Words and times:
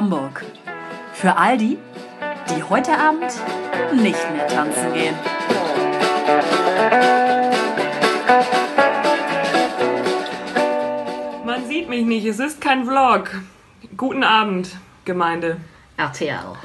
Hamburg. 0.00 0.46
Für 1.12 1.36
all 1.36 1.58
die, 1.58 1.76
die 2.48 2.62
heute 2.62 2.98
Abend 2.98 3.30
nicht 3.92 4.32
mehr 4.32 4.48
tanzen 4.48 4.94
gehen. 4.94 5.14
Man 11.44 11.66
sieht 11.68 11.90
mich 11.90 12.06
nicht, 12.06 12.24
es 12.24 12.38
ist 12.38 12.62
kein 12.62 12.86
Vlog. 12.86 13.28
Guten 13.98 14.24
Abend, 14.24 14.70
Gemeinde. 15.04 15.58
RTL. 15.98 16.56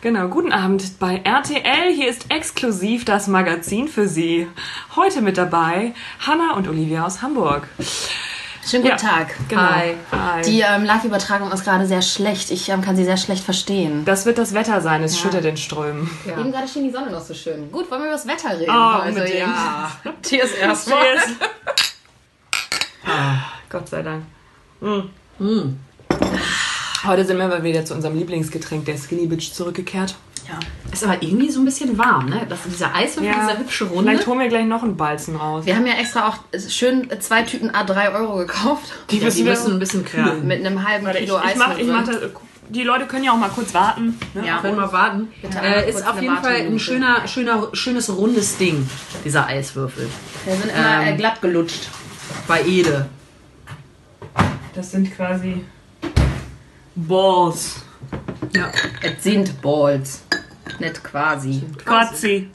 Genau, 0.00 0.26
guten 0.26 0.50
Abend 0.50 0.98
bei 0.98 1.20
RTL. 1.22 1.92
Hier 1.94 2.08
ist 2.08 2.28
exklusiv 2.32 3.04
das 3.04 3.28
Magazin 3.28 3.86
für 3.86 4.08
Sie. 4.08 4.48
Heute 4.96 5.22
mit 5.22 5.38
dabei 5.38 5.94
Hanna 6.26 6.54
und 6.54 6.66
Olivia 6.66 7.06
aus 7.06 7.22
Hamburg. 7.22 7.68
Schönen 8.70 8.84
guten 8.84 8.98
Ja, 8.98 9.02
Tag. 9.02 9.34
genau. 9.48 9.62
Hi. 9.62 9.96
Hi. 10.12 10.42
Die 10.42 10.60
ähm, 10.60 10.84
Live-Übertragung 10.84 11.50
ist 11.50 11.64
gerade 11.64 11.86
sehr 11.86 12.02
schlecht. 12.02 12.52
Ich 12.52 12.68
ähm, 12.68 12.82
kann 12.82 12.94
sie 12.94 13.04
sehr 13.04 13.16
schlecht 13.16 13.42
verstehen. 13.42 14.04
Das 14.04 14.26
wird 14.26 14.38
das 14.38 14.54
Wetter 14.54 14.80
sein, 14.80 15.02
es 15.02 15.18
schüttet 15.18 15.44
in 15.44 15.56
Strömen. 15.56 16.08
Eben 16.24 16.52
gerade 16.52 16.68
schien 16.68 16.84
die 16.84 16.92
Sonne 16.92 17.10
noch 17.10 17.20
so 17.20 17.34
schön. 17.34 17.72
Gut, 17.72 17.90
wollen 17.90 18.02
wir 18.02 18.06
über 18.06 18.16
das 18.16 18.28
Wetter 18.28 18.56
reden? 18.60 18.70
Oh, 18.70 18.72
also, 18.72 19.18
unbedingt. 19.18 19.40
ja. 19.40 19.90
Cheers 20.22 20.52
erstmal. 20.52 21.02
Cheers. 21.02 21.30
Ah, 23.06 23.38
Gott 23.68 23.88
sei 23.88 24.02
Dank. 24.02 24.22
Mm. 24.80 25.70
Heute 27.04 27.24
sind 27.24 27.38
wir 27.38 27.48
mal 27.48 27.64
wieder 27.64 27.84
zu 27.84 27.94
unserem 27.94 28.16
Lieblingsgetränk, 28.16 28.84
der 28.84 28.96
Skinny 28.98 29.26
Bitch, 29.26 29.52
zurückgekehrt. 29.52 30.14
Ja. 30.50 30.58
Ist 30.92 31.04
aber 31.04 31.22
irgendwie 31.22 31.50
so 31.50 31.60
ein 31.60 31.64
bisschen 31.64 31.96
warm, 31.98 32.26
ne? 32.28 32.44
Das, 32.48 32.58
dieser 32.64 32.92
Eiswürfel, 32.94 33.32
dieser 33.32 33.58
hübsche 33.58 33.84
Runde. 33.84 34.10
Vielleicht 34.10 34.26
holen 34.26 34.40
wir 34.40 34.48
gleich 34.48 34.66
noch 34.66 34.82
einen 34.82 34.96
Balzen 34.96 35.36
raus. 35.36 35.64
Wir 35.64 35.76
haben 35.76 35.86
ja 35.86 35.94
extra 35.94 36.28
auch 36.28 36.38
schön 36.68 37.08
zwei 37.20 37.42
Tüten 37.42 37.70
A3 37.70 38.12
Euro 38.14 38.36
gekauft. 38.38 38.88
Ja, 38.88 38.96
die 39.10 39.20
müssen 39.20 39.44
wir- 39.44 39.52
müssen 39.52 39.72
ein 39.74 39.78
bisschen 39.78 40.04
kühlen. 40.04 40.46
Mit 40.46 40.66
einem 40.66 40.86
halben 40.86 41.06
Warte, 41.06 41.18
ich, 41.20 41.26
Kilo 41.26 41.38
Eis 41.38 41.52
ich 41.52 41.56
mach, 41.58 41.78
ich 41.78 41.86
mach 41.86 42.04
das, 42.04 42.16
die 42.70 42.82
Leute 42.82 43.06
können 43.06 43.24
ja 43.24 43.32
auch 43.32 43.36
mal 43.36 43.48
kurz 43.50 43.72
warten. 43.74 44.18
Ne? 44.34 44.46
Ja. 44.46 44.58
Können 44.58 44.76
wir 44.76 44.92
warten. 44.92 45.28
Bitte 45.42 45.58
Äh, 45.58 45.90
ist 45.90 46.06
auf 46.06 46.20
jeden 46.20 46.36
Fall 46.38 46.54
ein 46.56 46.78
schöner, 46.80 47.26
schöner, 47.28 47.68
schönes 47.72 48.08
rundes 48.16 48.58
Ding, 48.58 48.88
dieser 49.24 49.46
Eiswürfel. 49.46 50.08
Wir 50.44 50.54
sind 50.56 50.70
immer 50.70 51.02
Ähm, 51.02 51.14
äh, 51.14 51.16
glatt 51.16 51.40
gelutscht. 51.40 51.88
Bei 52.48 52.62
Ede. 52.64 53.06
Das 54.74 54.90
sind 54.92 55.14
quasi 55.14 55.64
Balls. 56.94 57.76
Ja. 58.54 58.70
Es 59.02 59.22
sind 59.22 59.60
Balls. 59.62 60.22
Nicht 60.78 61.02
quasi. 61.04 61.62
Quazi. 61.84 62.48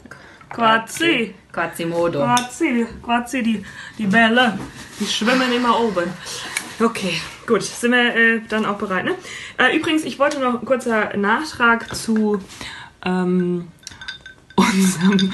Quazi. 0.50 1.34
Quasimodo. 1.52 2.20
Quazi. 2.24 2.86
Quazi, 3.04 3.44
die, 3.44 3.66
die 3.98 4.08
Bälle. 4.08 4.58
Die 5.00 5.06
schwimmen 5.06 5.52
immer 5.52 5.80
oben. 5.80 6.10
Okay, 6.80 7.14
gut. 7.48 7.64
Sind 7.64 7.92
wir 7.92 8.16
äh, 8.16 8.42
dann 8.50 8.66
auch 8.66 8.78
bereit, 8.78 9.06
ne? 9.06 9.16
Äh, 9.58 9.76
übrigens, 9.78 10.04
ich 10.04 10.20
wollte 10.20 10.40
noch 10.40 10.60
ein 10.60 10.66
kurzer 10.66 11.16
Nachtrag 11.18 11.94
zu 11.96 12.42
ähm, 13.06 13.68
unserem 14.56 15.34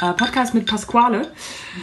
äh, 0.00 0.12
Podcast 0.14 0.54
mit 0.54 0.66
Pasquale. 0.66 1.30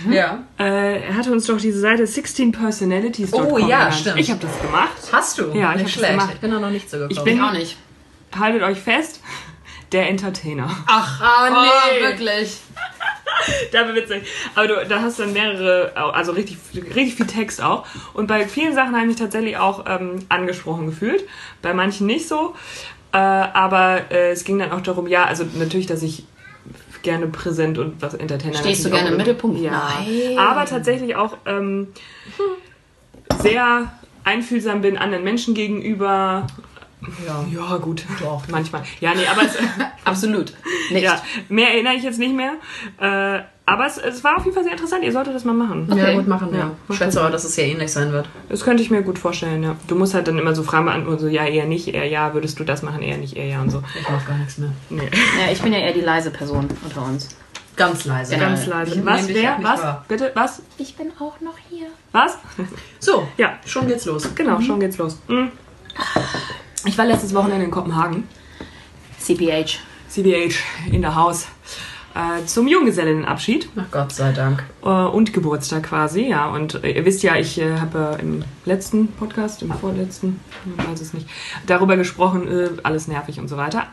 Ja. 0.09 0.43
Äh, 0.59 1.03
er 1.07 1.15
hatte 1.15 1.31
uns 1.31 1.45
doch 1.45 1.57
diese 1.57 1.79
Seite 1.79 2.03
16personalities.com 2.05 3.45
Oh, 3.45 3.57
ja, 3.57 3.65
genannt. 3.65 3.95
stimmt. 3.95 4.19
Ich 4.19 4.29
habe 4.31 4.39
das 4.41 4.61
gemacht. 4.61 4.91
Hast 5.11 5.37
du? 5.39 5.51
Ja, 5.53 5.73
ich 5.75 5.83
nicht 5.83 5.95
hab 5.95 6.01
das 6.01 6.09
gemacht. 6.11 6.29
Ich 6.35 6.39
bin 6.39 6.51
da 6.51 6.59
noch 6.59 6.69
nicht 6.71 6.89
so 6.89 6.97
gekommen. 6.97 7.11
Ich 7.17 7.23
bin- 7.23 7.37
Ich 7.37 7.43
auch 7.43 7.53
nicht. 7.53 7.77
Haltet 8.39 8.61
euch 8.61 8.77
fest, 8.79 9.21
der 9.91 10.09
Entertainer. 10.09 10.69
Ach, 10.87 11.21
Oh, 11.21 11.53
nee. 11.53 12.01
wirklich. 12.03 12.57
Da 13.71 13.87
war 13.87 13.95
witzig. 13.95 14.23
Aber 14.53 14.67
du, 14.67 14.85
da 14.87 15.01
hast 15.01 15.17
du 15.17 15.23
dann 15.23 15.33
mehrere, 15.33 15.93
also 15.95 16.33
richtig, 16.33 16.57
richtig 16.73 17.15
viel 17.15 17.25
Text 17.27 17.61
auch. 17.63 17.85
Und 18.13 18.27
bei 18.27 18.45
vielen 18.47 18.73
Sachen 18.73 18.91
habe 18.91 19.01
ich 19.03 19.07
mich 19.07 19.15
tatsächlich 19.15 19.55
auch 19.55 19.85
ähm, 19.87 20.19
angesprochen 20.27 20.87
gefühlt. 20.87 21.23
Bei 21.61 21.73
manchen 21.73 22.05
nicht 22.05 22.27
so. 22.27 22.55
Äh, 23.13 23.17
aber 23.17 24.11
äh, 24.11 24.31
es 24.31 24.43
ging 24.43 24.59
dann 24.59 24.71
auch 24.71 24.81
darum, 24.81 25.07
ja, 25.07 25.23
also 25.23 25.45
natürlich, 25.55 25.87
dass 25.87 26.03
ich 26.03 26.25
gerne 27.01 27.27
präsent 27.27 27.77
und 27.77 28.01
was 28.01 28.13
Entertainer 28.13 28.57
Stehst 28.57 28.83
du 28.85 28.89
gerne 28.89 29.09
im 29.09 29.17
Mittelpunkt? 29.17 29.59
Ja. 29.61 29.89
Nein. 29.99 30.37
Aber 30.37 30.65
tatsächlich 30.65 31.15
auch 31.15 31.37
ähm, 31.45 31.87
sehr 33.41 33.91
einfühlsam 34.23 34.81
bin 34.81 34.97
anderen 34.97 35.23
Menschen 35.23 35.53
gegenüber. 35.53 36.45
Ja. 37.25 37.45
Ja, 37.51 37.77
gut. 37.77 38.03
Doch. 38.21 38.43
Manchmal. 38.49 38.83
Ja, 38.99 39.13
nee, 39.13 39.25
aber 39.25 39.43
es, 39.43 39.55
Absolut. 40.05 40.53
Nicht. 40.91 41.03
ja, 41.03 41.21
mehr 41.47 41.69
erinnere 41.73 41.93
ich 41.93 42.03
jetzt 42.03 42.19
nicht 42.19 42.35
mehr. 42.35 42.53
Äh, 42.99 43.41
aber 43.65 43.85
es, 43.85 43.97
es 43.97 44.23
war 44.23 44.35
auf 44.37 44.43
jeden 44.45 44.55
Fall 44.55 44.63
sehr 44.63 44.71
interessant. 44.73 45.03
Ihr 45.03 45.11
solltet 45.11 45.35
das 45.35 45.45
mal 45.45 45.53
machen. 45.53 45.87
Ja, 45.89 45.93
Okay. 46.05 46.15
gut 46.15 46.27
machen, 46.27 46.49
ja. 46.51 46.59
Ja, 46.59 46.71
Ich 46.89 46.97
schätze 46.97 47.21
aber, 47.21 47.29
dass 47.29 47.43
es 47.43 47.55
ja 47.55 47.63
ähnlich 47.65 47.91
sein 47.91 48.11
wird. 48.11 48.27
Das 48.49 48.63
könnte 48.63 48.81
ich 48.83 48.89
mir 48.89 49.01
gut 49.03 49.19
vorstellen, 49.19 49.61
ja. 49.63 49.75
Du 49.87 49.95
musst 49.95 50.13
halt 50.15 50.27
dann 50.27 50.37
immer 50.39 50.55
so 50.55 50.63
Fragen 50.63 50.85
beantworten, 50.85 51.19
so 51.19 51.27
ja, 51.27 51.45
eher 51.45 51.65
nicht, 51.65 51.87
eher 51.87 52.05
ja, 52.05 52.33
würdest 52.33 52.59
du 52.59 52.63
das 52.63 52.81
machen, 52.81 53.01
eher 53.03 53.17
nicht, 53.17 53.37
eher 53.37 53.45
ja 53.45 53.61
und 53.61 53.69
so. 53.69 53.83
Ich 53.99 54.09
mach 54.09 54.25
gar 54.27 54.37
nichts 54.37 54.57
mehr. 54.57 54.71
Nee. 54.89 55.09
Ja, 55.39 55.51
ich 55.51 55.61
bin 55.61 55.71
ja 55.71 55.79
eher 55.79 55.93
die 55.93 56.01
leise 56.01 56.31
Person 56.31 56.67
unter 56.83 57.03
uns. 57.05 57.29
Ganz 57.75 58.03
leise. 58.05 58.33
Genau. 58.35 58.47
Ganz 58.47 58.65
leise. 58.65 58.95
Ich 58.99 59.05
Was, 59.05 59.27
wer, 59.29 59.57
was, 59.61 59.81
wahr. 59.83 60.05
bitte, 60.07 60.31
was, 60.33 60.61
Ich 60.77 60.95
bin 60.97 61.11
auch 61.19 61.39
noch 61.39 61.55
hier. 61.69 61.87
was? 62.11 62.37
So, 62.99 63.27
Ja, 63.37 63.53
schon 63.65 63.87
geht's 63.87 64.05
los. 64.05 64.33
genau, 64.35 64.59
schon 64.59 64.79
geht's 64.81 64.97
los. 64.97 65.17
Mhm. 65.27 65.51
Ich 66.85 66.97
war 66.97 67.05
letztes 67.05 67.33
Wochenende 67.33 67.65
in 67.65 67.71
Kopenhagen, 67.71 68.27
CPH. 69.19 69.79
CBH 70.09 70.55
in 70.91 71.01
der 71.01 71.15
Haus, 71.15 71.47
äh, 72.15 72.45
zum 72.45 72.67
Junggesellinnenabschied. 72.67 73.69
Ach 73.75 73.91
Gott 73.91 74.11
sei 74.11 74.31
Dank. 74.31 74.63
äh, 74.83 74.87
und 74.87 75.33
Geburtstag 75.33 75.83
quasi, 75.83 76.21
ja. 76.27 76.49
Und 76.49 76.83
äh, 76.83 76.91
ihr 76.91 77.05
wisst 77.05 77.21
ja, 77.21 77.35
ich 77.35 77.59
äh, 77.59 77.77
habe 77.79 78.17
äh, 78.17 78.21
im 78.21 78.43
letzten 78.65 79.07
Podcast, 79.09 79.61
im 79.61 79.71
vorletzten, 79.71 80.39
ich 80.77 80.87
weiß 80.87 81.01
es 81.01 81.13
nicht, 81.13 81.27
darüber 81.67 81.97
gesprochen, 81.97 82.47
äh, 82.47 82.69
alles 82.83 83.07
nervig 83.07 83.39
und 83.39 83.47
so 83.47 83.57
weiter. 83.57 83.87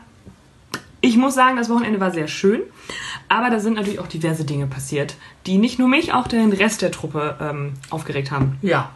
Ich 1.01 1.15
muss 1.15 1.35
sagen, 1.35 1.57
das 1.57 1.69
Wochenende 1.69 1.99
war 1.99 2.11
sehr 2.11 2.27
schön, 2.27 2.61
aber 3.29 3.51
da 3.51 3.59
sind 3.59 3.75
natürlich 3.75 3.99
auch 3.99 4.07
diverse 4.07 4.45
Dinge 4.45 4.65
passiert, 4.65 5.15
die 5.45 5.59
nicht 5.59 5.77
nur 5.77 5.87
mich, 5.87 6.11
auch 6.11 6.27
den 6.27 6.51
Rest 6.51 6.81
der 6.81 6.91
Truppe 6.91 7.37
ähm, 7.39 7.73
aufgeregt 7.91 8.31
haben. 8.31 8.57
Ja. 8.63 8.89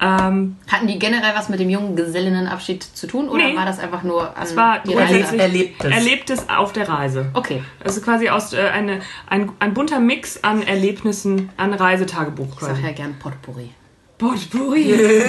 Ähm, 0.00 0.56
Hatten 0.70 0.86
die 0.86 0.98
generell 0.98 1.34
was 1.34 1.48
mit 1.48 1.58
dem 1.60 1.70
jungen 1.70 1.96
Gesellinnenabschied 1.96 2.82
zu 2.82 3.06
tun 3.06 3.28
oder 3.28 3.44
Nee. 3.48 3.56
war 3.56 3.64
das 3.64 3.78
einfach 3.78 4.02
nur 4.02 4.36
an 4.36 4.56
war 4.56 4.80
die 4.80 4.92
grundsätzlich- 4.92 5.24
Reise? 5.24 5.38
Erlebtes. 5.38 5.90
Erlebtes 5.92 6.48
auf 6.48 6.72
der 6.72 6.88
Reise. 6.88 7.26
Okay. 7.34 7.62
Also 7.84 8.00
quasi 8.00 8.28
aus 8.28 8.52
äh, 8.52 8.58
eine, 8.68 9.00
ein, 9.28 9.50
ein 9.58 9.72
bunter 9.74 9.98
Mix 10.00 10.42
an 10.44 10.62
Erlebnissen, 10.62 11.50
an 11.56 11.72
Reisetagebuch 11.72 12.54
Ich 12.54 12.60
sag 12.60 12.68
quasi. 12.70 12.82
ja 12.82 12.92
gern 12.92 13.14
Potpourri. 13.18 13.70
Potpourri. 14.18 14.94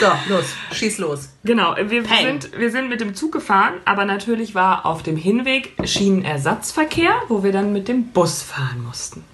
So, 0.00 0.32
los. 0.32 0.44
Schieß 0.72 0.98
los. 0.98 1.28
Genau, 1.44 1.74
wir 1.76 2.02
Peng. 2.02 2.40
sind, 2.40 2.58
wir 2.58 2.70
sind 2.70 2.88
mit 2.88 3.00
dem 3.00 3.14
Zug 3.14 3.32
gefahren, 3.32 3.74
aber 3.84 4.04
natürlich 4.04 4.54
war 4.54 4.86
auf 4.86 5.02
dem 5.02 5.16
Hinweg 5.16 5.72
Schienenersatzverkehr, 5.84 7.12
wo 7.28 7.42
wir 7.44 7.52
dann 7.52 7.72
mit 7.72 7.88
dem 7.88 8.08
Bus 8.08 8.42
fahren 8.42 8.82
mussten. 8.86 9.24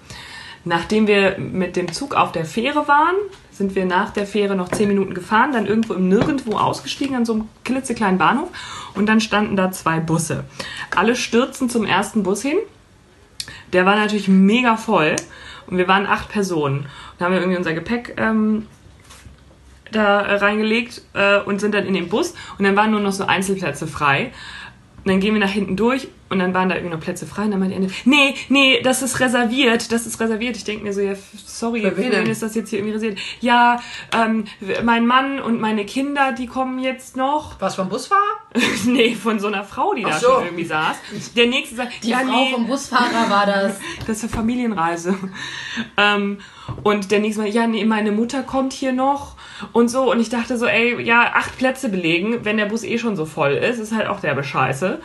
Nachdem 0.63 1.07
wir 1.07 1.37
mit 1.39 1.75
dem 1.75 1.91
Zug 1.91 2.13
auf 2.13 2.31
der 2.31 2.45
Fähre 2.45 2.87
waren, 2.87 3.15
sind 3.51 3.75
wir 3.75 3.85
nach 3.85 4.11
der 4.11 4.27
Fähre 4.27 4.55
noch 4.55 4.69
zehn 4.69 4.87
Minuten 4.87 5.13
gefahren, 5.13 5.53
dann 5.53 5.65
irgendwo 5.65 5.93
im 5.93 6.07
Nirgendwo 6.07 6.57
ausgestiegen 6.57 7.15
an 7.15 7.25
so 7.25 7.33
einem 7.33 7.47
klitzekleinen 7.63 8.19
Bahnhof 8.19 8.49
und 8.93 9.07
dann 9.07 9.21
standen 9.21 9.55
da 9.55 9.71
zwei 9.71 9.99
Busse. 9.99 10.43
Alle 10.95 11.15
stürzen 11.15 11.69
zum 11.69 11.85
ersten 11.85 12.23
Bus 12.23 12.43
hin. 12.43 12.57
Der 13.73 13.85
war 13.85 13.95
natürlich 13.95 14.27
mega 14.27 14.77
voll 14.77 15.15
und 15.67 15.77
wir 15.77 15.87
waren 15.87 16.05
acht 16.05 16.29
Personen. 16.29 16.85
Und 17.17 17.25
haben 17.25 17.33
wir 17.33 17.39
irgendwie 17.39 17.57
unser 17.57 17.73
Gepäck 17.73 18.15
ähm, 18.17 18.67
da 19.91 20.19
reingelegt 20.19 21.01
äh, 21.13 21.39
und 21.39 21.59
sind 21.59 21.73
dann 21.73 21.85
in 21.85 21.93
den 21.93 22.07
Bus 22.07 22.35
und 22.57 22.65
dann 22.65 22.75
waren 22.75 22.91
nur 22.91 22.99
noch 22.99 23.13
so 23.13 23.25
Einzelplätze 23.25 23.87
frei. 23.87 24.31
Und 25.03 25.09
dann 25.09 25.19
gehen 25.19 25.33
wir 25.33 25.41
nach 25.41 25.49
hinten 25.49 25.75
durch 25.75 26.07
und 26.31 26.39
dann 26.39 26.53
waren 26.53 26.69
da 26.69 26.75
irgendwie 26.75 26.95
noch 26.95 27.01
Plätze 27.01 27.27
frei 27.27 27.43
und 27.43 27.51
dann 27.51 27.59
meinte 27.59 27.77
die 27.77 27.83
eine, 27.83 27.93
nee, 28.05 28.35
nee, 28.47 28.81
das 28.81 29.01
ist 29.01 29.19
reserviert, 29.19 29.91
das 29.91 30.05
ist 30.05 30.17
reserviert. 30.21 30.55
Ich 30.55 30.63
denke 30.63 30.85
mir 30.85 30.93
so, 30.93 31.01
ja, 31.01 31.13
sorry, 31.45 31.81
Für 31.81 31.97
wen 31.97 32.25
ist 32.25 32.41
das 32.41 32.55
jetzt 32.55 32.69
hier 32.69 32.79
irgendwie 32.79 32.93
reserviert? 32.93 33.19
Ja, 33.41 33.81
ähm, 34.15 34.45
mein 34.83 35.05
Mann 35.05 35.41
und 35.41 35.59
meine 35.59 35.85
Kinder, 35.85 36.31
die 36.31 36.47
kommen 36.47 36.79
jetzt 36.79 37.17
noch. 37.17 37.59
Was 37.59 37.75
vom 37.75 37.89
Busfahrer? 37.89 38.21
nee, 38.85 39.13
von 39.13 39.41
so 39.41 39.47
einer 39.47 39.65
Frau, 39.65 39.93
die 39.93 40.03
da 40.03 40.09
Ach 40.11 40.19
so. 40.19 40.27
schon 40.35 40.45
irgendwie 40.45 40.63
saß. 40.63 40.95
Der 41.35 41.47
nächste 41.47 41.75
sagt, 41.75 42.03
Die 42.03 42.09
ja, 42.09 42.19
Frau 42.19 42.31
nee, 42.31 42.51
vom 42.53 42.65
Busfahrer 42.65 43.29
war 43.29 43.45
das. 43.45 43.77
das 44.07 44.17
ist 44.17 44.23
eine 44.23 44.31
Familienreise. 44.31 45.17
ähm, 45.97 46.39
und 46.83 47.11
der 47.11 47.19
nächste 47.19 47.41
Mal, 47.41 47.49
ja, 47.49 47.67
nee, 47.67 47.83
meine 47.83 48.13
Mutter 48.13 48.43
kommt 48.43 48.71
hier 48.71 48.93
noch 48.93 49.35
und 49.73 49.89
so. 49.89 50.09
Und 50.09 50.21
ich 50.21 50.29
dachte 50.29 50.57
so, 50.57 50.65
ey, 50.65 51.01
ja, 51.01 51.33
acht 51.33 51.57
Plätze 51.57 51.89
belegen, 51.89 52.45
wenn 52.45 52.55
der 52.55 52.67
Bus 52.67 52.83
eh 52.83 52.97
schon 52.97 53.17
so 53.17 53.25
voll 53.25 53.51
ist, 53.51 53.79
ist 53.79 53.93
halt 53.93 54.07
auch 54.07 54.21
derbe 54.21 54.45
Scheiße. 54.45 55.01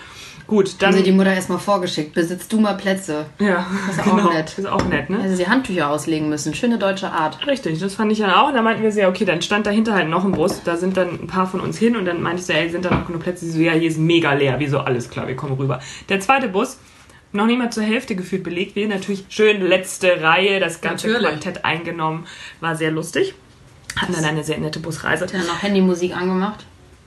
Gut, 0.46 0.76
dann. 0.78 0.90
Haben 0.90 0.98
sie 0.98 1.02
die 1.02 1.12
Mutter 1.12 1.32
erstmal 1.32 1.58
vorgeschickt. 1.58 2.14
Besitzt 2.14 2.52
du 2.52 2.60
mal 2.60 2.74
Plätze. 2.74 3.26
ja, 3.38 3.66
ist 3.90 4.00
auch 4.00 4.32
nett. 4.32 4.56
Ist 4.56 4.66
auch 4.66 4.84
nett, 4.84 5.10
ne? 5.10 5.20
Also 5.20 5.34
sie 5.34 5.48
Handtücher 5.48 5.90
auslegen 5.90 6.28
müssen. 6.28 6.54
Schöne 6.54 6.78
deutsche 6.78 7.10
Art. 7.10 7.46
Richtig, 7.46 7.80
das 7.80 7.94
fand 7.94 8.12
ich 8.12 8.18
dann 8.18 8.30
auch. 8.30 8.48
Und 8.48 8.54
da 8.54 8.62
meinten 8.62 8.82
wir 8.82 8.92
so, 8.92 9.00
ja, 9.00 9.08
okay, 9.08 9.24
dann 9.24 9.42
stand 9.42 9.66
dahinter 9.66 9.94
halt 9.94 10.08
noch 10.08 10.24
ein 10.24 10.32
Bus. 10.32 10.62
Da 10.62 10.76
sind 10.76 10.96
dann 10.96 11.08
ein 11.08 11.26
paar 11.26 11.46
von 11.46 11.60
uns 11.60 11.78
hin 11.78 11.96
und 11.96 12.04
dann 12.04 12.22
meinte 12.22 12.40
ich 12.40 12.46
so, 12.46 12.52
ey, 12.52 12.70
sind 12.70 12.84
da 12.84 12.90
noch 12.90 13.06
genug 13.06 13.22
Plätze? 13.22 13.44
Sie 13.44 13.50
so, 13.50 13.58
ja, 13.58 13.72
hier 13.72 13.88
ist 13.88 13.98
mega 13.98 14.32
leer. 14.34 14.56
Wieso? 14.58 14.78
Alles 14.78 15.10
klar, 15.10 15.26
wir 15.26 15.34
kommen 15.34 15.54
rüber. 15.54 15.80
Der 16.08 16.20
zweite 16.20 16.48
Bus, 16.48 16.78
noch 17.32 17.46
nicht 17.46 17.58
mal 17.58 17.70
zur 17.70 17.82
Hälfte 17.82 18.14
gefühlt 18.14 18.44
belegt. 18.44 18.76
Wir 18.76 18.86
natürlich 18.88 19.24
schön 19.28 19.60
letzte 19.60 20.22
Reihe, 20.22 20.60
das 20.60 20.80
ganze 20.80 21.08
Natürlich. 21.08 21.28
Quartett 21.28 21.64
eingenommen. 21.64 22.26
War 22.60 22.76
sehr 22.76 22.92
lustig. 22.92 23.34
Hatten 23.96 24.12
dann 24.12 24.24
eine 24.24 24.44
sehr 24.44 24.58
nette 24.58 24.78
Busreise. 24.78 25.24
Hat 25.24 25.34
er 25.34 25.40
noch 25.40 25.62
Handymusik 25.62 26.16
angemacht? 26.16 26.64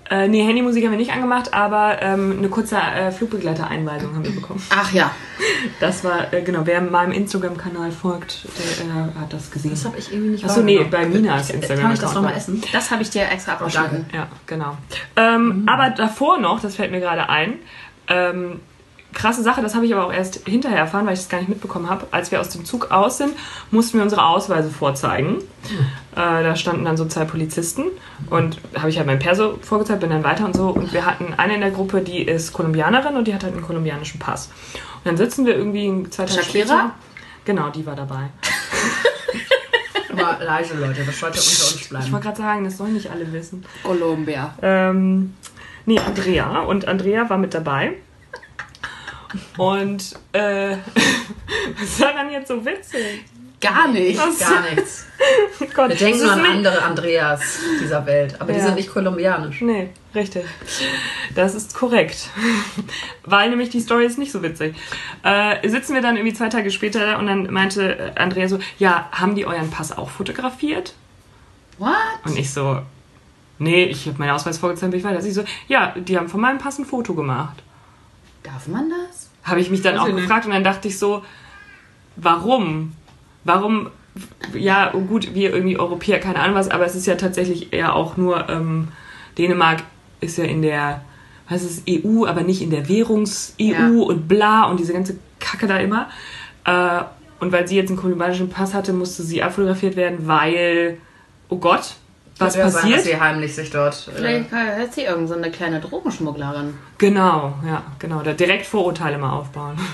Äh, 0.10 0.28
nee, 0.28 0.44
Handymusik 0.44 0.84
haben 0.84 0.92
wir 0.92 0.98
nicht 0.98 1.12
angemacht, 1.12 1.54
aber 1.54 2.02
ähm, 2.02 2.38
eine 2.40 2.50
kurze 2.50 2.78
äh, 2.78 3.12
Flugbegleitereinweisung 3.12 4.16
haben 4.16 4.24
wir 4.24 4.32
bekommen. 4.32 4.62
Ach 4.72 4.92
ja. 4.92 5.12
Das 5.80 6.04
war, 6.04 6.34
äh, 6.34 6.42
genau, 6.42 6.62
wer 6.64 6.82
meinem 6.82 7.12
Instagram-Kanal 7.12 7.92
folgt, 7.92 8.46
der 8.58 8.86
äh, 8.86 9.22
hat 9.22 9.32
das 9.32 9.52
gesehen. 9.52 9.72
Das 9.72 9.86
habe 9.86 9.98
ich 10.00 10.12
irgendwie 10.12 10.32
nicht 10.32 10.46
Achso, 10.46 10.62
nee, 10.62 10.84
bei 10.84 11.06
Minas 11.06 11.52
Instagram. 11.52 11.84
Kann 11.84 11.94
ich 11.94 12.00
das 12.00 12.14
nochmal 12.16 12.36
essen? 12.36 12.62
Das 12.74 12.90
habe 12.90 13.04
ich 13.04 13.12
dir 13.12 13.30
extra 13.30 13.54
abgeschnitten. 13.54 14.08
Ja, 14.14 14.28
genau. 14.48 14.78
Ähm, 15.16 15.66
Aber 15.68 15.92
davor 15.92 16.40
noch, 16.40 16.60
das 16.60 16.76
fällt 16.76 16.92
mir 16.92 17.00
gerade 17.00 17.30
ein, 17.30 17.60
ähm, 18.08 18.60
krasse 19.14 19.42
Sache, 19.42 19.62
das 19.62 19.76
habe 19.76 19.86
ich 19.86 19.94
aber 19.94 20.06
auch 20.06 20.14
erst 20.14 20.48
hinterher 20.48 20.78
erfahren, 20.80 21.06
weil 21.06 21.14
ich 21.14 21.20
das 21.20 21.30
gar 21.30 21.40
nicht 21.40 21.50
mitbekommen 21.50 21.90
habe. 21.90 22.08
Als 22.12 22.32
wir 22.32 22.40
aus 22.40 22.50
dem 22.50 22.64
Zug 22.66 22.92
aus 22.92 23.18
sind, 23.18 23.34
mussten 23.72 23.98
wir 23.98 24.04
unsere 24.04 24.26
Ausweise 24.26 24.70
vorzeigen. 24.70 25.38
Äh, 26.14 26.16
da 26.16 26.56
standen 26.56 26.86
dann 26.86 26.96
so 26.98 27.06
zwei 27.06 27.26
Polizisten 27.26 27.84
und 28.30 28.60
habe 28.78 28.90
ich 28.90 28.98
halt 28.98 29.08
mein 29.08 29.20
Perso 29.20 29.58
vorgezeigt, 29.62 30.02
bin 30.02 30.10
dann 30.12 30.24
weiter 30.24 30.46
und 30.46 30.56
so. 30.56 30.70
Und 30.70 30.94
wir 30.94 31.06
hatten 31.06 31.34
eine 31.38 31.56
in 31.56 31.62
der 31.62 31.72
Gruppe, 31.72 32.02
die 32.02 32.22
ist 32.22 32.54
Kolumbianerin 32.54 33.16
und 33.16 33.28
die 33.28 33.34
hat 33.34 33.44
halt 33.44 33.54
einen 33.54 33.64
kolumbianischen 33.64 34.20
Pass. 34.20 34.50
Und 34.98 35.06
dann 35.06 35.18
sitzen 35.18 35.46
wir 35.46 35.56
irgendwie 35.56 36.10
zwei 36.10 36.26
Tage 36.26 36.44
Shakira? 36.44 36.66
später. 36.66 36.92
Genau, 37.46 37.70
die 37.70 37.86
war 37.86 37.96
dabei. 37.96 38.30
Aber 40.12 40.44
leise, 40.44 40.76
Leute, 40.78 41.04
das 41.06 41.20
sollte 41.20 41.38
unter 41.40 41.50
uns 41.50 41.76
Ich 41.76 41.90
bleiben. 41.90 42.12
wollte 42.12 42.26
gerade 42.26 42.38
sagen, 42.38 42.64
das 42.64 42.78
sollen 42.78 42.94
nicht 42.94 43.10
alle 43.10 43.32
wissen. 43.32 43.64
Colombia. 43.84 44.54
Ähm, 44.62 45.34
nee, 45.86 46.00
Andrea. 46.00 46.60
Und 46.62 46.88
Andrea 46.88 47.30
war 47.30 47.38
mit 47.38 47.54
dabei. 47.54 47.94
Und 49.58 50.16
äh, 50.34 50.78
was 51.80 52.00
war 52.02 52.14
dann 52.14 52.32
jetzt 52.32 52.48
so 52.48 52.64
witzig? 52.66 53.26
Gar 53.62 53.90
nicht. 53.90 54.18
Gar 54.18 54.62
nichts. 54.74 55.06
Oh 55.60 55.66
Gott, 55.76 55.90
Wir 55.90 55.98
denken 55.98 56.22
nur 56.24 56.32
an 56.32 56.42
nicht- 56.42 56.50
andere 56.50 56.82
Andreas 56.82 57.60
dieser 57.82 58.06
Welt. 58.06 58.40
Aber 58.40 58.54
die 58.54 58.60
Ja. 58.60 58.66
sind 58.66 58.76
nicht 58.76 58.90
kolumbianisch. 58.90 59.60
Nee, 59.60 59.90
richtig. 60.16 60.46
Das 61.36 61.56
ist 61.56 61.76
korrekt. 61.76 62.30
Weil 63.26 63.50
nämlich 63.50 63.70
die 63.70 63.82
Story 63.82 64.06
ist 64.06 64.18
nicht 64.18 64.32
so 64.32 64.42
witzig. 64.44 64.76
Äh, 65.24 65.68
sitzen 65.68 65.94
wir 65.94 66.02
dann 66.02 66.16
irgendwie 66.16 66.34
zwei 66.34 66.48
Tage 66.48 66.72
später 66.72 67.20
und 67.20 67.28
dann 67.28 67.52
meinte 67.52 67.98
äh, 67.98 68.12
Andrea 68.20 68.48
so, 68.48 68.60
ja, 68.78 69.10
haben 69.12 69.36
die 69.36 69.46
euren 69.46 69.70
Pass 69.70 69.92
auch 69.98 70.10
fotografiert? 70.10 70.94
What? 71.80 71.92
Und 72.24 72.38
ich 72.40 72.52
so, 72.54 72.82
nee, 73.58 73.84
ich 73.84 74.08
habe 74.08 74.20
meinen 74.20 74.32
Ausweis 74.32 74.58
vorgezeigt, 74.58 74.92
bin 74.92 75.02
ich 75.02 75.06
weiter. 75.06 75.22
Sie 75.22 75.32
so, 75.32 75.44
ja, 75.68 75.94
die 75.98 76.18
haben 76.18 76.30
von 76.30 76.40
meinem 76.40 76.60
Pass 76.60 76.80
ein 76.80 76.86
Foto 76.86 77.14
gemacht. 77.14 77.62
Darf 78.44 78.68
man 78.68 78.90
das? 78.90 79.19
Habe 79.50 79.60
ich 79.60 79.70
mich 79.70 79.82
dann 79.82 79.96
Weiß 79.96 80.02
auch 80.02 80.08
nicht. 80.08 80.18
gefragt 80.18 80.46
und 80.46 80.52
dann 80.54 80.64
dachte 80.64 80.88
ich 80.88 80.98
so, 80.98 81.24
warum? 82.16 82.94
Warum, 83.44 83.90
ja, 84.54 84.92
oh 84.94 85.02
gut, 85.02 85.34
wir 85.34 85.54
irgendwie 85.54 85.80
Europäer, 85.80 86.20
keine 86.20 86.40
Ahnung 86.40 86.56
was, 86.56 86.70
aber 86.70 86.86
es 86.86 86.96
ist 86.96 87.08
ja 87.08 87.16
tatsächlich 87.16 87.74
eher 87.74 87.96
auch 87.96 88.18
nur, 88.18 88.50
ähm, 88.50 88.90
Dänemark 89.38 89.84
ist 90.22 90.38
ja 90.38 90.44
in 90.44 90.62
der, 90.62 91.02
was 91.48 91.64
ist 91.64 91.84
EU, 91.90 92.26
aber 92.26 92.42
nicht 92.42 92.62
in 92.62 92.70
der 92.70 92.88
Währungs-EU 92.90 93.64
Ja. 93.64 93.88
und 93.88 94.28
bla 94.28 94.64
und 94.66 94.80
diese 94.80 94.94
ganze 94.94 95.18
Kacke 95.40 95.68
da 95.68 95.78
immer. 95.78 96.10
Äh, 96.66 97.02
und 97.40 97.52
weil 97.54 97.68
sie 97.68 97.78
jetzt 97.78 97.90
einen 97.90 97.98
kolumbianischen 97.98 98.50
Pass 98.50 98.74
hatte, 98.74 98.92
musste 98.92 99.24
sie 99.24 99.42
abfotografiert 99.42 99.96
werden, 99.96 100.28
weil, 100.28 100.98
oh 101.48 101.56
Gott, 101.58 101.96
was 102.40 102.56
ja 102.56 102.70
Sein, 102.70 102.82
passiert? 102.82 103.00
dass 103.00 103.06
sie 103.06 103.20
heimlich 103.20 103.56
sich 103.56 103.70
dort. 103.70 104.08
Äh, 104.08 104.12
Vielleicht 104.16 104.52
hat 104.52 104.94
sie 104.94 105.04
irgend 105.04 105.28
so 105.28 105.36
eine 105.36 105.52
kleine 105.52 105.80
Drogenschmugglerin. 105.80 106.74
Genau, 106.98 107.54
ja, 107.66 107.84
genau, 108.00 108.22
da 108.22 108.34
direkt 108.34 108.66
Vorurteile 108.66 109.18
mal 109.18 109.32
aufbauen. 109.32 109.78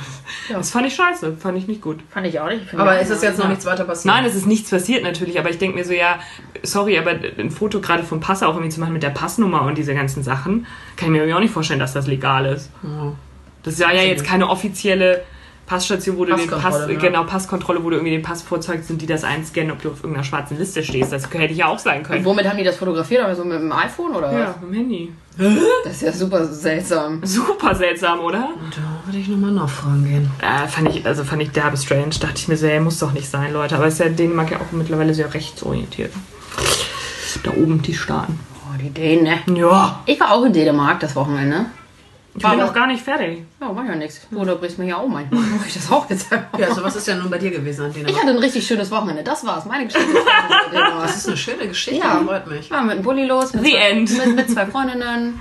Das 0.48 0.70
fand 0.70 0.86
ich 0.86 0.94
scheiße, 0.94 1.38
fand 1.38 1.58
ich 1.58 1.68
nicht 1.68 1.82
gut. 1.82 2.02
Fand 2.08 2.28
ich 2.28 2.40
auch 2.40 2.50
nicht. 2.50 2.62
Ich 2.72 2.78
aber 2.78 3.00
ist 3.00 3.10
es 3.10 3.24
jetzt 3.24 3.38
noch 3.38 3.46
ja. 3.46 3.50
nichts 3.50 3.66
weiter 3.66 3.84
passiert? 3.84 4.14
Nein, 4.14 4.26
es 4.26 4.36
ist 4.36 4.46
nichts 4.46 4.70
passiert 4.70 5.04
natürlich, 5.04 5.40
aber 5.40 5.50
ich 5.50 5.58
denke 5.58 5.76
mir 5.76 5.84
so, 5.84 5.94
ja, 5.94 6.20
sorry, 6.62 7.00
aber 7.00 7.16
ein 7.40 7.50
Foto 7.50 7.82
gerade 7.82 8.04
vom 8.04 8.20
Pass 8.20 8.44
auch 8.44 8.54
irgendwie 8.54 8.70
zu 8.70 8.80
machen 8.80 8.94
mit 8.94 9.02
der 9.02 9.10
Passnummer 9.10 9.64
und 9.64 9.76
diese 9.76 9.96
ganzen 9.96 10.22
Sachen, 10.22 10.68
kann 10.98 11.08
ich 11.08 11.12
mir 11.14 11.18
irgendwie 11.18 11.34
auch 11.34 11.40
nicht 11.40 11.54
vorstellen, 11.54 11.80
dass 11.80 11.94
das 11.94 12.06
legal 12.06 12.46
ist. 12.46 12.70
Das 13.64 13.74
ist 13.74 13.80
ja, 13.80 13.92
ja 13.92 14.04
jetzt 14.04 14.24
keine 14.24 14.48
offizielle 14.48 15.24
Passstation, 15.66 16.18
wo 16.18 16.26
du 16.26 16.36
den 16.36 16.48
Pass, 16.48 16.62
Passkontrolle, 16.62 16.94
ne? 16.94 17.00
genau, 17.00 17.24
Passkontrolle, 17.24 17.84
wo 17.84 17.90
du 17.90 17.96
irgendwie 17.96 18.12
den 18.14 18.22
Pass 18.22 18.44
vorzeigst 18.44 18.92
und 18.92 19.02
die 19.02 19.08
das 19.08 19.24
einscannen, 19.24 19.72
ob 19.72 19.82
du 19.82 19.90
auf 19.90 19.98
irgendeiner 19.98 20.24
schwarzen 20.24 20.58
Liste 20.60 20.84
stehst. 20.84 21.12
Das 21.12 21.24
hätte 21.32 21.52
ich 21.54 21.58
ja 21.58 21.68
auch 21.68 21.80
sein 21.80 22.00
Und 22.00 22.04
können. 22.04 22.26
womit 22.26 22.48
haben 22.48 22.58
die 22.58 22.64
das 22.64 22.78
fotografiert? 22.78 23.24
Aber 23.24 23.36
so 23.36 23.44
mit 23.44 23.60
dem 23.60 23.72
iPhone 23.72 24.12
oder 24.16 24.32
Ja, 24.32 24.56
mit 24.62 24.70
dem 24.70 24.74
Handy. 24.76 25.14
was? 25.38 25.54
Das 25.84 25.94
ist 25.94 26.02
ja 26.04 26.12
super 26.12 26.46
seltsam. 26.46 27.22
Super 27.24 27.74
seltsam, 27.74 28.20
oder? 28.20 28.50
Da 28.72 29.06
würde 29.08 29.18
ich 29.18 29.28
nochmal 29.28 29.52
nachfragen 29.52 30.06
gehen. 30.06 30.32
Äh, 30.40 30.68
fand 30.68 30.90
ich, 30.96 31.06
also 31.06 31.24
fand 31.24 31.42
ich 31.42 31.50
derbe 31.52 31.78
strange. 31.78 32.12
Dachte 32.20 32.36
ich 32.36 32.48
mir 32.48 32.58
so, 32.58 32.68
ey, 32.68 32.80
muss 32.80 33.00
doch 33.00 33.14
nicht 33.14 33.28
sein, 33.30 33.52
Leute. 33.52 33.76
Aber 33.76 33.88
es 33.88 33.96
ist 33.96 34.00
ja 34.02 34.10
Dänemark 34.10 34.52
ja 34.52 34.58
auch 34.58 34.72
mittlerweile 34.72 35.14
sehr 35.16 35.34
rechtsorientiert. 35.34 36.12
Da 37.44 37.52
oben 37.52 37.82
die 37.82 37.94
Staaten. 37.94 38.40
Oh, 38.68 38.78
die 38.82 38.90
Dänen, 38.92 39.24
ne? 39.24 39.40
Ja. 39.60 40.00
Ich 40.06 40.20
war 40.20 40.32
auch 40.32 40.44
in 40.46 40.54
Dänemark 40.54 41.00
das 41.00 41.16
Wochenende. 41.16 41.66
Ich 42.38 42.44
War 42.44 42.56
noch 42.58 42.74
gar 42.74 42.86
nicht 42.88 43.02
fertig. 43.02 43.44
Ja, 43.62 43.72
mach 43.72 43.86
ja 43.86 43.96
nichts. 43.96 44.28
Du 44.30 44.40
unterbrichst 44.40 44.78
mich 44.78 44.90
ja 44.90 44.98
auch 44.98 45.08
manchmal. 45.08 45.40
Mach 45.58 45.66
ich 45.66 45.74
das 45.74 45.90
auch 45.90 46.10
jetzt 46.10 46.32
einfach. 46.34 46.60
Ja, 46.60 46.68
also 46.68 46.84
was 46.84 46.96
ist 46.98 47.08
denn 47.08 47.20
nun 47.20 47.30
bei 47.30 47.38
dir 47.38 47.50
gewesen 47.50 47.86
an 47.86 47.94
Ich 47.96 48.18
hatte 48.20 48.32
ein 48.32 48.38
richtig 48.38 48.68
schönes 48.68 48.92
Wochenende. 48.92 49.24
Das 49.24 49.46
war's. 49.46 49.64
Meine 49.66 49.86
Geschichte. 49.86 50.08
Dänemark. 50.72 51.02
Das 51.04 51.16
ist 51.18 51.28
eine 51.28 51.38
schöne 51.38 51.68
Geschichte, 51.70 52.06
Ja. 52.06 52.22
freut 52.26 52.46
mich. 52.48 52.60
Ich 52.62 52.72
war 52.72 52.84
mit 52.84 52.98
dem 52.98 53.04
Bulli 53.04 53.26
los. 53.26 53.54
Mit 53.54 53.64
The 53.64 53.72
zwei, 53.72 53.78
end. 53.78 54.18
Mit, 54.26 54.36
mit 54.36 54.52
zwei 54.52 54.66
Freundinnen. 54.66 55.40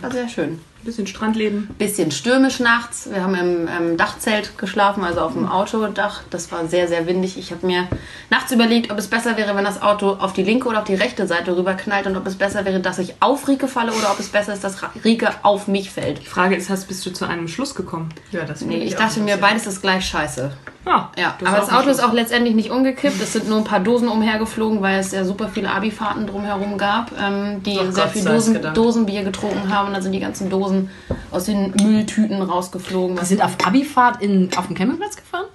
War 0.00 0.10
sehr 0.10 0.28
schön. 0.28 0.60
Bisschen 0.82 1.06
Strandleben. 1.06 1.68
Bisschen 1.78 2.10
stürmisch 2.10 2.58
nachts. 2.58 3.08
Wir 3.10 3.22
haben 3.22 3.34
im, 3.34 3.68
im 3.68 3.96
Dachzelt 3.96 4.56
geschlafen, 4.56 5.04
also 5.04 5.20
auf 5.20 5.34
dem 5.34 5.46
Autodach. 5.46 6.22
Das 6.30 6.50
war 6.52 6.66
sehr, 6.66 6.88
sehr 6.88 7.06
windig. 7.06 7.38
Ich 7.38 7.50
habe 7.52 7.66
mir 7.66 7.86
nachts 8.30 8.50
überlegt, 8.50 8.90
ob 8.90 8.98
es 8.98 9.08
besser 9.08 9.36
wäre, 9.36 9.54
wenn 9.54 9.64
das 9.64 9.82
Auto 9.82 10.12
auf 10.12 10.32
die 10.32 10.42
linke 10.42 10.68
oder 10.68 10.78
auf 10.78 10.84
die 10.84 10.94
rechte 10.94 11.26
Seite 11.26 11.56
rüberknallt 11.56 12.06
und 12.06 12.16
ob 12.16 12.26
es 12.26 12.36
besser 12.36 12.64
wäre, 12.64 12.80
dass 12.80 12.98
ich 12.98 13.14
auf 13.20 13.46
Rike 13.46 13.68
falle 13.68 13.92
oder 13.92 14.10
ob 14.10 14.18
es 14.20 14.28
besser 14.28 14.54
ist, 14.54 14.64
dass 14.64 14.78
Rike 15.04 15.30
auf 15.42 15.68
mich 15.68 15.90
fällt. 15.90 16.20
Die 16.22 16.26
Frage 16.26 16.56
ist, 16.56 16.70
hast, 16.70 16.88
bist 16.88 17.04
du 17.04 17.10
zu 17.10 17.26
einem 17.26 17.48
Schluss 17.48 17.74
gekommen? 17.74 18.08
Ja, 18.32 18.44
das 18.44 18.62
Nee, 18.62 18.78
ich 18.78 18.96
auch 18.96 19.00
dachte 19.00 19.20
mir, 19.20 19.36
beides 19.36 19.66
ist 19.66 19.82
gleich 19.82 20.06
scheiße. 20.06 20.52
Ja, 20.86 21.10
hast 21.16 21.46
aber 21.46 21.56
das 21.58 21.70
Auto 21.70 21.90
ist 21.90 22.02
auch 22.02 22.12
letztendlich 22.12 22.54
nicht 22.54 22.70
umgekippt. 22.70 23.20
Es 23.20 23.32
sind 23.34 23.48
nur 23.48 23.58
ein 23.58 23.64
paar 23.64 23.80
Dosen 23.80 24.08
umhergeflogen, 24.08 24.80
weil 24.80 24.98
es 24.98 25.12
ja 25.12 25.24
super 25.24 25.48
viele 25.48 25.70
Abi-Fahrten 25.70 26.26
drumherum 26.26 26.78
gab, 26.78 27.12
ähm, 27.20 27.62
die 27.62 27.78
Ach 27.78 27.92
sehr 27.92 28.04
Gott 28.04 28.12
viel 28.12 28.24
Dosen. 28.24 28.74
Dosenbier 28.74 29.22
getrunken 29.22 29.72
haben. 29.72 29.88
Und 29.88 29.94
dann 29.94 30.02
sind 30.02 30.12
die 30.12 30.20
ganzen 30.20 30.50
Dosen 30.50 30.90
aus 31.30 31.44
den 31.44 31.72
Mülltüten 31.72 32.42
rausgeflogen. 32.42 33.16
Die 33.16 33.22
Was 33.22 33.28
sind 33.28 33.42
auf 33.42 33.56
Abifahrt 33.64 34.22
in, 34.22 34.48
auf 34.56 34.66
dem 34.66 34.76
Campingplatz 34.76 35.16
gefahren? 35.16 35.46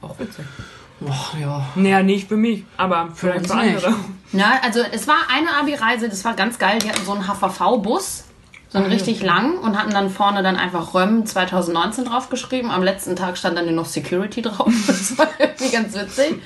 Auch 0.00 0.18
witzig. 0.18 0.44
Och, 1.00 1.34
ja. 1.40 1.66
Naja, 1.74 2.02
nicht 2.02 2.28
für 2.28 2.36
mich, 2.36 2.64
aber 2.76 3.08
vielleicht 3.14 3.46
für 3.46 3.54
andere. 3.54 3.94
Ja, 4.32 4.52
also 4.62 4.80
es 4.92 5.06
war 5.06 5.16
eine 5.32 5.48
Abi-Reise, 5.60 6.08
das 6.08 6.24
war 6.24 6.34
ganz 6.34 6.58
geil. 6.58 6.78
Die 6.82 6.88
hatten 6.88 7.04
so 7.04 7.12
einen 7.12 7.26
HVV-Bus, 7.26 8.24
so 8.74 8.80
einen 8.80 8.90
richtig 8.90 9.22
lang 9.22 9.56
und 9.58 9.78
hatten 9.78 9.92
dann 9.92 10.10
vorne 10.10 10.42
dann 10.42 10.56
einfach 10.56 10.94
Röm 10.94 11.24
2019 11.24 12.06
draufgeschrieben. 12.06 12.72
Am 12.72 12.82
letzten 12.82 13.14
Tag 13.14 13.38
stand 13.38 13.56
dann 13.56 13.66
nur 13.66 13.74
noch 13.74 13.86
Security 13.86 14.42
drauf. 14.42 14.66
Das 14.88 15.16
war 15.16 15.28
irgendwie 15.38 15.70
ganz 15.70 15.94
witzig. 15.94 16.40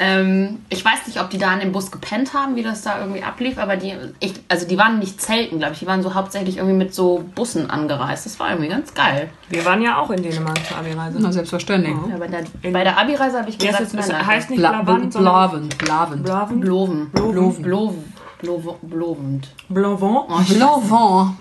Ähm, 0.00 0.58
ich 0.70 0.84
weiß 0.84 1.06
nicht, 1.06 1.20
ob 1.20 1.30
die 1.30 1.38
da 1.38 1.52
in 1.54 1.60
dem 1.60 1.70
Bus 1.70 1.92
gepennt 1.92 2.34
haben, 2.34 2.56
wie 2.56 2.64
das 2.64 2.82
da 2.82 2.98
irgendwie 2.98 3.22
ablief, 3.22 3.58
aber 3.58 3.76
die, 3.76 3.94
ich, 4.18 4.34
also 4.48 4.66
die 4.66 4.76
waren 4.76 4.98
nicht 4.98 5.20
Zelten, 5.20 5.58
glaube 5.60 5.74
ich. 5.74 5.78
Die 5.78 5.86
waren 5.86 6.02
so 6.02 6.14
hauptsächlich 6.14 6.56
irgendwie 6.56 6.74
mit 6.76 6.92
so 6.92 7.22
Bussen 7.36 7.70
angereist. 7.70 8.26
Das 8.26 8.40
war 8.40 8.50
irgendwie 8.50 8.70
ganz 8.70 8.92
geil. 8.94 9.30
Wir 9.48 9.64
waren 9.64 9.82
ja 9.82 9.98
auch 9.98 10.10
in 10.10 10.20
Dänemark 10.20 10.58
zur 10.66 10.78
Abi-Reise. 10.78 11.18
Na, 11.20 11.30
selbstverständlich. 11.30 11.94
Ja, 12.10 12.16
bei 12.16 12.26
der, 12.26 12.42
bei 12.72 12.82
der 12.82 12.98
Abi-Reise 12.98 13.38
habe 13.38 13.50
ich 13.50 13.62
Ja, 13.62 13.70
gesagt, 13.70 13.94
nein, 13.94 14.04
nein. 14.08 14.26
heißt 14.26 14.50
nicht 14.50 14.58
Bla 14.58 14.82
Blavant, 14.82 15.12
sondern 15.12 15.32
Blaven. 15.34 15.68
Blaven. 15.78 16.22
Blaven. 16.24 16.60
Bloven. 16.60 17.10
Bloven. 17.12 17.62
Bloven. 17.62 18.11
Blovend. 18.42 19.48
Blavant. 19.68 20.26
Oh, 20.28 20.40
ich- 20.42 20.54
Blaven. 20.54 21.36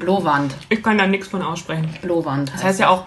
Blowand. 0.00 0.54
Ich 0.68 0.82
kann 0.82 0.98
da 0.98 1.06
nichts 1.06 1.28
von 1.28 1.42
aussprechen. 1.42 1.88
Blowand. 2.02 2.52
Das 2.52 2.64
heißt 2.64 2.80
ja 2.80 2.88
auch 2.90 3.06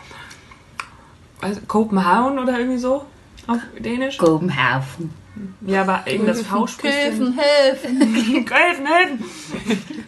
was, 1.42 1.60
Copenhagen 1.68 2.40
oder 2.40 2.58
irgendwie 2.58 2.78
so 2.80 3.06
auf 3.48 3.60
Dänisch. 3.80 4.18
Copenhagen. 4.18 5.14
Ja, 5.62 5.82
aber 5.82 6.02
irgendwas 6.08 6.42
V 6.42 6.66
spricht. 6.66 6.96
Helfen, 6.96 7.38
helfen. 7.38 8.00
Helfen, 8.50 8.86
helfen. 8.88 9.24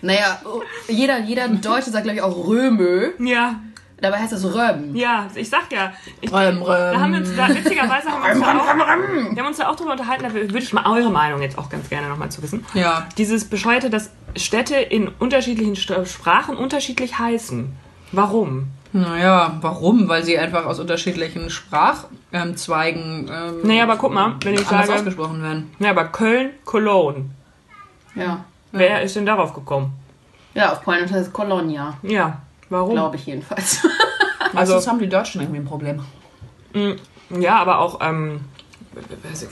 Naja, 0.02 0.42
jeder, 0.88 1.20
jeder 1.20 1.48
Deutsche 1.50 1.92
sagt, 1.92 2.06
glaube 2.06 2.16
ich, 2.18 2.22
auch 2.24 2.48
Römö. 2.48 3.12
Ja, 3.20 3.60
Dabei 4.02 4.18
heißt 4.20 4.32
es 4.34 4.46
Röm. 4.46 4.96
ja, 4.96 5.28
ich 5.36 5.50
sag 5.50 5.72
ja. 5.72 5.92
Ich, 6.22 6.32
Röm, 6.32 6.62
Röm. 6.62 6.94
Da 6.94 7.00
haben 7.00 7.12
wir 7.14 7.20
uns 7.20 7.36
da, 7.36 7.50
witzigerweise 7.50 8.10
haben 8.10 8.24
wir 8.24 8.32
uns 8.32 8.40
da 8.40 8.58
auch, 8.58 9.36
wir 9.36 9.42
haben 9.44 9.48
uns 9.48 9.58
da 9.58 9.70
auch 9.70 9.76
drüber 9.76 9.92
unterhalten, 9.92 10.24
da 10.24 10.34
würde 10.34 10.58
ich 10.58 10.72
mal 10.74 10.86
eure 10.90 11.10
Meinung 11.10 11.42
jetzt 11.42 11.58
auch 11.58 11.70
ganz 11.70 11.90
gerne 11.90 12.08
nochmal 12.08 12.30
zu 12.32 12.42
wissen. 12.42 12.66
Ja. 12.74 13.08
Dieses 13.18 13.46
Bescheuerte, 13.50 13.90
dass 13.90 14.10
Städte 14.38 14.76
in 14.76 15.08
unterschiedlichen 15.08 15.76
St- 15.76 16.06
Sprachen 16.06 16.56
unterschiedlich 16.56 17.20
heißen. 17.20 17.74
Warum? 18.12 18.68
Naja, 18.94 19.58
warum? 19.62 20.08
Weil 20.08 20.24
sie 20.24 20.40
einfach 20.40 20.66
aus 20.66 20.80
unterschiedlichen 20.80 21.50
Sprachzweigen 21.50 23.30
ähm, 23.32 23.68
Naja, 23.68 23.84
aber 23.84 23.98
guck 23.98 24.14
mal, 24.14 24.36
wenn 24.44 24.54
ich 24.56 24.62
sage, 24.68 24.94
ausgesprochen 24.94 25.44
werden. 25.44 25.72
ja, 25.80 25.92
aber 25.92 26.06
Köln, 26.06 26.52
Cologne. 26.66 27.26
Ja. 28.16 28.46
Wer 28.72 29.02
ist 29.02 29.16
denn 29.16 29.26
darauf 29.26 29.54
gekommen? 29.54 29.92
Ja, 30.54 30.72
auf 30.72 30.82
Polnisch 30.84 31.12
heißt 31.12 31.28
es 31.28 31.34
Kolonia. 31.34 31.94
Ja, 32.02 32.40
warum? 32.70 32.92
Glaube 32.94 33.16
ich 33.18 33.26
jedenfalls. 33.26 33.80
Also 34.56 34.74
Also- 34.74 34.90
haben 34.90 34.98
die 35.00 35.08
Deutschen 35.10 35.42
irgendwie 35.42 35.60
ein 35.60 35.66
Problem. 35.66 36.02
Ja, 37.30 37.58
aber 37.58 37.80
auch 37.80 38.00
ähm, 38.02 38.40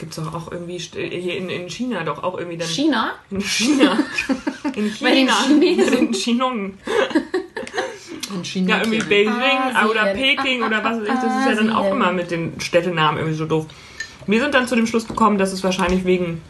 gibt 0.00 0.10
es 0.10 0.16
doch 0.24 0.34
auch 0.34 0.50
irgendwie 0.50 0.76
hier 0.78 1.36
in, 1.36 1.48
in 1.48 1.68
China 1.70 2.02
doch 2.02 2.22
auch 2.24 2.36
irgendwie 2.36 2.56
dann. 2.56 2.66
China? 2.68 3.12
In 3.30 3.40
China. 3.40 3.96
In 4.74 4.92
Bei 5.00 5.10
den 5.14 5.28
China. 5.28 5.32
Chinesen. 5.46 5.90
Bei 5.90 5.96
den 5.96 6.12
Chinong. 6.12 6.74
In 8.34 8.44
China. 8.44 8.68
Ja, 8.70 8.78
irgendwie 8.82 8.98
Beijing 9.08 9.28
Asien. 9.30 9.88
oder 9.88 10.06
Peking 10.06 10.62
oder 10.64 10.82
was 10.82 10.96
weiß 11.00 11.02
ich. 11.08 11.14
Das 11.14 11.40
ist 11.40 11.46
ja 11.46 11.54
dann 11.54 11.70
auch 11.70 11.92
immer 11.92 12.10
mit 12.12 12.30
den 12.32 12.60
Städtenamen 12.60 13.18
irgendwie 13.18 13.36
so 13.36 13.46
doof. 13.46 13.66
Wir 14.26 14.40
sind 14.40 14.52
dann 14.52 14.66
zu 14.68 14.74
dem 14.76 14.86
Schluss 14.88 15.06
gekommen, 15.06 15.38
dass 15.38 15.52
es 15.52 15.62
wahrscheinlich 15.64 16.04
wegen 16.04 16.42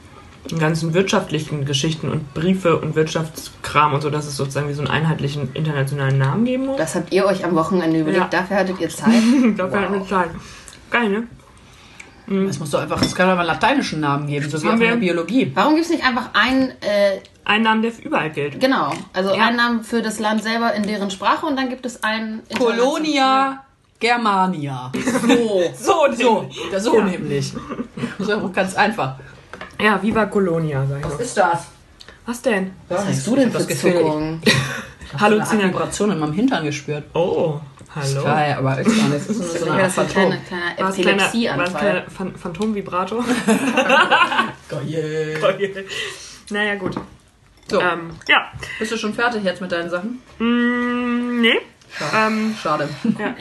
den 0.51 0.59
ganzen 0.59 0.95
wirtschaftlichen 0.95 1.65
Geschichten 1.65 2.09
und 2.11 2.33
Briefe 2.35 2.79
und 2.79 2.95
Wirtschaftskram 2.97 3.93
und 3.95 4.01
so, 4.01 4.09
dass 4.11 4.27
es 4.27 4.37
sozusagen 4.37 4.69
wie 4.69 4.73
so 4.75 4.81
einen 4.83 4.91
einheitlichen 4.91 5.51
internationalen 5.55 6.17
Namen 6.19 6.45
geben 6.45 6.67
muss. 6.67 6.79
Das 6.79 6.95
habt 6.95 7.13
ihr 7.13 7.27
euch 7.27 7.45
am 7.45 7.55
Wochenende 7.55 8.01
überlegt. 8.01 8.33
Ja. 8.33 8.41
Dafür 8.41 8.57
hattet 8.57 8.81
ihr 8.81 8.89
Zeit. 8.89 9.13
Dafür 9.57 9.81
hat 9.81 9.91
mir 9.91 10.07
Zeit. 10.07 10.31
Geil, 10.91 11.09
ne? 11.11 11.25
Es 12.49 12.59
muss 12.59 12.71
doch 12.71 12.81
einfach, 12.81 13.01
es 13.01 13.15
kann 13.15 13.27
doch 13.29 13.35
mal 13.37 13.41
einen 13.41 13.49
lateinischen 13.49 14.01
Namen 14.01 14.27
geben, 14.27 14.49
so 14.51 14.63
wie 14.63 14.69
in 14.69 14.79
wir- 14.79 14.89
der 14.91 14.97
Biologie. 14.97 15.51
Warum 15.55 15.75
gibt 15.75 15.87
es 15.87 15.91
nicht 15.91 16.05
einfach 16.05 16.29
einen, 16.35 16.71
äh, 16.83 17.21
Ein 17.45 17.63
Namen, 17.63 17.81
der 17.81 17.91
für 17.93 18.03
überall 18.03 18.29
gilt. 18.31 18.61
genau, 18.61 18.93
also 19.15 19.35
Ja. 19.35 19.47
einen 19.47 19.57
Namen 19.57 19.83
für 19.83 20.03
das 20.03 20.19
Land 20.19 20.43
selber 20.43 20.75
in 20.75 20.83
deren 20.83 21.11
Sprache 21.11 21.47
und 21.47 21.57
dann 21.57 21.71
gibt 21.71 21.87
es 21.87 22.03
einen... 22.03 22.43
Colonia 22.59 23.65
Germania. 23.99 24.93
So. 25.27 25.63
So, 25.75 26.13
So, 26.15 26.51
ja, 26.71 26.79
so 26.81 26.99
Ja. 26.99 27.05
nämlich. 27.05 27.53
Das 28.19 28.29
ist 28.29 28.29
ja 28.29 28.37
ganz 28.49 28.75
einfach. 28.77 29.17
Ja, 29.81 30.03
Viva 30.03 30.27
Colonia, 30.27 30.85
sag 30.87 30.99
ich 31.01 31.05
noch. 31.07 31.21
ist 31.21 31.37
das? 31.37 31.67
Was 32.27 32.43
denn? 32.43 32.73
Was 32.89 33.07
hast 33.07 33.27
du 33.27 33.37
denn 33.37 33.53
das 33.53 33.63
für 33.63 33.69
Gefühl, 33.69 33.93
Zuckungen? 33.95 34.43
Eine 35.13 35.21
Halluzina. 35.21 35.65
Vibration 35.65 36.11
in 36.11 36.19
meinem 36.19 36.33
Hintern 36.35 36.65
gespürt. 36.65 37.05
Oh, 37.15 37.59
hallo. 37.95 38.23
Geil, 38.25 38.55
aber 38.59 38.79
ist 38.81 38.87
gar 38.99 39.09
nicht. 39.09 39.21
Das 39.21 39.29
ist 39.29 39.39
nur 39.39 39.47
so 39.49 39.67
Ja, 39.67 39.73
eine 39.73 39.83
das 39.85 39.93
ist 39.93 39.99
ein 40.01 40.09
Phantom. 40.09 40.33
kleiner, 40.47 40.75
kleiner 40.77 40.91
Epilepsieanfall. 40.91 42.07
Phan 42.15 42.37
Phantom-Vibrator? 42.37 43.25
Geil. 44.69 45.39
naja, 46.51 46.75
gut. 46.75 46.97
So, 47.71 47.81
Ähm, 47.81 48.11
ja. 48.29 48.51
bist 48.79 48.93
du 48.93 48.97
schon 48.99 49.15
fertig 49.15 49.45
jetzt 49.45 49.61
mit 49.63 49.73
deinen 49.73 49.89
Sachen? 49.89 50.21
Mm, 50.39 51.41
nee. 51.41 51.59
Ähm, 52.15 52.55
Schade. 52.63 52.89
ja. 53.19 53.35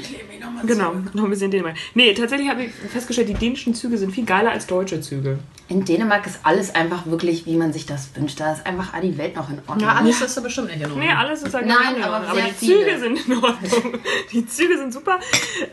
Genau, 0.66 0.94
noch 1.14 1.24
ein 1.24 1.30
bisschen 1.30 1.52
Dänemark. 1.52 1.76
Nee, 1.94 2.14
tatsächlich 2.14 2.50
habe 2.50 2.64
ich 2.64 2.72
festgestellt, 2.72 3.30
die 3.30 3.34
dänischen 3.34 3.74
Züge 3.74 3.98
sind 3.98 4.12
viel 4.12 4.26
geiler 4.26 4.52
als 4.52 4.68
deutsche 4.68 5.02
Züge. 5.02 5.40
In 5.70 5.84
Dänemark 5.84 6.26
ist 6.26 6.40
alles 6.44 6.74
einfach 6.76 7.08
wirklich, 7.08 7.46
wie 7.46 7.58
man 7.58 7.74
sich 7.74 7.86
das 7.86 8.16
wünscht. 8.16 8.40
Da 8.40 8.54
ist 8.54 8.66
einfach 8.66 8.98
die 9.02 9.18
Welt 9.18 9.36
noch 9.36 9.50
in 9.50 9.60
Ordnung. 9.68 9.82
Ja, 9.82 9.96
alles 9.96 10.22
ist 10.22 10.38
da 10.38 10.42
bestimmt 10.42 10.68
nicht 10.68 10.78
in 10.78 10.86
Ordnung. 10.86 11.00
Nee, 11.02 11.12
alles 11.12 11.44
ist 11.44 11.54
halt 11.54 11.66
Nein, 11.66 11.98
in 11.98 12.04
aber 12.04 12.26
Ordnung. 12.26 12.36
sehr 12.36 12.46
die 12.46 12.54
viele. 12.54 12.86
Züge 12.86 13.00
sind 13.00 13.28
in 13.28 13.44
Ordnung. 13.44 14.00
Die 14.32 14.46
Züge 14.46 14.78
sind 14.78 14.94
super. 14.94 15.20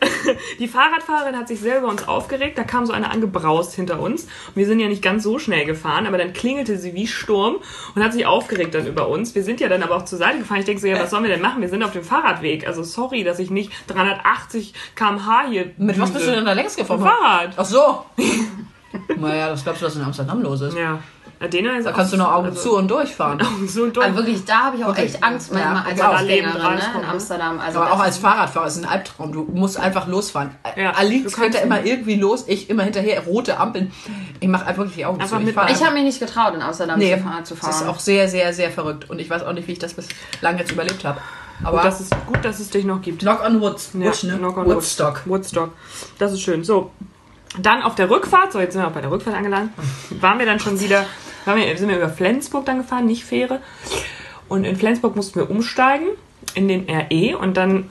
Die 0.58 0.66
Fahrradfahrerin 0.66 1.36
hat 1.36 1.46
sich 1.46 1.60
sehr 1.60 1.78
über 1.78 1.88
uns 1.88 2.08
aufgeregt. 2.08 2.58
Da 2.58 2.64
kam 2.64 2.86
so 2.86 2.92
eine 2.92 3.10
angebraust 3.10 3.74
hinter 3.74 4.00
uns. 4.00 4.24
Und 4.24 4.56
wir 4.56 4.66
sind 4.66 4.80
ja 4.80 4.88
nicht 4.88 5.02
ganz 5.02 5.22
so 5.22 5.38
schnell 5.38 5.64
gefahren, 5.64 6.06
aber 6.06 6.18
dann 6.18 6.32
klingelte 6.32 6.76
sie 6.76 6.94
wie 6.94 7.06
Sturm 7.06 7.56
und 7.94 8.02
hat 8.02 8.12
sich 8.12 8.26
aufgeregt 8.26 8.74
dann 8.74 8.86
über 8.86 9.08
uns. 9.08 9.34
Wir 9.36 9.44
sind 9.44 9.60
ja 9.60 9.68
dann 9.68 9.82
aber 9.84 9.96
auch 9.96 10.04
zur 10.04 10.18
Seite 10.18 10.38
gefahren. 10.38 10.58
Ich 10.58 10.64
denke 10.64 10.80
so, 10.80 10.88
ja, 10.88 10.98
was 10.98 11.10
sollen 11.10 11.22
wir 11.22 11.30
denn 11.30 11.42
machen? 11.42 11.60
Wir 11.60 11.68
sind 11.68 11.84
auf 11.84 11.92
dem 11.92 12.02
Fahrradweg. 12.02 12.66
Also 12.66 12.82
sorry, 12.82 13.22
dass 13.22 13.38
ich 13.38 13.50
nicht 13.50 13.70
380 13.88 14.63
km/h 14.94 15.44
hier. 15.48 15.72
Mit 15.76 15.98
was 15.98 16.10
bist 16.10 16.26
du 16.26 16.30
denn 16.30 16.44
da 16.44 16.52
längst 16.52 16.76
gefahren? 16.76 17.00
Fahrrad. 17.00 17.50
Ach 17.56 17.64
so. 17.64 18.06
naja, 19.16 19.48
das 19.48 19.64
glaubst 19.64 19.82
du, 19.82 19.86
was 19.86 19.96
in 19.96 20.02
Amsterdam 20.02 20.42
los 20.42 20.60
ist. 20.60 20.76
Ja. 20.76 20.98
Dänemark 21.48 21.78
ist 21.78 21.84
Da 21.86 21.92
kannst 21.92 22.12
du 22.12 22.16
noch 22.16 22.32
Augen 22.32 22.46
also- 22.48 22.60
zu 22.60 22.76
und 22.76 22.88
durchfahren. 22.88 23.40
So 23.66 23.88
dumm. 23.88 24.04
Aber 24.04 24.16
wirklich, 24.16 24.44
da 24.44 24.64
habe 24.64 24.76
ich 24.76 24.84
auch 24.84 24.88
Wirklich? 24.88 25.14
echt 25.14 25.24
Angst 25.24 25.52
manchmal 25.52 25.76
Ja, 25.76 25.90
als 25.90 25.98
ja, 25.98 26.10
Fußgängerin 26.10 26.62
ne, 26.62 26.80
in 26.94 27.00
ne? 27.00 27.08
Amsterdam. 27.08 27.60
Also 27.60 27.80
Aber 27.80 27.92
auch 27.92 28.00
als 28.00 28.18
Fahrradfahrer 28.18 28.66
ist 28.66 28.76
ein 28.78 28.84
Albtraum. 28.84 29.32
Du 29.32 29.44
musst 29.52 29.78
einfach 29.78 30.06
losfahren. 30.06 30.50
Ja, 30.76 30.92
Alix 30.92 31.36
ja 31.36 31.60
immer 31.60 31.84
irgendwie 31.84 32.16
los, 32.16 32.44
ich 32.46 32.70
immer 32.70 32.84
hinterher, 32.84 33.22
rote 33.24 33.58
Ampeln. 33.58 33.92
Ich 34.40 34.48
mache 34.48 34.66
einfach 34.66 34.82
wirklich 34.82 34.96
die 34.96 35.06
Augen 35.06 35.20
Einfach 35.20 35.40
zu. 35.40 35.52
fahr 35.52 35.70
Ich 35.70 35.82
habe 35.82 35.94
mich 35.94 36.04
nicht 36.04 36.20
getraut, 36.20 36.54
in 36.54 36.62
Amsterdam 36.62 36.98
nee, 36.98 37.16
zu 37.16 37.22
fahren. 37.22 37.44
Zu 37.44 37.54
das 37.56 37.80
ist 37.82 37.88
auch 37.88 37.98
sehr, 37.98 38.28
sehr, 38.28 38.52
sehr 38.52 38.70
verrückt. 38.70 39.10
Und 39.10 39.18
ich 39.20 39.28
weiß 39.28 39.42
auch 39.44 39.52
nicht, 39.52 39.66
wie 39.68 39.72
ich 39.72 39.78
das 39.78 39.94
bislang 39.94 40.58
jetzt 40.58 40.72
überlebt 40.72 41.04
habe. 41.04 41.20
Aber 41.62 41.78
Gut, 41.78 41.86
dass 41.86 42.00
es, 42.00 42.10
gut, 42.26 42.44
dass 42.44 42.60
es 42.60 42.70
dich 42.70 42.84
noch 42.84 43.00
gibt. 43.00 43.20
Knock 43.20 43.44
on 43.44 43.60
Wood, 43.60 43.80
Ja, 43.94 44.06
Wood, 44.10 44.24
ne? 44.24 44.38
knock 44.38 44.56
on 44.56 44.66
wood. 44.66 44.76
Woodstock. 44.76 45.22
Woodstock. 45.26 45.70
Das 46.18 46.32
ist 46.32 46.40
schön. 46.42 46.64
So, 46.64 46.90
dann 47.58 47.82
auf 47.82 47.94
der 47.94 48.10
Rückfahrt, 48.10 48.52
so 48.52 48.58
jetzt 48.60 48.72
sind 48.72 48.82
wir 48.82 48.88
auch 48.88 48.92
bei 48.92 49.00
der 49.00 49.10
Rückfahrt 49.10 49.36
angelangt, 49.36 49.70
waren 50.20 50.38
wir 50.38 50.46
dann 50.46 50.58
schon 50.58 50.80
wieder, 50.80 51.06
waren 51.44 51.56
wir, 51.58 51.76
sind 51.78 51.88
wir 51.88 51.96
über 51.96 52.08
Flensburg 52.08 52.66
dann 52.66 52.78
gefahren, 52.78 53.06
nicht 53.06 53.24
Fähre. 53.24 53.60
Und 54.48 54.64
in 54.64 54.76
Flensburg 54.76 55.14
mussten 55.16 55.38
wir 55.38 55.48
umsteigen 55.48 56.08
in 56.54 56.68
den 56.68 56.86
RE 56.90 57.38
und 57.38 57.56
dann 57.56 57.90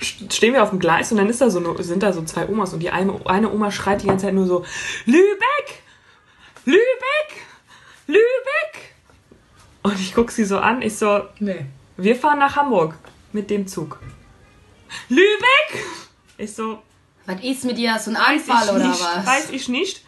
stehen 0.00 0.52
wir 0.54 0.62
auf 0.62 0.70
dem 0.70 0.78
Gleis 0.78 1.12
und 1.12 1.18
dann 1.18 1.28
ist 1.28 1.40
da 1.40 1.50
so, 1.50 1.76
sind 1.82 2.02
da 2.02 2.12
so 2.12 2.22
zwei 2.22 2.48
Omas 2.48 2.72
und 2.72 2.80
die 2.80 2.90
eine, 2.90 3.14
eine 3.26 3.50
Oma 3.52 3.70
schreit 3.70 4.02
die 4.02 4.06
ganze 4.06 4.26
Zeit 4.26 4.34
nur 4.34 4.46
so, 4.46 4.64
Lübeck! 5.06 5.82
Lübeck! 6.64 7.42
Lübeck! 8.06 8.94
Und 9.82 9.98
ich 10.00 10.14
guck 10.14 10.30
sie 10.30 10.44
so 10.44 10.58
an, 10.58 10.82
ich 10.82 10.96
so, 10.96 11.20
Nee. 11.38 11.66
Wir 12.02 12.16
fahren 12.16 12.38
nach 12.38 12.56
Hamburg 12.56 12.94
mit 13.32 13.50
dem 13.50 13.66
Zug. 13.66 14.00
Lübeck! 15.08 15.84
Ich 16.38 16.54
so, 16.54 16.78
Was 17.26 17.42
ist 17.42 17.64
mit 17.64 17.78
dir? 17.78 17.94
Hast 17.94 18.06
du 18.06 18.12
einen 18.12 18.20
weiß 18.20 18.48
Anfall 18.48 18.76
oder 18.76 18.88
nicht, 18.88 19.00
was? 19.00 19.26
weiß 19.26 19.50
ich 19.50 19.68
nicht. 19.68 20.04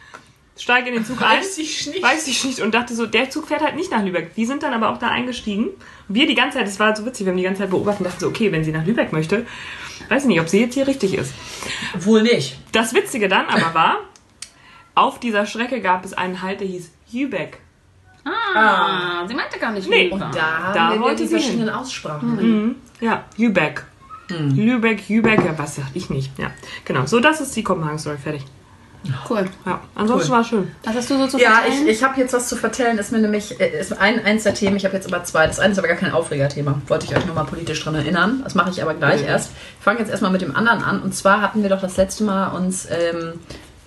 Steige 0.57 0.89
in 0.89 0.95
den 0.95 1.05
Zug 1.05 1.21
ein. 1.21 1.39
Weiß 1.39 1.57
ich 1.57 1.87
nicht. 1.87 2.03
Weiß 2.03 2.27
ich 2.27 2.43
nicht. 2.43 2.59
Und 2.61 2.75
dachte 2.75 2.93
so, 2.95 3.07
der 3.07 3.29
Zug 3.29 3.47
fährt 3.47 3.61
halt 3.61 3.75
nicht 3.75 3.89
nach 3.91 4.03
Lübeck. 4.03 4.31
Wir 4.35 4.45
sind 4.45 4.61
dann 4.61 4.73
aber 4.73 4.89
auch 4.89 4.99
da 4.99 5.07
eingestiegen. 5.07 5.69
Wir 6.07 6.27
die 6.27 6.35
ganze 6.35 6.57
Zeit, 6.59 6.67
das 6.67 6.79
war 6.79 6.95
so 6.95 7.05
witzig, 7.05 7.25
wir 7.25 7.31
haben 7.31 7.37
die 7.37 7.43
ganze 7.43 7.61
Zeit 7.61 7.71
beobachtet 7.71 8.01
und 8.01 8.05
dachten 8.07 8.19
so, 8.19 8.27
okay, 8.27 8.51
wenn 8.51 8.63
sie 8.63 8.71
nach 8.71 8.85
Lübeck 8.85 9.11
möchte, 9.13 9.47
weiß 10.09 10.23
ich 10.23 10.27
nicht, 10.27 10.41
ob 10.41 10.49
sie 10.49 10.59
jetzt 10.59 10.75
hier 10.75 10.85
richtig 10.87 11.15
ist. 11.15 11.33
Wohl 11.97 12.21
nicht. 12.21 12.57
Das 12.71 12.93
Witzige 12.93 13.27
dann 13.29 13.47
aber 13.47 13.73
war, 13.73 13.99
auf 14.95 15.19
dieser 15.19 15.47
Strecke 15.47 15.81
gab 15.81 16.05
es 16.05 16.13
einen 16.13 16.43
Halt, 16.43 16.59
der 16.59 16.67
hieß 16.67 16.91
Lübeck. 17.11 17.59
Ah, 18.25 19.27
sie 19.27 19.33
meinte 19.35 19.59
gar 19.59 19.71
nicht 19.71 19.89
Nee. 19.89 20.05
Lübeck. 20.09 20.19
Da, 20.33 20.71
Da 20.73 20.79
haben 20.87 20.93
wir 20.95 21.01
wollte 21.01 21.23
die 21.23 21.27
sie 21.27 21.35
verschiedenen 21.39 21.69
Aussprachen. 21.69 22.75
Ja, 23.01 23.23
Lübeck. 23.37 23.83
Hm. 24.29 24.55
Lübeck, 24.55 25.09
Lübeck, 25.09 25.43
ja, 25.43 25.53
was 25.57 25.75
sag 25.75 25.85
ich 25.93 26.09
nicht. 26.09 26.31
Ja, 26.39 26.51
genau. 26.85 27.05
So, 27.05 27.19
das 27.19 27.41
ist 27.41 27.55
die 27.55 27.63
Kopenhagen-Story. 27.63 28.17
Fertig. 28.17 28.45
Cool. 29.29 29.43
Ja, 29.65 29.81
ansonsten 29.95 30.29
Cool. 30.29 30.35
war 30.35 30.41
es 30.41 30.47
schön. 30.47 30.71
Was 30.85 30.95
hast 30.95 31.09
du 31.09 31.17
so 31.17 31.27
zu 31.27 31.37
Ja, 31.37 31.55
vertellen? 31.55 31.83
ich, 31.87 31.97
ich 31.97 32.03
habe 32.05 32.17
jetzt 32.21 32.33
was 32.33 32.47
zu 32.47 32.55
vertellen. 32.55 32.97
Ist 32.97 33.11
mir 33.11 33.19
nämlich 33.19 33.59
äh, 33.59 33.77
ist 33.81 33.91
ein, 33.99 34.23
eins 34.23 34.43
der 34.43 34.53
Themen. 34.53 34.77
Ich 34.77 34.85
habe 34.85 34.95
jetzt 34.95 35.13
aber 35.13 35.25
zwei. 35.25 35.45
Das 35.45 35.59
eine 35.59 35.73
ist 35.73 35.77
aber 35.79 35.89
gar 35.89 35.97
kein 35.97 36.13
Aufregerthema. 36.13 36.81
Wollte 36.87 37.05
ich 37.07 37.15
euch 37.17 37.25
nochmal 37.25 37.43
politisch 37.43 37.83
dran 37.83 37.95
erinnern. 37.95 38.39
Das 38.45 38.55
mache 38.55 38.69
ich 38.69 38.81
aber 38.81 38.93
gleich 38.93 39.21
Mhm. 39.23 39.27
erst. 39.27 39.51
Ich 39.77 39.83
fange 39.83 39.99
jetzt 39.99 40.09
erstmal 40.09 40.31
mit 40.31 40.41
dem 40.41 40.55
anderen 40.55 40.81
an. 40.83 41.01
Und 41.01 41.13
zwar 41.13 41.41
hatten 41.41 41.63
wir 41.63 41.69
doch 41.69 41.81
das 41.81 41.97
letzte 41.97 42.23
Mal 42.23 42.47
uns. 42.55 42.87
Ähm, 42.89 43.33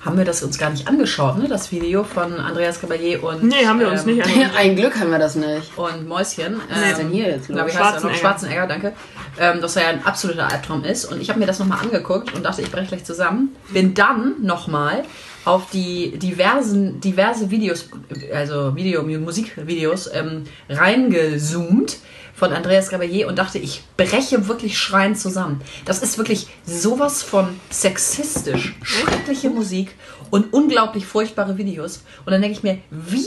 haben 0.06 0.16
wir 0.16 0.24
das 0.24 0.42
uns 0.42 0.56
gar 0.56 0.70
nicht 0.70 0.86
angeschaut, 0.86 1.36
ne? 1.38 1.48
Das 1.48 1.72
Video 1.72 2.04
von 2.04 2.34
Andreas 2.34 2.80
Caballé 2.80 3.18
und. 3.18 3.42
Nee, 3.42 3.66
haben 3.66 3.80
wir 3.80 3.90
uns 3.90 4.06
ähm, 4.06 4.14
nicht 4.14 4.24
angeschaut. 4.26 4.56
Ein 4.56 4.76
Glück 4.76 4.98
haben 4.98 5.10
wir 5.10 5.18
das 5.18 5.34
nicht. 5.34 5.76
Und 5.76 6.08
Mäuschen. 6.08 6.60
Was 6.70 6.90
ist 6.90 6.98
denn 6.98 7.10
hier 7.10 7.28
jetzt 7.28 7.48
los? 7.48 7.60
Heißt 7.60 7.74
er 7.74 7.80
noch? 7.80 7.90
Schwarzenegger. 7.90 8.18
Schwarzenegger, 8.18 8.66
danke. 8.66 8.92
Ähm, 9.38 9.60
dass 9.60 9.76
er 9.76 9.82
ja 9.82 9.88
ein 9.88 10.04
absoluter 10.04 10.50
Albtraum 10.50 10.84
ist. 10.84 11.04
Und 11.06 11.20
ich 11.20 11.28
habe 11.28 11.40
mir 11.40 11.46
das 11.46 11.58
nochmal 11.58 11.80
angeguckt 11.80 12.34
und 12.34 12.44
dachte, 12.44 12.62
ich 12.62 12.70
breche 12.70 12.86
gleich 12.86 13.04
zusammen. 13.04 13.54
Bin 13.70 13.94
dann 13.94 14.36
nochmal 14.40 15.02
auf 15.44 15.70
die 15.70 16.18
diversen, 16.18 17.00
diverse 17.00 17.50
Videos, 17.50 17.88
also 18.32 18.74
Video, 18.74 19.02
Musikvideos, 19.02 20.10
ähm, 20.12 20.44
reingezoomt 20.68 21.98
von 22.36 22.52
Andreas 22.52 22.90
Gabalier 22.90 23.26
und 23.28 23.38
dachte, 23.38 23.58
ich 23.58 23.82
breche 23.96 24.46
wirklich 24.46 24.78
schreiend 24.78 25.18
zusammen. 25.18 25.62
Das 25.86 26.02
ist 26.02 26.18
wirklich 26.18 26.48
sowas 26.64 27.22
von 27.22 27.58
sexistisch, 27.70 28.76
schreckliche 28.82 29.48
Musik 29.48 29.94
und 30.30 30.52
unglaublich 30.52 31.06
furchtbare 31.06 31.56
Videos. 31.56 32.02
Und 32.26 32.32
dann 32.32 32.42
denke 32.42 32.58
ich 32.58 32.62
mir, 32.62 32.78
wie 32.90 33.26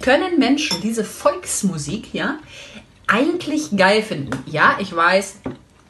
können 0.00 0.38
Menschen 0.38 0.80
diese 0.80 1.04
Volksmusik, 1.04 2.14
ja, 2.14 2.38
eigentlich 3.08 3.76
geil 3.76 4.02
finden? 4.02 4.30
Ja, 4.46 4.76
ich 4.78 4.94
weiß, 4.94 5.40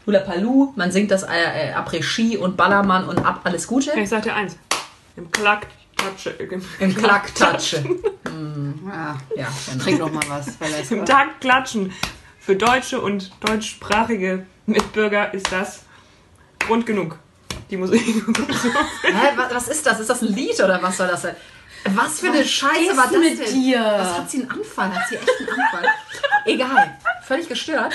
Hula 0.06 0.20
Paloo, 0.20 0.73
man 0.76 0.90
singt 0.90 1.11
das 1.11 1.25
äh, 1.25 1.26
äh, 1.28 1.73
Après-Ski 1.75 2.38
und 2.38 2.56
Ballermann 2.56 3.06
und 3.06 3.18
ab 3.18 3.42
alles 3.44 3.66
Gute. 3.66 3.92
Ich 3.99 4.09
sag 4.09 4.23
dir 4.23 4.35
eins. 4.35 4.56
Im 5.16 5.30
Klack, 5.30 5.66
Tatsche, 5.94 6.30
im, 6.30 6.62
Im 6.78 6.94
Klacktatsche. 6.97 7.85
Ja, 8.87 9.18
Ja, 9.37 9.49
genau. 9.70 9.85
trink 9.85 9.99
noch 9.99 10.12
mal 10.12 10.25
was. 10.28 10.90
Im 10.90 11.04
Takt 11.04 11.42
klatschen. 11.42 11.92
Für 12.40 12.56
deutsche 12.56 13.00
und 13.00 13.30
deutschsprachige 13.40 14.47
Mitbürger 14.66 15.32
ist 15.35 15.52
das 15.52 15.82
Grund 16.59 16.87
genug. 16.87 17.18
Die 17.70 17.76
Musik. 17.76 18.02
Hä, 19.02 19.12
was, 19.37 19.54
was 19.54 19.68
ist 19.68 19.87
das? 19.87 20.00
Ist 20.00 20.11
das 20.11 20.23
ein 20.23 20.28
Lied 20.28 20.59
oder 20.61 20.82
was 20.82 20.97
soll 20.97 21.06
das 21.06 21.23
sein? 21.23 21.37
Was 21.94 22.20
für 22.20 22.28
eine 22.28 22.44
Scheiße 22.44 22.90
ist 22.90 22.97
war 22.97 23.09
das 23.09 23.18
mit 23.18 23.38
denn? 23.38 23.54
dir? 23.54 23.78
Was 23.80 24.18
hat 24.18 24.30
sie 24.30 24.40
einen 24.40 24.50
Anfall? 24.50 24.94
Hat 24.94 25.09
sie 25.09 25.16
echt 25.16 25.28
einen 25.38 25.49
Anfall? 25.50 25.85
Egal. 26.47 26.99
Völlig 27.23 27.49
gestört. 27.49 27.92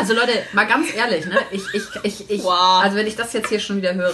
Also 0.00 0.14
Leute, 0.14 0.32
mal 0.54 0.66
ganz 0.66 0.94
ehrlich, 0.94 1.26
ne? 1.26 1.36
Ich, 1.50 1.62
ich, 1.74 1.82
ich, 2.02 2.30
ich, 2.30 2.42
Wow. 2.44 2.82
also 2.82 2.96
wenn 2.96 3.06
ich 3.06 3.16
das 3.16 3.32
jetzt 3.34 3.48
hier 3.50 3.60
schon 3.60 3.76
wieder 3.76 3.94
höre. 3.94 4.12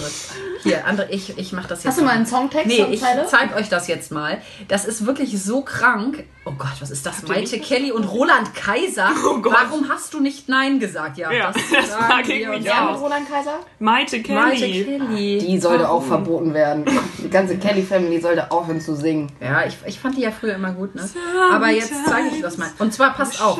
Hier, 0.63 0.85
andere, 0.85 1.11
ich, 1.11 1.39
ich 1.39 1.53
mach 1.53 1.67
das 1.67 1.85
jetzt. 1.85 1.93
Hast 1.93 1.99
du 1.99 2.03
mal 2.03 2.09
mal. 2.09 2.17
einen 2.17 2.27
Songtext? 2.27 2.67
Nee, 2.67 2.87
ich 2.91 3.01
zeig 3.29 3.55
euch 3.57 3.69
das 3.69 3.87
jetzt 3.87 4.11
mal. 4.11 4.39
Das 4.69 4.85
ist 4.85 5.07
wirklich 5.07 5.41
so 5.43 5.63
krank. 5.63 6.25
Oh 6.45 6.53
Gott, 6.59 6.73
was 6.81 6.91
ist 6.91 7.07
das? 7.07 7.23
ihr 7.23 7.29
Maite 7.29 7.59
Kelly 7.61 7.93
und 7.93 8.05
Roland 8.05 8.55
Kaiser. 8.55 9.11
Oh 9.29 9.39
Gott. 9.39 9.53
Warum 9.55 9.89
hast 9.89 10.13
du 10.15 10.21
nicht 10.21 10.49
Nein 10.49 10.79
gesagt? 10.81 11.19
Ja, 11.19 11.31
Ja, 11.33 11.53
das 11.53 11.89
sagen 11.91 12.05
frag 12.05 12.29
ich 12.29 12.49
mich 12.49 12.71
auch. 12.73 12.93
mit 12.93 13.01
Roland 13.01 13.31
Kaiser? 13.31 13.59
Maite 13.79 14.17
Maite 14.29 14.57
Kelly. 14.59 14.85
Kelly. 14.85 15.39
Die 15.39 15.59
sollte 15.61 15.89
auch 15.89 16.03
verboten 16.03 16.53
werden. 16.55 16.85
Die 17.19 17.31
ganze 17.31 17.57
Kelly-Family 17.59 18.21
sollte 18.21 18.51
aufhören 18.51 18.81
zu 18.81 18.95
singen. 18.97 19.31
Ja, 19.41 19.65
ich, 19.67 19.77
ich 19.87 19.99
fand 20.01 20.17
die 20.17 20.23
ja 20.23 20.31
früher 20.33 20.55
immer 20.55 20.73
gut, 20.73 20.95
ne? 20.95 21.09
Aber 21.53 21.71
jetzt 21.71 21.93
zeige 22.07 22.29
ich 22.35 22.43
das 22.43 22.57
mal. 22.59 22.69
Und 22.79 22.93
zwar, 22.95 23.15
passt 23.15 23.41
auf. 23.43 23.59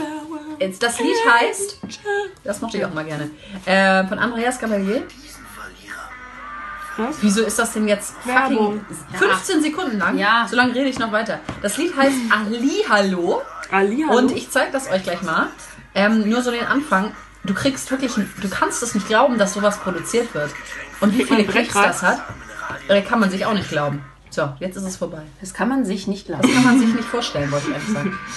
Jetzt, 0.59 0.83
das 0.83 0.99
Lied 0.99 1.15
heißt, 1.29 1.81
das 2.45 2.61
mochte 2.61 2.79
ich 2.79 2.85
auch 2.85 2.93
mal 2.95 3.05
gerne, 3.05 3.31
äh, 3.65 4.07
von 4.07 4.19
Andreas 4.19 4.59
Gabalier. 4.59 5.03
Was? 6.97 7.17
Wieso 7.21 7.43
ist 7.43 7.59
das 7.59 7.75
denn 7.75 7.87
jetzt 7.89 8.15
fucking 8.25 8.85
15 9.15 9.63
Sekunden 9.63 9.99
lang? 9.99 10.17
Ja. 10.17 10.47
So 10.49 10.57
lange 10.57 10.75
rede 10.75 10.89
ich 10.89 10.99
noch 10.99 11.13
weiter. 11.13 11.41
Das 11.61 11.77
Lied 11.77 11.95
heißt 11.95 12.17
Ali 12.31 12.85
Hallo 12.89 13.43
Ali, 13.71 14.05
hallo? 14.09 14.19
und 14.19 14.33
ich 14.33 14.51
zeige 14.51 14.73
das 14.73 14.91
euch 14.91 15.03
gleich 15.03 15.21
mal. 15.23 15.49
Ähm, 15.95 16.29
nur 16.29 16.41
so 16.43 16.51
den 16.51 16.65
Anfang. 16.65 17.13
Du 17.45 17.53
kriegst 17.53 17.91
wirklich, 17.91 18.13
du 18.15 18.49
kannst 18.49 18.83
es 18.83 18.95
nicht 18.95 19.07
glauben, 19.09 19.39
dass 19.39 19.53
sowas 19.55 19.79
produziert 19.79 20.35
wird. 20.35 20.51
Und 21.01 21.17
wie 21.17 21.25
viele 21.25 21.45
Klicks 21.45 21.75
das 21.75 22.03
hat, 22.03 22.23
äh, 22.89 23.03
kann 23.03 23.21
man 23.21 23.31
sich 23.31 23.45
auch 23.45 23.53
nicht 23.55 23.69
glauben. 23.69 24.03
So, 24.31 24.53
jetzt 24.59 24.77
ist 24.77 24.85
es 24.85 24.97
vorbei. 24.97 25.23
Das 25.41 25.53
kann 25.55 25.69
man 25.69 25.85
sich 25.85 26.07
nicht 26.07 26.29
Das 26.29 26.39
lassen. 26.39 26.55
kann 26.55 26.65
man 26.65 26.81
sich 26.81 26.95
nicht 26.95 27.09
vorstellen, 27.09 27.51
wollte 27.53 27.69
ich 27.69 27.75
einfach 27.75 27.93
sagen. 27.93 28.19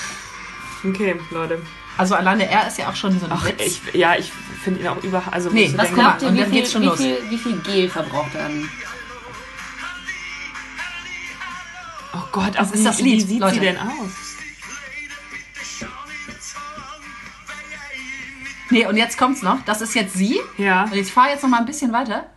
Okay, 0.81 1.19
Leute. 1.31 1.61
Also 1.99 2.15
alleine 2.15 2.49
er 2.49 2.65
ist 2.65 2.77
ja 2.77 2.87
auch 2.89 2.95
schon 2.95 3.19
so 3.19 3.25
ein 3.25 3.31
Ach, 3.33 3.43
Witz. 3.45 3.59
ich, 3.59 3.81
ja, 3.93 4.15
ich 4.15 4.31
finde 4.63 4.79
ihn 4.79 4.87
auch 4.87 5.03
über. 5.03 5.21
Also, 5.31 5.49
Nee, 5.49 5.69
was 5.75 5.93
Glaubt 5.93 6.21
ihr, 6.21 6.29
Und 6.29 6.35
wie 6.37 6.43
viel, 6.43 6.51
geht's 6.53 6.71
schon 6.71 6.81
wie, 6.81 6.85
los. 6.85 6.97
viel, 6.97 7.17
wie 7.29 7.37
viel 7.37 7.57
Gel 7.57 7.89
verbraucht 7.89 8.33
er 8.35 8.45
an? 8.45 8.69
Oh 12.13 12.21
Gott, 12.31 12.53
was 12.57 12.71
ist 12.71 12.85
das 12.85 13.01
Lied, 13.01 13.15
Wie 13.17 13.21
sieht 13.33 13.41
Leute? 13.41 13.55
sie 13.55 13.59
denn 13.59 13.77
aus? 13.77 14.11
Nee, 18.69 18.85
und 18.85 18.95
jetzt 18.95 19.17
kommt's 19.17 19.41
noch. 19.41 19.57
Das 19.65 19.81
ist 19.81 19.93
jetzt 19.93 20.13
sie. 20.13 20.39
Ja. 20.57 20.83
Und 20.85 20.93
ich 20.93 21.11
fahre 21.11 21.31
jetzt 21.31 21.43
noch 21.43 21.49
mal 21.49 21.57
ein 21.59 21.65
bisschen 21.65 21.91
weiter. 21.91 22.27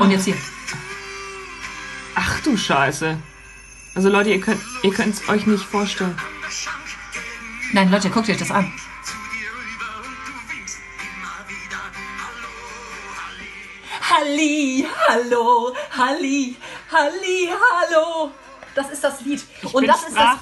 Und 0.00 0.12
jetzt 0.12 0.26
hier. 0.26 0.36
Ach 2.14 2.38
du 2.40 2.56
Scheiße. 2.56 3.18
Also 3.96 4.08
Leute, 4.10 4.30
ihr 4.30 4.40
könnt 4.40 4.60
ihr 4.84 4.92
es 4.96 5.28
euch 5.28 5.44
nicht 5.48 5.64
vorstellen. 5.64 6.16
Nein, 7.72 7.90
Leute, 7.90 8.10
guckt 8.10 8.28
euch 8.28 8.36
das 8.36 8.50
an. 8.50 8.72
Halli, 14.08 14.86
hallo, 15.08 15.74
Halli, 15.96 16.56
Halli, 16.90 17.48
hallo. 17.50 18.30
Das 18.74 18.90
ist 18.90 19.02
das 19.02 19.20
Lied. 19.22 19.42
Ich 19.62 19.74
Und 19.74 19.80
bin 19.82 19.90
das 19.90 20.08
ist 20.08 20.16
das. 20.16 20.38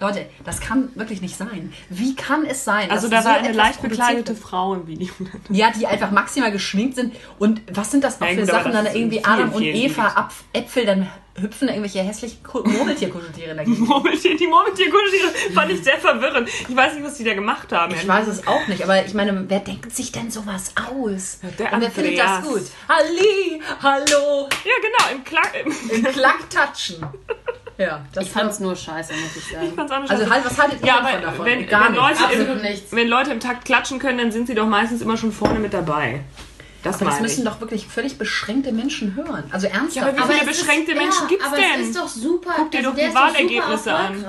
Leute, 0.00 0.26
das 0.44 0.60
kann 0.60 0.88
wirklich 0.94 1.20
nicht 1.22 1.36
sein. 1.36 1.72
Wie 1.88 2.14
kann 2.16 2.44
es 2.46 2.64
sein? 2.64 2.90
Also 2.90 3.08
da 3.08 3.22
so 3.22 3.28
war 3.28 3.36
eine 3.36 3.52
leicht 3.52 3.82
bekleidete? 3.82 4.34
Frau 4.34 4.74
im 4.74 4.86
Video. 4.86 5.08
Ja, 5.50 5.70
die 5.70 5.86
einfach 5.86 6.10
maximal 6.10 6.50
geschminkt 6.52 6.96
sind. 6.96 7.14
Und 7.38 7.62
was 7.72 7.90
sind 7.90 8.02
das 8.04 8.20
auch 8.20 8.26
Ja, 8.26 8.34
für 8.34 8.40
gut, 8.40 8.50
Sachen? 8.50 8.72
Dann 8.72 8.86
irgendwie 8.86 9.24
Adam 9.24 9.52
und 9.52 9.62
Eva. 9.62 10.08
Apf 10.08 10.44
Äpfel, 10.52 10.86
dann 10.86 11.08
hüpfen 11.36 11.66
da 11.66 11.74
irgendwelche 11.74 12.00
hässlichen 12.00 12.42
Ku- 12.44 12.62
Murmeltierkuscheltiere 12.64 13.54
dagegen. 13.56 13.80
Murmeltier, 13.80 14.36
die 14.36 14.46
Murmeltierkuscheltiere 14.46 15.52
fand 15.52 15.72
ich 15.72 15.82
sehr 15.82 15.98
verwirrend. 15.98 16.48
Ich 16.68 16.76
weiß 16.76 16.94
nicht, 16.94 17.04
was 17.04 17.14
die 17.16 17.24
da 17.24 17.34
gemacht 17.34 17.72
haben. 17.72 17.92
Ich 17.94 18.06
weiß 18.06 18.28
es 18.28 18.46
auch 18.46 18.66
nicht, 18.68 18.82
aber 18.84 19.04
ich 19.04 19.14
meine, 19.14 19.44
wer 19.48 19.58
denkt 19.60 19.94
sich 19.94 20.12
denn 20.12 20.30
sowas 20.30 20.72
aus? 20.76 21.40
der 21.58 21.72
und 21.72 21.80
wer 21.80 21.90
findet 21.90 22.18
das 22.18 22.30
Andreas. 22.38 22.54
gut? 22.54 22.62
Halli, 22.88 23.62
hallo, 23.82 24.48
Ja, 24.64 24.72
genau, 24.80 25.16
im 25.16 25.24
Klack. 25.24 25.52
Im 25.64 25.90
im 25.96 26.04
Klacktatschen. 26.04 27.04
Ja, 27.76 28.04
das 28.12 28.24
Ich 28.26 28.30
fand's 28.30 28.60
nur 28.60 28.76
scheiße, 28.76 29.12
muss 29.14 29.36
ich 29.36 29.52
sagen. 29.52 29.72
fand's 29.74 29.92
auch 29.92 30.00
nicht 30.00 30.10
Also 30.10 30.22
scheiße. 30.24 30.34
halt, 30.34 30.44
was 30.44 30.58
haltet 30.58 30.80
ihr 30.80 30.86
ja, 30.86 30.98
aber 30.98 31.08
von 31.08 31.22
davon? 31.22 31.46
wenn, 31.46 31.66
Gar 31.66 31.84
wenn, 31.86 31.92
nicht. 31.92 32.00
Leute 32.00 32.24
Absolut 32.24 32.48
im, 32.48 32.62
nichts. 32.62 32.92
wenn 32.92 33.08
Leute 33.08 33.32
im 33.32 33.40
Takt 33.40 33.64
klatschen 33.64 33.98
können, 33.98 34.18
dann 34.18 34.30
sind 34.32 34.46
sie 34.46 34.54
doch 34.54 34.66
meistens 34.68 35.02
immer 35.02 35.16
schon 35.16 35.32
vorne 35.32 35.58
mit 35.58 35.74
dabei. 35.74 36.20
Das 36.84 36.96
Aber 36.96 37.06
das 37.06 37.14
meine 37.14 37.26
ich. 37.26 37.32
müssen 37.32 37.44
doch 37.46 37.60
wirklich 37.60 37.86
völlig 37.88 38.18
beschränkte 38.18 38.70
Menschen 38.70 39.14
hören. 39.16 39.44
Also 39.50 39.66
ernsthaft. 39.66 39.96
Ja, 39.96 40.02
aber 40.02 40.16
wie 40.18 40.32
viele 40.38 40.50
es 40.50 40.58
beschränkte 40.60 40.92
ist, 40.92 40.98
Menschen 40.98 41.22
ja, 41.22 41.28
gibt's 41.28 41.46
aber 41.46 41.56
denn? 41.56 41.80
es 41.80 41.86
ist 41.88 41.96
doch 41.96 42.08
super. 42.08 42.50
Guck 42.56 42.70
dir 42.70 42.78
also 42.78 42.90
doch 42.90 42.96
die 42.98 43.14
Wahlergebnisse 43.14 43.94
an. 43.94 44.24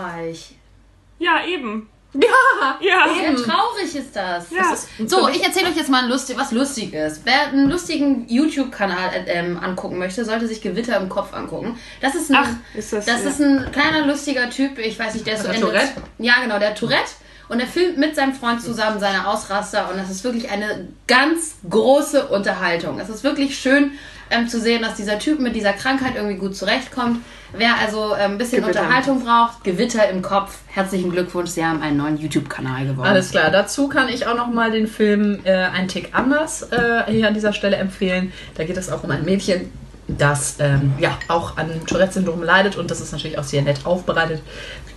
ja, 1.20 1.46
eben. 1.46 1.90
Ja, 2.22 2.78
Ja. 2.82 3.06
Ja, 3.22 3.34
traurig 3.36 3.96
ist 3.96 4.16
das. 4.16 4.50
Ja. 4.52 4.58
das 4.72 4.88
ist, 4.98 5.10
so, 5.10 5.28
ich 5.30 5.44
erzähle 5.44 5.70
euch 5.70 5.76
jetzt 5.76 5.90
mal 5.90 6.04
ein 6.04 6.10
lustig, 6.10 6.38
was 6.38 6.52
Lustiges. 6.52 7.22
Wer 7.24 7.48
einen 7.48 7.70
lustigen 7.70 8.26
YouTube-Kanal 8.28 9.10
äh, 9.14 9.32
ähm, 9.40 9.58
angucken 9.62 9.98
möchte, 9.98 10.24
sollte 10.26 10.48
sich 10.48 10.62
Gewitter 10.62 10.98
im 10.98 11.10
Kopf 11.10 11.34
angucken. 11.34 11.78
Das 12.02 12.16
ist 12.16 12.32
ein, 12.32 12.38
Ach, 12.40 12.50
ist 12.78 12.94
das- 12.94 13.06
ja. 13.06 13.16
ist 13.16 13.40
ein 13.42 13.72
kleiner 13.72 14.06
lustiger 14.06 14.50
Typ. 14.50 14.78
Ich 14.80 14.98
weiß 14.98 15.14
nicht, 15.14 15.28
der 15.28 15.36
ist 15.36 15.42
so 15.44 15.48
er 15.48 15.54
Ende- 15.56 15.68
Tourette? 15.68 16.02
Ja, 16.20 16.34
genau, 16.42 16.60
der 16.60 16.74
Tourette. 16.76 17.12
Und 17.48 17.60
er 17.60 17.68
filmt 17.68 17.98
mit 17.98 18.16
seinem 18.16 18.34
Freund 18.34 18.62
zusammen 18.62 19.00
seine 19.00 19.28
Ausraster 19.28 19.90
und 19.92 19.98
das 19.98 20.10
ist 20.10 20.24
wirklich 20.24 20.50
eine 20.50 20.88
ganz 21.08 21.56
große 21.70 22.28
Unterhaltung. 22.28 23.00
Es 23.00 23.10
ist 23.10 23.24
wirklich 23.24 23.58
schön 23.58 23.92
ähm, 24.32 24.48
zu 24.48 24.60
sehen, 24.60 24.82
dass 24.82 24.96
dieser 24.96 25.20
Typ 25.20 25.40
mit 25.40 25.56
dieser 25.56 25.74
Krankheit 25.74 26.16
irgendwie 26.16 26.38
gut 26.38 26.56
zurechtkommt. 26.56 27.20
Wer 27.54 27.78
also 27.78 28.16
ähm, 28.16 28.32
ein 28.32 28.38
bisschen 28.38 28.64
Gewitter 28.64 28.82
Unterhaltung 28.82 29.24
braucht, 29.24 29.64
Gewitter 29.64 30.10
im 30.10 30.22
Kopf, 30.22 30.58
herzlichen 30.68 31.12
Glückwunsch, 31.12 31.52
Sie 31.52 31.64
haben 31.64 31.82
einen 31.82 31.98
neuen 31.98 32.18
YouTube-Kanal 32.18 32.88
gewonnen. 32.88 33.08
Alles 33.08 33.32
klar, 33.32 33.52
dazu 33.52 33.88
kann 33.88 34.10
ich 34.10 34.28
auch 34.28 34.36
noch 34.36 34.48
mal 34.48 34.72
den 34.72 34.88
Film 34.88 35.40
äh, 35.44 35.54
Ein 35.54 35.88
Tick 35.88 36.10
anders 36.14 36.64
äh, 36.64 37.04
hier 37.08 37.28
an 37.28 37.34
dieser 37.34 37.54
Stelle 37.54 37.78
empfehlen. 37.78 38.34
Da 38.56 38.64
geht 38.64 38.78
es 38.78 38.92
auch 38.92 39.04
um 39.04 39.12
ein 39.12 39.24
Mädchen, 39.24 39.72
das 40.08 40.58
ähm, 40.60 40.94
ja 41.00 41.18
auch 41.28 41.58
an 41.58 41.70
Tourette-Syndrom 41.86 42.44
leidet 42.44 42.76
und 42.76 42.92
das 42.92 43.02
ist 43.02 43.12
natürlich 43.12 43.40
auch 43.40 43.44
sehr 43.44 43.62
nett 43.62 43.86
aufbereitet. 43.86 44.42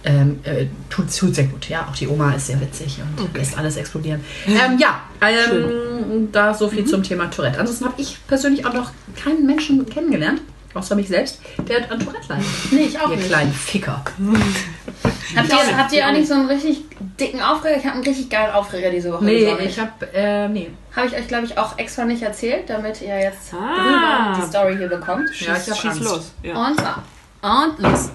Ähm, 0.08 0.40
äh, 0.44 0.64
tut, 0.88 1.14
tut 1.14 1.34
sehr 1.34 1.44
gut, 1.44 1.68
ja. 1.68 1.86
Auch 1.88 1.94
die 1.94 2.08
Oma 2.08 2.32
ist 2.32 2.46
sehr 2.46 2.58
witzig 2.60 2.98
und 3.18 3.36
lässt 3.36 3.58
alles 3.58 3.76
explodieren. 3.76 4.24
Ähm, 4.46 4.78
ja, 4.78 5.00
ähm, 5.20 6.30
da 6.32 6.54
so 6.54 6.66
viel 6.68 6.86
zum 6.86 7.02
Thema 7.02 7.26
Tourette. 7.30 7.60
Ansonsten 7.60 7.84
habe 7.84 8.00
ich 8.00 8.16
persönlich 8.26 8.64
auch 8.64 8.72
noch 8.72 8.90
keinen 9.22 9.44
Menschen 9.44 9.84
kennengelernt, 9.86 10.40
außer 10.72 10.94
mich 10.96 11.08
selbst, 11.08 11.40
der 11.68 11.90
an 11.92 11.98
Tourette 12.00 12.26
leidet. 12.28 12.46
Nee, 12.70 12.80
ich 12.84 12.98
auch 12.98 13.10
Ihr 13.10 13.16
nicht. 13.16 13.28
kleinen 13.28 13.52
Ficker. 13.52 14.02
Habt 15.36 15.48
ihr, 15.50 15.76
habt 15.76 15.92
ihr 15.92 16.06
eigentlich 16.06 16.26
so 16.26 16.34
einen 16.34 16.48
richtig 16.48 16.84
dicken 17.20 17.42
Aufreger? 17.42 17.76
Ich 17.76 17.84
habe 17.84 17.96
einen 17.96 18.04
richtig 18.04 18.30
geilen 18.30 18.52
Aufreger 18.54 18.90
diese 18.90 19.12
Woche. 19.12 19.24
Nee, 19.26 19.46
ich 19.62 19.78
habe, 19.78 19.90
äh, 20.14 20.48
nee. 20.48 20.70
Habe 20.96 21.06
ich 21.06 21.14
euch, 21.14 21.28
glaube 21.28 21.44
ich, 21.44 21.58
auch 21.58 21.76
extra 21.78 22.06
nicht 22.06 22.22
erzählt, 22.22 22.70
damit 22.70 23.02
ihr 23.02 23.18
jetzt 23.20 23.52
Ah. 23.52 24.34
die 24.40 24.46
Story 24.48 24.76
hier 24.78 24.88
bekommt. 24.88 25.28
Ja, 25.40 25.54
ich 25.54 25.64
Schieß 25.64 25.84
Angst. 25.84 26.00
los. 26.02 26.32
Ja. 26.42 26.66
Und 26.66 26.80
zwar. 26.80 27.02
Und 27.42 27.78
los. 27.78 28.10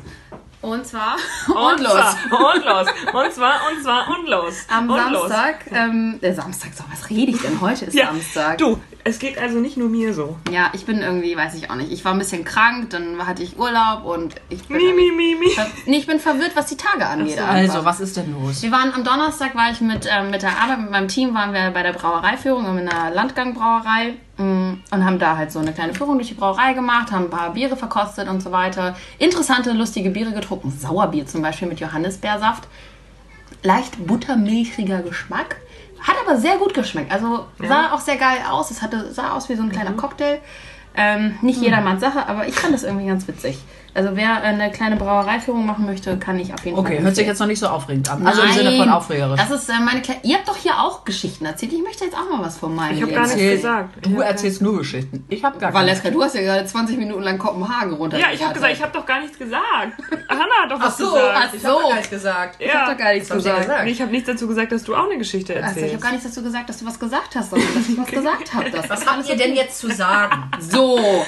Und 0.64 0.88
zwar. 0.88 1.18
Und, 1.48 1.82
los. 1.82 1.92
Zwar, 1.92 2.56
und 2.56 2.66
los. 2.66 2.88
Und 3.14 3.34
zwar, 3.34 3.54
und 3.70 3.84
zwar, 3.84 4.08
und 4.18 4.28
los. 4.30 4.54
Am 4.70 4.90
und 4.90 4.98
Samstag, 4.98 5.66
ähm, 5.72 6.20
der 6.22 6.34
Samstag, 6.34 6.72
so, 6.74 6.86
was 6.90 7.10
rede 7.10 7.32
ich 7.34 7.42
denn? 7.42 7.60
Heute 7.60 7.86
ist 7.86 7.94
Ja, 7.94 8.08
Samstag. 8.08 8.58
du, 8.60 8.80
es 9.06 9.20
geht 9.20 9.38
also 9.38 9.60
nicht 9.60 9.76
nur 9.76 9.90
mir 9.90 10.14
so. 10.14 10.38
Ja, 10.50 10.70
ich 10.74 10.86
bin 10.86 11.02
irgendwie, 11.02 11.36
weiß 11.36 11.56
ich 11.56 11.70
auch 11.70 11.76
nicht. 11.76 11.92
Ich 11.92 12.06
war 12.06 12.14
ein 12.14 12.20
bisschen 12.20 12.46
krank, 12.46 12.90
dann 12.92 13.26
hatte 13.28 13.44
ich 13.44 13.60
Urlaub 13.60 14.06
und 14.06 14.36
ich 14.50 14.66
bin. 14.68 14.78
Mi, 14.78 14.94
mi, 14.94 15.12
mi, 15.12 15.36
mi. 15.36 15.48
Nee, 15.86 15.98
ich 15.98 16.08
bin 16.08 16.20
verwirrt, 16.20 16.56
was 16.56 16.68
die 16.68 16.78
Tage 16.78 17.06
angeht. 17.06 17.38
So. 17.38 17.44
Also, 17.44 17.84
was 17.84 18.00
ist 18.00 18.16
denn 18.16 18.34
los? 18.34 18.62
Wir 18.62 18.72
waren 18.72 18.94
am 18.94 19.04
Donnerstag, 19.04 19.56
war 19.56 19.72
ich 19.72 19.82
mit, 19.82 20.08
ähm, 20.10 20.32
mit 20.32 20.42
der 20.42 20.58
Arbeit, 20.58 20.80
mit 20.80 20.92
meinem 20.92 21.08
Team, 21.10 21.34
waren 21.34 21.54
wir 21.54 21.72
bei 21.72 21.84
der 21.84 21.92
Brauereiführung 21.92 22.78
in 22.78 22.88
einer 22.88 23.14
Landgangbrauerei 23.14 24.14
mm, 24.38 24.74
und 24.92 25.06
haben 25.06 25.20
da 25.20 25.36
halt 25.36 25.52
so 25.52 25.60
eine 25.60 25.74
kleine 25.74 25.94
Führung 25.94 26.16
durch 26.16 26.30
die 26.30 26.36
Brauerei 26.36 26.74
gemacht, 26.74 27.12
haben 27.12 27.26
ein 27.26 27.30
paar 27.30 27.54
Biere 27.54 27.76
verkostet 27.76 28.30
und 28.30 28.42
so 28.42 28.54
weiter. 28.54 28.96
Interessante, 29.20 29.74
lustige 29.74 30.12
Biere 30.12 30.32
getrunken. 30.32 30.72
Sauerbier 30.72 31.28
zum 31.28 31.42
Beispiel 31.42 31.68
mit 31.68 31.82
Johannisbeersaft. 31.82 32.70
Leicht 33.64 34.06
buttermilchiger 34.08 35.02
Geschmack. 35.02 35.58
Hat 36.04 36.16
aber 36.26 36.38
sehr 36.38 36.58
gut 36.58 36.74
geschmeckt. 36.74 37.12
Also 37.12 37.46
sah 37.60 37.94
auch 37.94 38.00
sehr 38.00 38.18
geil 38.18 38.40
aus. 38.50 38.72
Es 38.72 38.82
hatte, 38.82 39.12
sah 39.12 39.32
aus 39.32 39.50
wie 39.50 39.56
so 39.56 39.64
ein 39.64 39.72
kleiner 39.72 39.94
Cocktail. 39.94 40.40
Ähm, 40.96 41.38
nicht 41.42 41.60
jedermanns 41.60 42.02
Sache, 42.02 42.28
aber 42.28 42.48
ich 42.48 42.56
fand 42.56 42.74
das 42.74 42.84
irgendwie 42.84 43.08
ganz 43.08 43.28
witzig. 43.28 43.58
Also 43.96 44.16
wer 44.16 44.42
eine 44.42 44.72
kleine 44.72 44.96
Brauereiführung 44.96 45.66
machen 45.66 45.86
möchte, 45.86 46.18
kann 46.18 46.40
ich 46.40 46.54
auf 46.54 46.64
jeden 46.66 46.76
Fall. 46.76 46.86
Okay, 46.86 47.00
hört 47.02 47.16
sich 47.16 47.28
jetzt 47.28 47.40
noch 47.40 47.48
nicht 47.48 47.60
so 47.60 47.68
aufregend 47.68 48.10
an. 48.10 48.26
Also 48.26 48.42
im 48.42 48.52
Sinne 48.52 48.78
von 48.78 48.90
aufregerisch. 48.90 49.40
Das 49.40 49.52
ist 49.52 49.70
äh, 49.70 49.74
meine 49.80 50.02
Kle 50.02 50.16
Ihr 50.24 50.38
habt 50.38 50.48
doch 50.48 50.56
hier 50.58 50.80
auch 50.80 51.04
Geschichten 51.06 51.46
erzählt. 51.46 51.74
Ich 51.74 51.82
möchte 51.84 52.06
jetzt 52.06 52.16
auch 52.18 52.30
mal 52.30 52.44
was 52.44 52.58
von 52.58 52.74
meinem 52.76 52.96
Ich 52.96 53.02
hab 53.04 53.10
Leben 53.10 53.22
gar 53.22 53.28
nichts 53.28 53.42
gesagt. 53.52 54.06
Du 54.06 54.20
erzählst 54.20 54.62
nur 54.62 54.78
Geschichten. 54.80 55.26
Ich 55.30 55.44
habe 55.44 55.60
gar 55.60 55.72
keine. 55.72 55.86
Valeska, 55.86 56.10
du 56.10 56.24
hast 56.24 56.36
ja 56.36 56.42
gerade 56.42 56.66
20 56.66 56.98
Minuten 56.98 57.22
lang 57.24 57.38
Kopenhagen 57.38 57.94
runter. 57.94 58.18
Ja, 58.18 58.28
ich 58.34 58.44
habe 58.44 58.54
gesagt, 58.54 58.74
ich 58.74 58.82
habe 58.82 58.92
doch 58.94 59.06
gar 59.06 59.22
nichts 59.22 59.38
gesagt. 59.38 59.62
Hanna 60.30 60.44
hat 60.64 60.72
doch 60.72 60.78
Ach 60.80 60.86
was 60.88 60.98
so, 60.98 61.12
gesagt. 61.12 61.34
ach 61.36 61.54
ich 61.54 61.66
habe 61.66 61.76
so. 61.82 61.88
gar 61.88 61.96
nichts 61.96 62.10
gesagt. 62.10 62.56
Ich 62.60 62.74
hab 62.74 62.90
doch 62.90 62.98
gar 62.98 63.14
nichts 63.14 63.30
gesagt. 63.30 63.62
gesagt? 63.62 63.88
Ich 63.88 64.02
habe 64.02 64.12
nichts 64.12 64.28
dazu 64.28 64.48
gesagt, 64.48 64.72
dass 64.72 64.84
du 64.84 64.96
auch 64.96 65.06
eine 65.06 65.18
Geschichte 65.18 65.54
Also, 65.54 65.66
ich 65.66 65.68
erzählst. 65.76 65.94
habe 65.94 66.04
gar 66.04 66.12
nichts 66.12 66.26
dazu 66.26 66.42
gesagt, 66.44 66.70
dass 66.70 66.80
du 66.80 66.86
was 66.86 67.00
gesagt 67.00 67.36
hast, 67.36 67.50
sondern 67.52 67.74
dass 67.76 67.88
ich 67.90 67.98
was 67.98 68.08
gesagt 68.08 68.54
habe. 68.54 68.72
Was 68.88 69.06
habt 69.06 69.30
ihr 69.30 69.36
denn 69.38 69.54
jetzt 69.56 69.78
zu 69.78 69.92
sagen? 69.92 70.50
So, 70.60 70.98
So. 70.98 71.26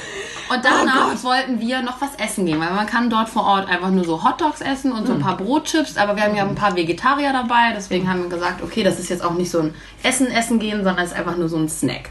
Und 0.47 0.63
danach 0.63 1.23
wollten 1.23 1.60
wir 1.60 1.82
noch 1.82 1.99
was 2.01 2.10
essen 2.23 2.45
gehen, 2.45 2.55
weil 2.60 2.72
man 2.74 2.86
kann 2.86 3.10
dort 3.10 3.30
vor 3.30 3.44
Ort 3.44 3.70
einfach 3.70 3.89
nur 3.91 4.04
so 4.04 4.24
Hotdogs 4.24 4.62
essen 4.62 4.91
und 4.91 5.08
so 5.08 5.13
ein 5.13 5.20
paar 5.20 5.38
Brotchips, 5.38 5.98
aber 5.98 6.15
wir 6.15 6.24
haben 6.24 6.36
ja 6.36 6.44
ein 6.44 6.56
paar 6.56 6.76
Vegetarier 6.76 7.32
dabei, 7.34 7.74
deswegen 7.76 8.10
haben 8.10 8.24
wir 8.24 8.30
gesagt, 8.30 8.62
okay, 8.63 8.84
das 8.84 9.00
ist 9.00 9.10
jetzt 9.10 9.24
auch 9.24 9.34
nicht 9.34 9.52
so 9.52 9.60
ein 9.60 9.74
Essen 10.04 10.28
essen 10.28 10.60
gehen, 10.60 10.84
sondern 10.84 11.06
es 11.06 11.12
ist 11.12 11.18
einfach 11.18 11.38
nur 11.38 11.50
so 11.50 11.58
ein 11.58 11.70
Snack. 11.70 12.10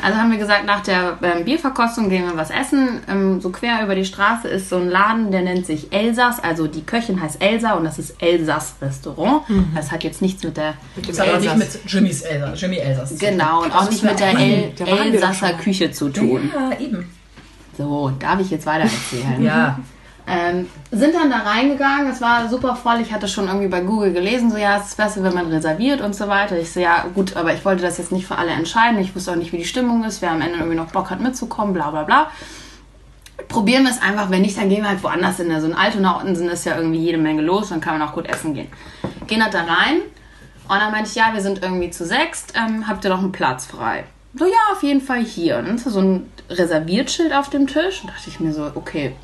Also 0.00 0.18
haben 0.18 0.30
wir 0.32 0.38
gesagt, 0.38 0.64
nach 0.64 0.80
der 0.80 1.18
ähm, 1.22 1.44
Bierverkostung 1.44 2.08
gehen 2.08 2.24
wir 2.24 2.36
was 2.36 2.50
essen. 2.50 3.00
Ähm, 3.08 3.40
so 3.40 3.50
quer 3.50 3.84
über 3.84 3.94
die 3.94 4.04
Straße 4.04 4.48
ist 4.48 4.68
so 4.68 4.78
ein 4.78 4.88
Laden, 4.88 5.30
der 5.30 5.42
nennt 5.42 5.66
sich 5.66 5.92
Elsass. 5.92 6.42
Also 6.42 6.66
die 6.66 6.82
Köchin 6.82 7.20
heißt 7.20 7.40
Elsa 7.42 7.74
und 7.74 7.84
das 7.84 7.98
ist 7.98 8.20
Elsass 8.20 8.76
Restaurant. 8.80 9.42
Das 9.74 9.92
hat 9.92 10.02
jetzt 10.02 10.22
nichts 10.22 10.42
mit 10.42 10.56
der 10.56 10.74
Das 11.06 11.20
hat 11.20 11.28
auch 11.28 11.38
nicht 11.40 11.56
mit 11.56 11.68
Jimmys 11.86 12.22
Elsa, 12.22 12.54
Jimmy 12.54 12.78
Elsass. 12.78 13.18
genau 13.18 13.62
und 13.62 13.72
auch 13.72 13.88
nicht 13.88 14.02
mit 14.02 14.18
der 14.18 14.36
El 14.38 14.72
Elsasser. 14.78 15.52
Küche 15.54 15.92
zu 15.92 16.08
tun. 16.08 16.50
Ja, 16.52 16.78
eben. 16.80 17.08
So, 17.76 18.12
darf 18.18 18.40
ich 18.40 18.50
jetzt 18.50 18.66
weiter 18.66 18.84
erzählen? 18.84 19.42
Ja. 19.42 19.78
Ähm, 20.24 20.68
sind 20.92 21.14
dann 21.14 21.30
da 21.30 21.38
reingegangen, 21.38 22.06
es 22.08 22.20
war 22.20 22.48
super 22.48 22.76
voll. 22.76 23.00
Ich 23.00 23.12
hatte 23.12 23.26
schon 23.26 23.48
irgendwie 23.48 23.66
bei 23.66 23.80
Google 23.80 24.12
gelesen, 24.12 24.50
so 24.52 24.56
ja, 24.56 24.76
es 24.76 24.88
ist 24.88 24.96
besser, 24.96 25.22
wenn 25.24 25.34
man 25.34 25.48
reserviert 25.48 26.00
und 26.00 26.14
so 26.14 26.28
weiter. 26.28 26.56
Ich 26.58 26.72
so, 26.72 26.78
ja, 26.78 27.06
gut, 27.12 27.36
aber 27.36 27.52
ich 27.52 27.64
wollte 27.64 27.82
das 27.82 27.98
jetzt 27.98 28.12
nicht 28.12 28.26
für 28.26 28.38
alle 28.38 28.52
entscheiden. 28.52 29.00
Ich 29.00 29.16
wusste 29.16 29.32
auch 29.32 29.36
nicht, 29.36 29.52
wie 29.52 29.58
die 29.58 29.64
Stimmung 29.64 30.04
ist, 30.04 30.22
wer 30.22 30.30
am 30.30 30.40
Ende 30.40 30.58
irgendwie 30.58 30.76
noch 30.76 30.92
Bock 30.92 31.10
hat 31.10 31.20
mitzukommen, 31.20 31.74
bla 31.74 31.90
bla 31.90 32.04
bla. 32.04 32.30
Probieren 33.48 33.82
wir 33.82 33.90
es 33.90 34.00
einfach, 34.00 34.30
wenn 34.30 34.42
nicht, 34.42 34.56
dann 34.56 34.68
gehen 34.68 34.82
wir 34.82 34.90
halt 34.90 35.02
woanders 35.02 35.38
hin. 35.38 35.50
Also 35.50 35.66
in 35.66 35.74
Altonauten 35.74 36.36
sind 36.36 36.48
es 36.48 36.64
ja 36.64 36.76
irgendwie 36.76 37.00
jede 37.00 37.18
Menge 37.18 37.42
los, 37.42 37.70
dann 37.70 37.80
kann 37.80 37.98
man 37.98 38.08
auch 38.08 38.14
gut 38.14 38.28
essen 38.28 38.54
gehen. 38.54 38.68
Gehen 39.26 39.42
halt 39.42 39.54
da 39.54 39.64
rein 39.64 40.02
und 40.68 40.78
dann 40.78 40.92
meinte 40.92 41.10
ich, 41.10 41.16
ja, 41.16 41.30
wir 41.32 41.40
sind 41.40 41.62
irgendwie 41.62 41.90
zu 41.90 42.06
sechst, 42.06 42.54
ähm, 42.56 42.86
habt 42.86 43.04
ihr 43.04 43.10
noch 43.10 43.18
einen 43.18 43.32
Platz 43.32 43.66
frei? 43.66 44.04
So, 44.34 44.46
ja, 44.46 44.72
auf 44.72 44.82
jeden 44.82 45.00
Fall 45.00 45.22
hier. 45.24 45.58
Und 45.58 45.66
dann 45.66 45.76
ist 45.76 45.84
so 45.84 46.00
ein 46.00 46.30
Reserviertschild 46.48 47.32
auf 47.32 47.50
dem 47.50 47.66
Tisch. 47.66 48.02
Und 48.02 48.10
dachte 48.10 48.28
ich 48.28 48.40
mir 48.40 48.52
so, 48.52 48.70
okay, 48.74 49.14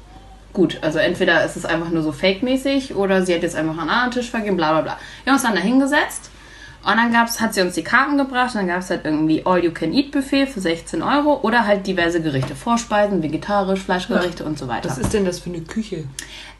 gut, 0.52 0.78
also 0.82 0.98
entweder 0.98 1.44
ist 1.44 1.56
es 1.56 1.64
einfach 1.64 1.90
nur 1.90 2.02
so 2.02 2.12
fake-mäßig 2.12 2.94
oder 2.94 3.24
sie 3.24 3.34
hat 3.34 3.42
jetzt 3.42 3.56
einfach 3.56 3.78
einen 3.78 3.90
anderen 3.90 4.10
Tisch 4.10 4.30
vergeben, 4.30 4.56
bla 4.56 4.72
bla 4.72 4.80
bla. 4.82 4.98
Wir 5.24 5.32
haben 5.32 5.38
uns 5.38 5.42
dann 5.42 5.54
da 5.54 5.60
hingesetzt 5.60 6.30
und 6.84 6.96
dann 6.96 7.12
gab's, 7.12 7.40
hat 7.40 7.54
sie 7.54 7.60
uns 7.60 7.74
die 7.74 7.82
Karten 7.82 8.16
gebracht 8.16 8.54
und 8.54 8.60
dann 8.60 8.68
gab 8.68 8.78
es 8.78 8.90
halt 8.90 9.04
irgendwie 9.04 9.44
All-You-Can-Eat-Buffet 9.44 10.46
für 10.46 10.60
16 10.60 11.02
Euro 11.02 11.40
oder 11.42 11.66
halt 11.66 11.86
diverse 11.86 12.22
Gerichte, 12.22 12.54
Vorspeisen, 12.54 13.22
vegetarisch, 13.22 13.80
Fleischgerichte 13.80 14.44
und 14.44 14.58
so 14.58 14.68
weiter. 14.68 14.88
Was 14.88 14.98
ist 14.98 15.12
denn 15.12 15.24
das 15.24 15.40
für 15.40 15.50
eine 15.50 15.60
Küche? 15.62 16.04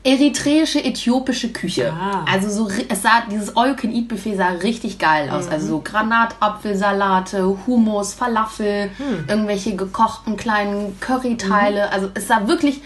Eritreische, 0.03 0.85
äthiopische 0.85 1.53
Küche. 1.53 1.93
Ah. 1.93 2.25
Also 2.31 2.51
so, 2.51 2.71
es 2.89 3.03
sah, 3.03 3.23
dieses 3.31 3.57
All-You-Can-Eat-Buffet 3.57 4.37
sah 4.37 4.49
richtig 4.49 4.99
geil 4.99 5.31
aus. 5.31 5.49
Also 5.49 5.67
so 5.69 5.81
Granatapfelsalate, 5.81 7.57
Hummus, 7.67 8.15
Falafel, 8.15 8.91
irgendwelche 9.29 9.77
gekochten 9.77 10.37
kleinen 10.37 10.99
Curryteile. 11.01 11.91
Also 11.93 12.11
es 12.15 12.29
sah 12.29 12.49
wirklich 12.49 12.83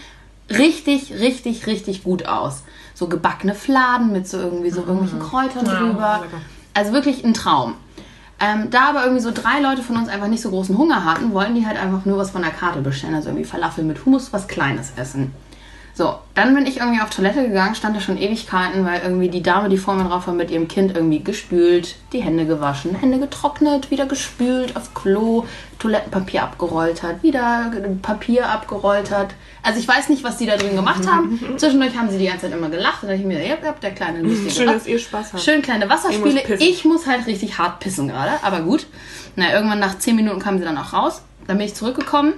richtig, 0.49 1.13
richtig, 1.19 1.67
richtig 1.67 2.03
gut 2.03 2.25
aus. 2.25 2.63
So 2.93 3.07
gebackene 3.07 3.55
Fladen 3.55 4.11
mit 4.11 4.27
so 4.27 4.37
irgendwie 4.37 4.69
so 4.69 4.81
irgendwelchen 4.81 5.19
Kräutern 5.19 5.65
drüber. 5.65 6.19
lecker. 6.21 6.41
Also 6.73 6.93
wirklich 6.93 7.23
ein 7.23 7.33
Traum. 7.33 7.75
Ähm, 8.39 8.69
da 8.71 8.89
aber 8.89 9.03
irgendwie 9.03 9.21
so 9.21 9.31
drei 9.31 9.61
Leute 9.61 9.83
von 9.83 9.95
uns 9.95 10.09
einfach 10.09 10.27
nicht 10.27 10.41
so 10.41 10.49
großen 10.49 10.77
Hunger 10.77 11.05
hatten, 11.05 11.33
wollten 11.33 11.55
die 11.55 11.65
halt 11.65 11.77
einfach 11.77 12.05
nur 12.05 12.17
was 12.17 12.31
von 12.31 12.41
der 12.41 12.51
Karte 12.51 12.81
bestellen. 12.81 13.15
Also 13.15 13.29
irgendwie 13.29 13.45
Falafel 13.45 13.83
mit 13.83 14.05
Hummus, 14.05 14.33
was 14.33 14.47
Kleines 14.47 14.93
essen. 14.97 15.31
So, 15.95 16.15
dann 16.33 16.55
bin 16.55 16.65
ich 16.65 16.77
irgendwie 16.77 17.01
auf 17.01 17.11
Toilette 17.11 17.47
gegangen, 17.47 17.75
stand 17.75 17.95
da 17.95 17.99
schon 17.99 18.17
Ewigkeiten, 18.17 18.83
weil 18.83 19.01
irgendwie 19.03 19.29
die 19.29 19.43
Dame, 19.43 19.69
die 19.69 19.77
vor 19.77 19.93
mir 19.93 20.05
drauf 20.05 20.25
war, 20.25 20.33
mit 20.33 20.49
ihrem 20.49 20.67
Kind 20.67 20.95
irgendwie 20.95 21.23
gespült, 21.23 21.95
die 22.13 22.21
Hände 22.23 22.47
gewaschen, 22.47 22.95
Hände 22.95 23.19
getrocknet, 23.19 23.91
wieder 23.91 24.07
gespült, 24.07 24.75
aufs 24.75 24.95
Klo, 24.95 25.45
Toilettenpapier 25.83 26.43
abgerollt 26.43 27.03
hat, 27.03 27.23
wieder 27.23 27.69
Papier 28.01 28.49
abgerollt 28.49 29.11
hat. 29.11 29.35
Also 29.63 29.79
ich 29.79 29.87
weiß 29.87 30.07
nicht, 30.07 30.23
was 30.23 30.37
die 30.37 30.45
da 30.45 30.55
drin 30.55 30.77
gemacht 30.77 31.05
haben. 31.05 31.37
Zwischendurch 31.57 31.97
haben 31.97 32.09
sie 32.09 32.17
die 32.17 32.27
ganze 32.27 32.43
Zeit 32.43 32.57
immer 32.57 32.69
gelacht 32.69 33.03
und 33.03 33.09
da 33.09 33.15
dachte 33.15 33.21
ich 33.21 33.27
mir, 33.27 33.45
ja, 33.45 33.55
ja, 33.61 33.71
der 33.73 33.91
kleine 33.91 34.19
lustige 34.21 34.49
Schön, 34.49 34.67
dass 34.67 34.87
ihr 34.87 34.97
Spaß 34.97 35.33
habt. 35.33 35.43
Schön 35.43 35.61
kleine 35.61 35.89
Wasserspiele. 35.89 36.41
Ich 36.41 36.49
muss. 36.49 36.59
Ich 36.61 36.85
muss 36.85 37.07
halt 37.07 37.27
richtig 37.27 37.57
hart 37.57 37.81
pissen 37.81 38.07
gerade, 38.07 38.31
aber 38.43 38.61
gut. 38.61 38.87
Na, 39.35 39.53
irgendwann 39.53 39.79
nach 39.79 39.99
10 39.99 40.15
Minuten 40.15 40.39
kamen 40.39 40.59
sie 40.59 40.63
dann 40.63 40.77
auch 40.77 40.93
raus. 40.93 41.21
Dann 41.47 41.57
bin 41.57 41.67
ich 41.67 41.75
zurückgekommen. 41.75 42.33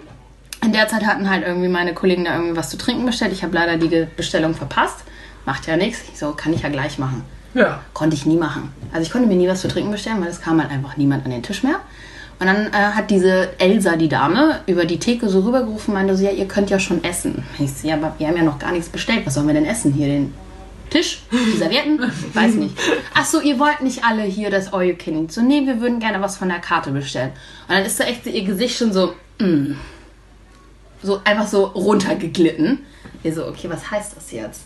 In 0.63 0.73
der 0.73 0.87
Zeit 0.87 1.05
hatten 1.05 1.29
halt 1.29 1.45
irgendwie 1.45 1.67
meine 1.67 1.93
Kollegen 1.93 2.25
da 2.25 2.33
irgendwie 2.33 2.57
was 2.57 2.71
zu 2.71 2.77
trinken 2.79 3.05
bestellt. 3.05 3.31
Ich 3.31 3.43
habe 3.43 3.53
leider 3.53 3.77
die 3.77 4.07
Bestellung 4.17 4.55
verpasst. 4.55 5.03
Macht 5.45 5.67
ja 5.67 5.77
nichts. 5.77 6.01
Ich 6.11 6.17
so, 6.17 6.31
kann 6.31 6.51
ich 6.51 6.63
ja 6.63 6.69
gleich 6.69 6.97
machen. 6.97 7.23
Ja. 7.53 7.81
Konnte 7.93 8.15
ich 8.15 8.25
nie 8.25 8.37
machen. 8.37 8.73
Also 8.91 9.03
ich 9.03 9.11
konnte 9.11 9.27
mir 9.27 9.35
nie 9.35 9.47
was 9.47 9.61
zu 9.61 9.67
trinken 9.67 9.91
bestellen, 9.91 10.19
weil 10.21 10.29
es 10.29 10.41
kam 10.41 10.59
halt 10.59 10.71
einfach 10.71 10.97
niemand 10.97 11.25
an 11.25 11.31
den 11.31 11.43
Tisch 11.43 11.61
mehr. 11.61 11.79
Und 12.37 12.47
dann 12.47 12.67
äh, 12.67 12.71
hat 12.71 13.09
diese 13.11 13.59
Elsa, 13.59 13.95
die 13.95 14.09
Dame, 14.09 14.59
über 14.67 14.85
die 14.85 14.99
Theke 14.99 15.29
so 15.29 15.39
rübergerufen, 15.39 15.93
meinte 15.93 16.17
so, 16.17 16.25
ja, 16.25 16.31
ihr 16.31 16.47
könnt 16.47 16.69
ja 16.69 16.79
schon 16.79 17.03
essen. 17.03 17.43
Ich 17.59 17.71
so, 17.71 17.87
ja, 17.87 17.95
aber 17.95 18.13
wir 18.17 18.27
haben 18.27 18.35
ja 18.35 18.43
noch 18.43 18.59
gar 18.59 18.73
nichts 18.73 18.89
bestellt. 18.89 19.25
Was 19.25 19.35
sollen 19.35 19.47
wir 19.47 19.53
denn 19.53 19.65
essen? 19.65 19.93
Hier 19.93 20.07
den 20.07 20.33
Tisch? 20.89 21.21
Die 21.31 21.57
Servietten? 21.57 21.99
Weiß 22.33 22.55
nicht. 22.55 22.77
Ach 23.13 23.25
so, 23.25 23.39
ihr 23.39 23.57
wollt 23.57 23.81
nicht 23.81 24.03
alle 24.03 24.23
hier 24.23 24.49
das 24.49 24.73
All 24.73 24.83
You. 24.83 24.95
So, 25.29 25.41
nee, 25.41 25.65
wir 25.65 25.79
würden 25.79 25.99
gerne 25.99 26.21
was 26.21 26.35
von 26.35 26.49
der 26.49 26.59
Karte 26.59 26.91
bestellen. 26.91 27.31
Und 27.67 27.75
dann 27.75 27.85
ist 27.85 27.99
da 27.99 28.03
echt 28.03 28.25
ihr 28.25 28.43
Gesicht 28.43 28.77
schon 28.77 28.91
so, 28.91 29.13
mm, 29.39 29.75
so 31.01 31.21
einfach 31.23 31.47
so 31.47 31.65
runtergeglitten. 31.65 32.79
Wir 33.23 33.33
so, 33.33 33.47
okay, 33.47 33.69
was 33.69 33.89
heißt 33.89 34.17
das 34.17 34.31
jetzt? 34.31 34.65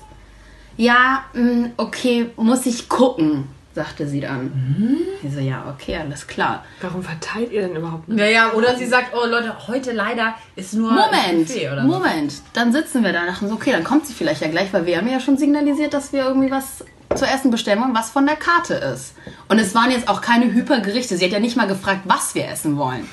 Ja, 0.76 1.26
mm, 1.34 1.66
okay, 1.78 2.32
muss 2.36 2.66
ich 2.66 2.90
gucken, 2.90 3.48
sagte 3.76 4.08
sie 4.08 4.20
dann. 4.20 4.98
Ich 5.24 5.34
so, 5.34 5.40
ja, 5.40 5.64
okay, 5.74 5.98
alles 5.98 6.28
klar. 6.28 6.66
Warum 6.82 7.04
verteilt 7.04 7.52
ihr 7.52 7.62
denn 7.62 7.76
überhaupt 7.76 8.08
nicht? 8.08 8.18
Naja, 8.18 8.52
oder 8.54 8.76
sie 8.76 8.86
sagt, 8.86 9.14
oh 9.14 9.26
Leute, 9.28 9.68
heute 9.68 9.92
leider 9.92 10.36
ist 10.56 10.74
nur 10.74 10.92
Moment, 10.92 11.50
oder 11.50 11.82
so. 11.82 11.88
Moment. 11.88 12.34
Dann 12.54 12.72
sitzen 12.72 13.04
wir 13.04 13.14
da 13.14 13.22
und 13.22 13.28
dachten 13.28 13.48
so, 13.48 13.56
okay, 13.56 13.72
dann 13.72 13.84
kommt 13.84 14.08
sie 14.08 14.14
vielleicht 14.14 14.42
ja 14.42 14.48
gleich, 14.48 14.74
weil 14.74 14.86
wir 14.86 14.98
haben 14.98 15.08
ja 15.08 15.20
schon 15.20 15.38
signalisiert, 15.38 15.94
dass 15.94 16.12
wir 16.14 16.26
irgendwie 16.26 16.52
was 16.52 16.84
zu 17.16 17.26
essen 17.26 17.52
bestellen 17.52 17.82
wollen, 17.82 17.96
was 17.96 18.10
von 18.10 18.26
der 18.26 18.36
Karte 18.36 18.76
ist. 18.76 19.14
Und 19.48 19.60
es 19.60 19.74
waren 19.74 19.92
jetzt 19.92 20.10
auch 20.10 20.22
keine 20.22 20.52
Hypergerichte. 20.52 21.18
Sie 21.18 21.26
hat 21.26 21.32
ja 21.32 21.40
nicht 21.40 21.58
mal 21.58 21.68
gefragt, 21.68 22.02
was 22.06 22.36
wir 22.36 22.48
essen 22.48 22.78
wollen. 22.78 23.08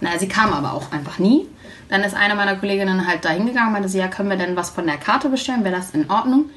Na, 0.00 0.18
sie 0.18 0.28
kam 0.28 0.52
aber 0.52 0.72
auch 0.74 0.92
einfach 0.92 1.18
nie. 1.18 1.46
Dann 1.88 2.04
ist 2.04 2.14
eine 2.14 2.34
meiner 2.34 2.56
Kolleginnen 2.56 3.06
halt 3.06 3.24
da 3.24 3.30
hingegangen 3.30 3.68
und 3.68 3.72
meinte 3.72 3.88
sie, 3.88 3.98
ja, 3.98 4.08
können 4.08 4.30
wir 4.30 4.36
denn 4.36 4.56
was 4.56 4.70
von 4.70 4.86
der 4.86 4.96
Karte 4.96 5.28
bestellen? 5.28 5.64
Wäre 5.64 5.76
das 5.76 5.90
in 5.90 6.10
Ordnung? 6.10 6.50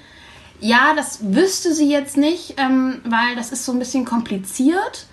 Ja, 0.61 0.93
das 0.95 1.19
wüsste 1.21 1.73
sie 1.73 1.89
jetzt 1.91 2.15
nicht, 2.17 2.53
ähm, 2.57 3.01
weil 3.03 3.35
das 3.35 3.51
ist 3.51 3.65
so 3.65 3.71
ein 3.73 3.79
bisschen 3.79 4.05
kompliziert. 4.05 5.05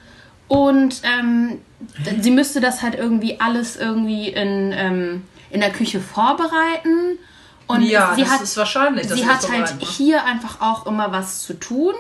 Und 0.47 1.01
ähm, 1.03 1.61
sie 2.21 2.31
müsste 2.31 2.61
das 2.61 2.83
halt 2.83 2.95
irgendwie 2.95 3.41
alles 3.41 3.77
irgendwie 3.77 4.29
in, 4.29 4.73
ähm, 4.73 5.23
in 5.51 5.61
der 5.61 5.71
Küche 5.73 6.01
vorbereiten. 6.01 7.19
Und 7.67 7.83
Ja, 7.83 8.15
sie 8.15 8.23
das 8.23 8.31
hat, 8.31 8.41
ist 8.43 8.57
wahrscheinlich. 8.57 9.07
dass 9.07 9.17
sie 9.19 9.25
sie 9.25 9.29
hat 9.29 9.43
das 9.43 9.51
halt 9.51 9.59
vorbereiten 9.69 9.79
muss. 9.81 9.97
hier 9.97 10.25
einfach 10.25 10.61
auch 10.61 10.87
immer 10.87 11.13
was 11.13 11.43
zu 11.43 11.55
tun. 11.55 11.95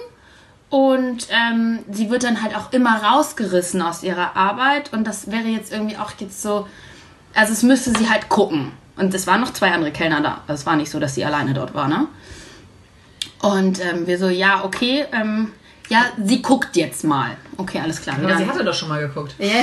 Und 0.71 1.29
ähm, 1.31 1.79
sie 1.91 2.11
wird 2.11 2.25
dann 2.25 2.43
halt 2.43 2.55
auch 2.55 2.73
immer 2.73 3.03
rausgerissen 3.03 3.81
aus 3.81 4.03
ihrer 4.03 4.37
Arbeit. 4.37 4.93
Und 4.93 5.05
das 5.07 5.31
wäre 5.31 5.47
jetzt 5.49 5.73
irgendwie 5.73 5.97
auch 5.97 6.13
jetzt 6.19 6.43
so. 6.43 6.67
Also 7.35 7.53
es 7.53 7.63
müsste 7.63 7.97
sie 7.99 8.09
halt 8.11 8.29
gucken. 8.29 8.73
Und 8.97 9.15
es 9.15 9.27
waren 9.27 9.41
noch 9.41 9.53
zwei 9.53 9.73
andere 9.73 9.93
Kellner 9.93 10.21
da. 10.21 10.41
Es 10.53 10.67
war 10.67 10.77
nicht 10.77 10.91
so, 10.91 10.99
dass 10.99 11.15
sie 11.15 11.25
alleine 11.25 11.55
dort 11.55 11.75
war, 11.75 11.89
ne? 11.89 12.07
Und 13.41 13.81
ähm, 13.85 14.07
wir 14.07 14.19
so, 14.19 14.29
ja, 14.29 14.65
okay, 14.65 15.05
ähm, 15.13 15.53
ja, 15.89 16.05
sie 16.23 16.43
guckt 16.43 16.77
jetzt 16.77 17.05
mal. 17.05 17.37
Okay, 17.57 17.81
alles 17.81 18.01
klar. 18.01 18.17
Aber 18.23 18.37
sie 18.37 18.47
hatte 18.47 18.65
doch 18.65 18.75
schon 18.75 18.89
mal 18.89 19.01
geguckt. 19.01 19.35
Ja. 19.39 19.63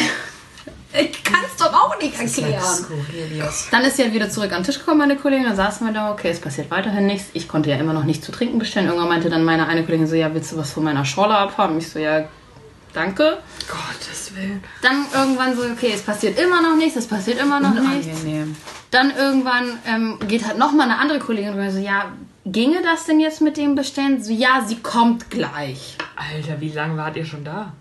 Ich 0.98 1.24
kann 1.26 1.42
es 1.46 1.58
doch 1.58 1.74
auch 1.74 2.00
nicht 2.00 2.18
erklären. 2.18 2.64
Dann 3.70 3.82
ist 3.82 3.98
sie 3.98 4.04
halt 4.04 4.14
wieder 4.14 4.30
zurück 4.30 4.52
an 4.54 4.60
den 4.60 4.66
Tisch 4.66 4.80
gekommen, 4.80 5.00
meine 5.00 5.18
Kollegin. 5.18 5.46
Dann 5.46 5.56
saßen 5.56 5.86
wir 5.86 5.94
da, 5.94 6.12
okay, 6.12 6.30
es 6.30 6.40
passiert 6.40 6.72
weiterhin 6.72 7.06
nichts. 7.06 7.30
Ich 7.34 7.50
konnte 7.50 7.70
ja 7.70 7.76
immer 7.76 7.92
noch 7.92 8.06
nichts 8.06 8.26
zu 8.26 8.32
trinken 8.32 8.60
bestellen. 8.60 8.88
Irgendwann 8.88 9.10
meinte 9.10 9.30
dann 9.30 9.44
meine 9.44 9.68
eine 9.68 9.84
Kollegin 9.84 10.08
so, 10.08 10.16
ja, 10.16 10.34
willst 10.34 10.54
du 10.54 10.58
was 10.58 10.72
von 10.72 10.86
meiner 10.86 11.04
Schorle 11.04 11.36
abhaben? 11.36 11.78
Ich 11.78 11.90
so, 11.90 12.00
ja, 12.00 12.30
danke. 12.94 13.40
Gottes 13.68 14.34
Willen. 14.36 14.64
Dann 14.82 15.06
irgendwann 15.14 15.56
so, 15.56 15.64
okay, 15.64 15.92
es 15.94 16.02
passiert 16.02 16.40
immer 16.40 16.62
noch 16.62 16.78
nichts, 16.78 16.96
es 16.96 17.08
passiert 17.08 17.42
immer 17.42 17.60
noch 17.60 17.74
nichts. 17.74 18.08
Unangenehm. 18.08 18.56
Dann 18.90 19.14
irgendwann 19.14 19.78
ähm, 19.86 20.18
geht 20.28 20.48
halt 20.48 20.58
nochmal 20.58 20.90
eine 20.90 20.98
andere 20.98 21.20
Kollegin 21.20 21.60
und 21.60 21.72
so, 21.72 21.80
ja, 21.80 22.06
ginge 22.46 22.82
das 22.84 23.06
denn 23.06 23.20
jetzt 23.20 23.42
mit 23.42 23.58
dem 23.58 23.76
Bestellen? 23.76 24.24
So, 24.24 24.32
ja, 24.32 24.64
sie 24.66 24.78
kommt 24.78 25.30
gleich. 25.30 25.98
Alter, 26.16 26.62
wie 26.62 26.70
lange 26.70 26.98
wart 26.98 27.18
ihr 27.18 27.26
schon 27.26 27.44
da? 27.44 27.74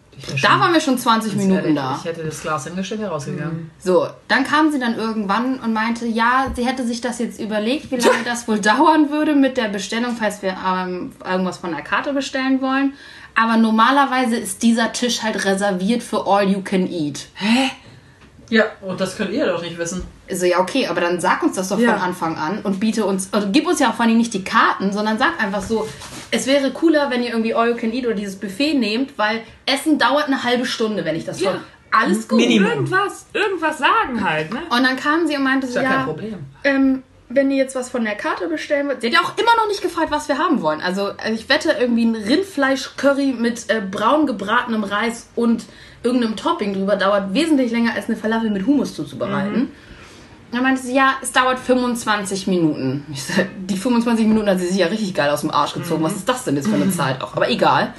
Da 0.42 0.60
waren 0.60 0.72
wir 0.72 0.80
schon 0.80 0.96
20 0.96 1.34
Minuten 1.34 1.74
da. 1.74 1.96
Ich 1.98 2.04
hätte 2.04 2.22
das 2.24 2.40
Glas 2.40 2.64
hingestellt, 2.64 3.00
wäre 3.00 3.10
rausgegangen. 3.10 3.70
So, 3.78 4.06
dann 4.28 4.44
kam 4.44 4.70
sie 4.70 4.78
dann 4.78 4.96
irgendwann 4.96 5.58
und 5.58 5.72
meinte, 5.72 6.06
ja, 6.06 6.52
sie 6.54 6.66
hätte 6.66 6.86
sich 6.86 7.00
das 7.00 7.18
jetzt 7.18 7.40
überlegt, 7.40 7.90
wie 7.90 7.96
lange 7.96 8.18
das 8.24 8.46
wohl 8.46 8.60
dauern 8.60 9.10
würde 9.10 9.34
mit 9.34 9.56
der 9.56 9.68
Bestellung, 9.68 10.16
falls 10.16 10.42
wir 10.42 10.56
ähm, 10.66 11.12
irgendwas 11.24 11.58
von 11.58 11.72
der 11.72 11.82
Karte 11.82 12.12
bestellen 12.12 12.60
wollen. 12.60 12.94
Aber 13.34 13.56
normalerweise 13.56 14.36
ist 14.36 14.62
dieser 14.62 14.92
Tisch 14.92 15.22
halt 15.22 15.44
reserviert 15.44 16.02
für 16.02 16.26
All 16.26 16.48
You 16.48 16.62
Can 16.62 16.90
Eat. 16.90 17.26
Ja, 18.50 18.64
und 18.82 19.00
das 19.00 19.16
könnt 19.16 19.32
ihr 19.32 19.46
doch 19.46 19.62
nicht 19.62 19.78
wissen. 19.78 20.02
So, 20.30 20.46
ja, 20.46 20.58
okay, 20.58 20.86
aber 20.86 21.00
dann 21.00 21.20
sag 21.20 21.42
uns 21.42 21.56
das 21.56 21.68
doch 21.68 21.78
Ja. 21.78 21.92
von 21.94 22.02
Anfang 22.02 22.36
an 22.36 22.60
und 22.62 22.80
biete 22.80 23.04
uns, 23.06 23.28
also 23.32 23.48
gib 23.50 23.66
uns 23.66 23.80
ja 23.80 23.90
auch 23.90 23.94
vor 23.94 24.04
allem 24.04 24.16
nicht 24.18 24.34
die 24.34 24.44
Karten, 24.44 24.92
sondern 24.92 25.18
sag 25.18 25.42
einfach 25.42 25.62
so, 25.62 25.88
es 26.30 26.46
wäre 26.46 26.70
cooler, 26.72 27.10
wenn 27.10 27.22
ihr 27.22 27.30
irgendwie 27.30 27.54
All 27.54 27.70
You 27.70 27.76
Can 27.76 27.92
Eat 27.92 28.04
oder 28.06 28.14
dieses 28.14 28.36
Buffet 28.36 28.74
nehmt, 28.74 29.16
weil 29.18 29.40
Essen 29.66 29.98
dauert 29.98 30.26
eine 30.26 30.44
halbe 30.44 30.66
Stunde, 30.66 31.04
wenn 31.04 31.16
ich 31.16 31.24
das 31.24 31.40
Ja. 31.40 31.52
von 31.52 31.60
alles 31.90 32.26
gut. 32.28 32.38
Minimum. 32.40 32.70
Irgendwas, 32.70 33.26
irgendwas 33.32 33.78
sagen 33.78 34.28
halt, 34.28 34.52
ne? 34.52 34.60
Und 34.70 34.82
dann 34.82 34.96
kam 34.96 35.26
sie 35.28 35.36
und 35.36 35.44
meinte 35.44 35.66
Ist 35.66 35.74
so, 35.74 35.80
ja 35.80 35.88
kein 35.92 36.04
Problem. 36.04 36.34
ähm, 36.64 37.02
wenn 37.30 37.50
ihr 37.50 37.56
jetzt 37.56 37.74
was 37.74 37.88
von 37.88 38.04
der 38.04 38.14
Karte 38.16 38.48
bestellen 38.48 38.86
wollt. 38.88 39.00
Sie 39.00 39.06
hat 39.08 39.14
ja 39.14 39.20
auch 39.20 39.36
immer 39.38 39.54
noch 39.56 39.66
nicht 39.68 39.80
gefragt, 39.82 40.10
was 40.10 40.28
wir 40.28 40.38
haben 40.38 40.60
wollen. 40.60 40.80
Also, 40.80 41.06
also 41.16 41.32
ich 41.32 41.48
wette, 41.48 41.70
irgendwie 41.80 42.04
ein 42.04 42.14
Rindfleisch-Curry 42.14 43.34
mit 43.38 43.70
äh, 43.70 43.80
braun 43.80 44.26
gebratenem 44.26 44.84
Reis 44.84 45.28
und 45.34 45.64
irgendeinem 46.04 46.36
Topping 46.36 46.74
drüber 46.74 46.96
dauert 46.96 47.34
wesentlich 47.34 47.72
länger 47.72 47.94
als 47.94 48.06
eine 48.06 48.16
Falafel 48.16 48.50
mit 48.50 48.66
Hummus 48.66 48.94
zuzubereiten. 48.94 49.70
Dann 50.52 50.62
meinte 50.62 50.82
sie, 50.82 50.94
ja, 50.94 51.14
es 51.20 51.32
dauert 51.32 51.58
25 51.58 52.46
Minuten. 52.46 53.04
Ich 53.12 53.24
sag, 53.24 53.48
die 53.66 53.76
25 53.76 54.26
Minuten 54.26 54.48
hat 54.48 54.60
sie 54.60 54.68
sich 54.68 54.76
ja 54.76 54.86
richtig 54.86 55.12
geil 55.14 55.30
aus 55.30 55.40
dem 55.40 55.50
Arsch 55.50 55.74
gezogen. 55.74 56.04
Was 56.04 56.14
ist 56.14 56.28
das 56.28 56.44
denn 56.44 56.54
jetzt 56.54 56.68
für 56.68 56.76
eine 56.76 56.90
Zeit 56.90 57.20
auch? 57.22 57.34
Aber 57.34 57.50
egal. 57.50 57.92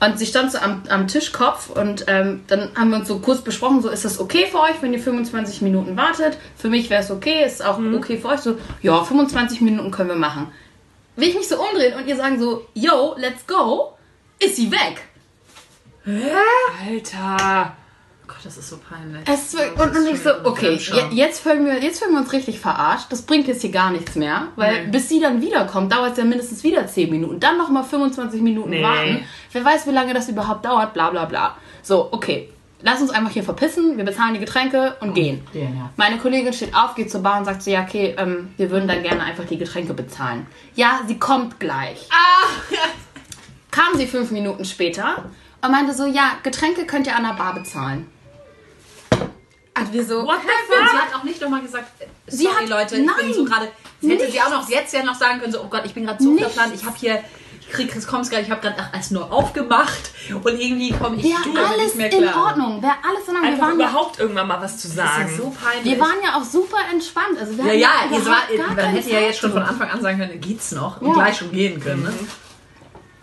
Und 0.00 0.18
sie 0.18 0.26
stand 0.26 0.50
so 0.50 0.58
am, 0.58 0.82
am 0.88 1.06
Tischkopf 1.06 1.70
und 1.70 2.06
ähm, 2.08 2.42
dann 2.48 2.70
haben 2.74 2.90
wir 2.90 2.98
uns 2.98 3.08
so 3.08 3.20
kurz 3.20 3.42
besprochen, 3.42 3.80
so 3.80 3.88
ist 3.88 4.04
das 4.04 4.18
okay 4.18 4.46
für 4.50 4.60
euch, 4.60 4.74
wenn 4.80 4.92
ihr 4.92 4.98
25 4.98 5.62
Minuten 5.62 5.96
wartet? 5.96 6.36
Für 6.56 6.68
mich 6.68 6.90
wäre 6.90 7.02
es 7.02 7.10
okay, 7.10 7.44
ist 7.46 7.64
auch 7.64 7.78
okay 7.78 8.18
für 8.18 8.28
euch. 8.28 8.40
So, 8.40 8.56
ja, 8.82 9.02
25 9.02 9.60
Minuten 9.60 9.90
können 9.92 10.08
wir 10.08 10.16
machen. 10.16 10.48
Will 11.16 11.28
ich 11.28 11.36
mich 11.36 11.48
so 11.48 11.56
umdrehen 11.56 11.94
und 11.96 12.08
ihr 12.08 12.16
sagen 12.16 12.40
so, 12.40 12.66
yo, 12.74 13.14
let's 13.16 13.46
go, 13.46 13.92
ist 14.40 14.56
sie 14.56 14.70
weg. 14.72 15.08
Alter. 16.06 17.72
Oh 18.22 18.26
Gott, 18.26 18.36
das 18.44 18.56
ist 18.56 18.70
so 18.70 18.78
peinlich. 18.78 19.22
Es 19.28 19.52
ist, 19.52 19.60
und, 19.78 19.96
und 19.96 20.06
ich 20.10 20.20
so, 20.22 20.30
okay, 20.44 20.74
je- 20.76 21.14
jetzt 21.16 21.40
fühlen, 21.40 21.66
wir, 21.66 21.78
jetzt 21.82 21.98
fühlen 22.02 22.12
wir 22.14 22.20
uns 22.20 22.32
richtig 22.32 22.58
verarscht. 22.58 23.06
Das 23.10 23.22
bringt 23.22 23.46
jetzt 23.48 23.60
hier 23.60 23.70
gar 23.70 23.90
nichts 23.90 24.14
mehr. 24.14 24.48
Weil 24.56 24.84
Nee. 24.86 24.90
bis 24.90 25.08
sie 25.10 25.20
dann 25.20 25.42
wiederkommt, 25.42 25.92
dauert 25.92 26.12
es 26.12 26.18
ja 26.18 26.24
mindestens 26.24 26.64
wieder 26.64 26.86
10 26.86 27.10
Minuten. 27.10 27.38
Dann 27.40 27.58
nochmal 27.58 27.84
25 27.84 28.40
Minuten 28.40 28.70
Nee. 28.70 28.82
warten. 28.82 29.24
Wer 29.52 29.64
weiß, 29.64 29.86
wie 29.86 29.90
lange 29.90 30.14
das 30.14 30.28
überhaupt 30.28 30.64
dauert, 30.64 30.94
bla 30.94 31.10
bla 31.10 31.26
bla. 31.26 31.56
So, 31.82 32.08
okay. 32.12 32.48
Lass 32.86 33.00
uns 33.00 33.10
einfach 33.10 33.30
hier 33.30 33.44
verpissen, 33.44 33.96
wir 33.96 34.04
bezahlen 34.04 34.34
die 34.34 34.40
Getränke 34.40 34.96
und 35.00 35.14
gehen. 35.14 35.46
gehen, 35.54 35.74
ja. 35.74 35.88
Meine 35.96 36.18
Kollegin 36.18 36.52
steht 36.52 36.74
auf, 36.74 36.94
geht 36.94 37.10
zur 37.10 37.22
Bar 37.22 37.38
und 37.38 37.46
sagt 37.46 37.62
so, 37.62 37.70
ja, 37.70 37.82
okay, 37.82 38.14
ähm, 38.18 38.50
wir 38.58 38.70
würden 38.70 38.86
dann 38.86 39.02
gerne 39.02 39.22
einfach 39.22 39.44
die 39.46 39.56
Getränke 39.56 39.94
bezahlen. 39.94 40.46
Ja, 40.74 41.00
sie 41.06 41.18
kommt 41.18 41.58
gleich. 41.60 42.08
Kam 43.70 43.94
sie 43.96 44.06
fünf 44.06 44.30
Minuten 44.32 44.66
später 44.66 45.24
und 45.64 45.70
meinte 45.72 45.94
so, 45.94 46.06
ja, 46.06 46.32
Getränke 46.42 46.86
könnt 46.86 47.06
ihr 47.06 47.16
an 47.16 47.24
der 47.24 47.32
Bar 47.34 47.54
bezahlen. 47.54 48.10
Und 49.76 49.92
wir 49.92 50.04
so, 50.04 50.22
What 50.24 50.36
the 50.42 50.46
Und 50.46 50.88
sie 50.88 50.96
fuck? 50.96 51.02
hat 51.02 51.14
auch 51.18 51.24
nicht 51.24 51.40
nochmal 51.40 51.62
gesagt, 51.62 52.00
äh, 52.00 52.06
Sie 52.28 52.44
sorry 52.44 52.62
hat- 52.62 52.68
Leute, 52.68 52.96
ich 52.96 53.06
bin 53.06 53.06
nein, 53.06 53.34
so 53.34 53.44
gerade. 53.44 53.68
Sie 54.00 54.10
hätte 54.10 54.30
sie 54.30 54.40
auch 54.40 54.50
noch 54.50 54.68
jetzt 54.68 54.92
ja 54.94 55.02
noch 55.02 55.14
sagen 55.16 55.40
können, 55.40 55.52
so, 55.52 55.62
oh 55.62 55.66
Gott, 55.68 55.82
ich 55.84 55.94
bin 55.94 56.06
gerade 56.06 56.22
so 56.22 56.30
Nichts. 56.30 56.52
verplant, 56.52 56.74
ich 56.80 56.84
habe 56.86 56.96
hier, 56.96 57.24
ich 57.60 57.70
krieg, 57.70 57.94
es 57.96 58.06
kommt's 58.06 58.30
gerade, 58.30 58.42
ich 58.42 58.50
habe 58.50 58.60
gerade 58.60 58.76
alles 58.92 59.10
nur 59.10 59.32
aufgemacht 59.32 60.12
und 60.30 60.60
irgendwie 60.60 60.92
komme 60.92 61.16
ich 61.16 61.24
Wäre 61.24 61.66
alles 61.66 61.94
nicht 61.96 61.96
mehr 61.96 62.12
in. 62.12 62.28
Ordnung, 62.34 62.82
wäre 62.82 62.94
alles 63.02 63.26
in 63.26 63.34
Ordnung. 63.34 63.42
Wir 63.42 63.48
Einfach 63.52 63.66
waren, 63.68 63.80
ja, 63.80 63.88
überhaupt 63.88 64.18
irgendwann 64.20 64.46
mal 64.46 64.60
was 64.62 64.78
zu 64.78 64.88
Das 64.88 64.96
sagen. 64.96 65.28
ist 65.28 65.36
so 65.38 65.50
peinlich. 65.60 65.84
wir 65.92 66.00
waren 66.00 66.16
ja 66.22 66.36
auch 66.38 66.44
super 66.44 66.76
entspannt. 66.92 67.38
Also 67.40 67.56
wir 67.58 67.64
ja, 67.64 67.72
ja, 67.72 67.88
überhaupt 68.06 68.50
ihr 68.52 68.58
war, 68.60 68.74
man 68.76 68.84
hätte 68.86 69.10
ja 69.10 69.20
jetzt 69.20 69.40
schon 69.40 69.52
von. 69.52 69.62
Anfang 69.62 69.90
an 69.90 70.00
sagen 70.02 70.18
können, 70.18 70.40
geht's 70.40 70.70
noch 70.72 71.00
und 71.00 71.08
Ja. 71.08 71.14
gleich 71.14 71.38
schon 71.38 71.50
gehen 71.50 71.80
können. 71.80 72.02
Ne? 72.04 72.12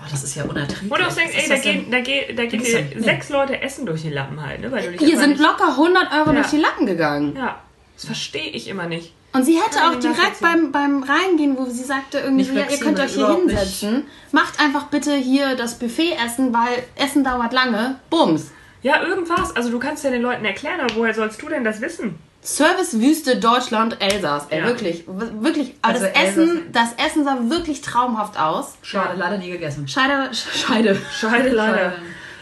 Boah, 0.01 0.07
das 0.09 0.23
ist 0.23 0.35
ja 0.35 0.43
unerträglich. 0.45 0.91
Oder 0.91 1.07
auch 1.07 1.13
denkst, 1.13 1.35
ey, 1.37 1.47
da 1.49 1.57
gehen, 1.57 1.91
da 1.91 1.99
gehen, 1.99 2.35
da 2.35 2.45
gehen 2.45 2.63
dir 2.63 3.01
sechs 3.01 3.29
Leute 3.29 3.61
essen 3.61 3.85
durch 3.85 4.01
die 4.01 4.09
Lappen 4.09 4.43
halt, 4.43 4.61
ne? 4.61 4.71
Weil 4.71 4.91
du 4.93 5.05
Hier 5.05 5.17
sind 5.19 5.31
nicht- 5.31 5.41
locker 5.41 5.75
100 5.77 6.11
Euro 6.11 6.29
Ja. 6.29 6.33
durch 6.33 6.47
die 6.47 6.57
Lappen 6.57 6.85
gegangen. 6.87 7.35
Ja, 7.37 7.59
das 7.95 8.05
verstehe 8.05 8.49
ich 8.49 8.67
immer 8.67 8.87
nicht. 8.87 9.13
Und 9.33 9.45
sie 9.45 9.57
hätte 9.61 9.77
auch 9.87 9.95
direkt 9.99 10.41
beim, 10.41 10.71
beim 10.71 11.03
Reingehen, 11.03 11.55
wo 11.57 11.65
sie 11.65 11.83
sagte, 11.83 12.17
irgendwie, 12.19 12.51
ja, 12.53 12.65
ihr 12.69 12.77
könnt 12.79 12.99
euch 12.99 13.13
hier 13.13 13.23
überhaupt 13.25 13.45
nicht. 13.45 13.57
hinsetzen, 13.57 14.03
macht 14.31 14.59
einfach 14.59 14.85
bitte 14.87 15.15
hier 15.15 15.55
das 15.55 15.79
Buffet 15.79 16.13
essen, 16.25 16.51
weil 16.53 16.83
Essen 16.95 17.23
dauert 17.23 17.53
lange. 17.53 17.95
Bums. 18.09 18.51
Ja, 18.81 19.03
irgendwas. 19.03 19.55
Also 19.55 19.69
du 19.69 19.77
kannst 19.79 20.03
ja 20.03 20.09
den 20.09 20.21
Leuten 20.23 20.43
erklären, 20.43 20.79
aber 20.81 20.95
woher 20.95 21.13
sollst 21.13 21.41
du 21.41 21.47
denn 21.47 21.63
das 21.63 21.79
wissen? 21.79 22.15
Servicewüste 22.41 23.37
Deutschland, 23.37 23.97
Elsass. 23.99 24.47
Ey, 24.49 24.59
Ja. 24.59 24.65
wirklich. 24.65 25.03
Wirklich. 25.07 25.75
Aber 25.81 25.93
Also 25.93 26.05
das, 26.07 26.23
Essen, 26.23 26.61
das 26.71 26.89
Essen 26.93 27.23
sah 27.23 27.37
wirklich 27.49 27.81
traumhaft 27.81 28.39
aus. 28.39 28.73
Schade, 28.81 29.13
leider 29.17 29.37
nie 29.37 29.51
gegessen. 29.51 29.87
Scheide, 29.87 30.29
Scheide. 30.33 30.97
Scheide 31.19 31.49
leider. 31.49 31.93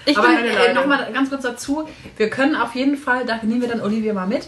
Ich 0.06 0.18
Aber 0.18 0.28
äh, 0.30 0.74
nochmal 0.74 1.12
ganz 1.14 1.30
kurz 1.30 1.44
dazu, 1.44 1.88
wir 2.18 2.30
können 2.30 2.56
auf 2.56 2.74
jeden 2.74 2.98
Fall, 2.98 3.26
da 3.26 3.40
nehmen 3.44 3.62
wir 3.62 3.68
dann 3.68 3.82
Olivia 3.82 4.14
mal 4.14 4.26
mit, 4.26 4.48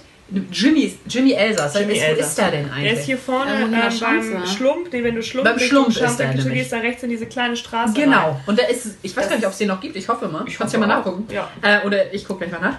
Jimmy, 0.49 0.97
Jimmy 1.07 1.33
Elsass, 1.33 1.73
Jimmy 1.77 1.93
ist, 1.93 2.01
wo 2.01 2.05
Elsass. 2.05 2.27
ist 2.29 2.37
der 2.37 2.51
denn 2.51 2.71
eigentlich? 2.71 2.85
Er 2.93 2.99
ist 2.99 3.05
hier 3.05 3.17
vorne 3.17 3.51
Ähm, 3.53 3.71
der 3.71 3.83
ähm, 3.83 3.91
Schanze. 3.91 4.31
beim 4.31 4.45
Schlump, 4.47 4.87
nee, 4.93 5.03
wenn 5.03 5.15
du 5.15 5.21
Schlump 5.21 5.45
Beim 5.45 5.59
Schlump 5.59 5.89
ist 5.89 5.99
Schanze 5.99 6.23
er 6.23 6.33
gehst, 6.33 6.47
du 6.47 6.51
gehst 6.51 6.71
da 6.71 6.77
rechts 6.77 7.03
in 7.03 7.09
diese 7.09 7.25
kleine 7.25 7.57
Straße 7.57 7.93
rein. 7.93 8.05
Genau. 8.05 8.39
Und 8.45 8.57
der 8.57 8.69
ist, 8.69 8.95
ich 9.01 9.15
weiß 9.15 9.27
gar 9.27 9.35
nicht, 9.35 9.45
ob 9.45 9.51
es 9.51 9.57
den 9.57 9.67
noch 9.67 9.81
gibt, 9.81 9.97
ich 9.97 10.07
hoffe 10.07 10.29
mal. 10.29 10.45
Ich 10.47 10.57
kannst 10.57 10.73
ja 10.73 10.79
mal 10.79 10.87
nachgucken. 10.87 11.27
ja. 11.33 11.49
Äh, 11.61 11.85
oder 11.85 12.13
ich 12.13 12.25
gucke 12.25 12.47
gleich 12.47 12.59
mal 12.59 12.69
nach. 12.69 12.77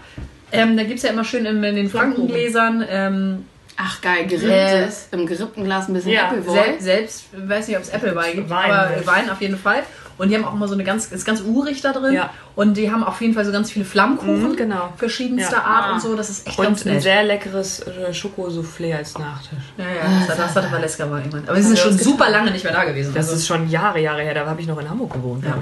Ähm, 0.53 0.77
da 0.77 0.85
gibt 0.85 0.99
es 0.99 1.03
ja 1.03 1.11
immer 1.11 1.25
schön 1.25 1.47
in, 1.47 1.63
in 1.65 1.77
den 1.77 1.89
Flankengläsern 1.91 2.85
ähm, 2.89 3.47
ach 3.77 4.01
geil, 4.03 4.27
geripptes. 4.27 5.09
Im 5.13 5.27
gerippten 5.27 5.65
Glas 5.65 5.89
ein 5.89 5.95
bisschen 5.95 6.13
Ja, 6.13 6.25
Appleboy. 6.29 6.55
sel 6.55 6.81
selbst, 6.81 7.25
weiß 7.33 7.69
nicht, 7.69 7.77
ob 7.77 7.83
es 7.83 7.91
Appleboy 7.93 8.33
gibt, 8.35 8.51
Wein 8.51 8.71
aber 8.71 8.89
halt. 8.91 9.07
Wein 9.07 9.31
auf 9.31 9.41
jeden 9.41 9.57
Fall. 9.59 9.83
Und 10.19 10.29
die 10.29 10.37
haben 10.37 10.45
auch 10.45 10.53
immer 10.55 10.69
so 10.69 10.75
eine 10.75 10.85
ganz, 10.85 11.07
ist 11.11 11.25
ganz 11.25 11.41
urig 11.41 11.81
da 11.81 11.93
drin. 11.93 12.13
Ja. 12.13 12.31
Und 12.55 12.77
die 12.77 12.93
haben 12.93 13.03
auf 13.03 13.21
jeden 13.23 13.33
Fall 13.33 13.47
so 13.47 13.51
ganz 13.51 13.71
viele 13.73 13.87
Flammkuchen 13.87 14.51
Mhm, 14.53 14.57
genau. 14.57 14.93
verschiedenster 14.99 15.57
Ja. 15.57 15.65
Art 15.65 15.85
Ah. 15.89 15.93
und 15.95 16.03
so. 16.03 16.15
Das 16.15 16.29
ist 16.29 16.47
echt 16.47 16.59
ganz 16.59 16.83
Und 16.83 16.87
ein 16.89 16.95
nett. 16.95 17.03
sehr 17.03 17.25
leckeres 17.25 17.81
äh, 17.81 18.13
Schokosoufflé 18.13 18.95
als 18.95 19.19
Nachtisch. 19.19 19.59
Ja, 19.79 19.85
ja, 19.87 20.27
das, 20.29 20.37
das 20.37 20.55
hatte 20.55 20.71
Valeska 20.71 21.07
mal 21.07 21.21
irgendwann. 21.21 21.45
Aber 21.49 21.57
sie 21.57 21.63
sind 21.69 21.79
schon 21.79 21.97
super 21.99 22.29
lange 22.29 22.51
nicht 22.51 22.63
mehr 22.63 22.75
da 22.75 22.85
gewesen. 22.85 23.15
Das 23.15 23.29
also. 23.29 23.39
ist 23.39 23.47
schon 23.47 23.69
Jahre, 23.71 24.01
Jahre 24.01 24.23
her. 24.23 24.35
Da 24.35 24.45
habe 24.47 24.61
ich 24.61 24.67
noch 24.67 24.79
in 24.79 24.89
Hamburg 24.89 25.15
gewohnt. 25.15 25.45
Ja. 25.45 25.57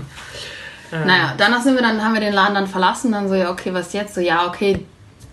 Ähm, 0.93 1.07
Naja, 1.07 1.35
danach 1.37 1.63
sind 1.63 1.75
wir 1.75 1.83
dann, 1.83 2.03
haben 2.05 2.15
wir 2.15 2.21
den 2.21 2.33
Laden 2.33 2.55
dann 2.55 2.67
verlassen, 2.67 3.13
dann 3.13 3.29
so, 3.29 3.35
ja, 3.35 3.51
okay, 3.51 3.73
was 3.75 3.93
jetzt? 3.93 4.15
So, 4.15 4.21
ja, 4.21 4.47
okay. 4.47 4.85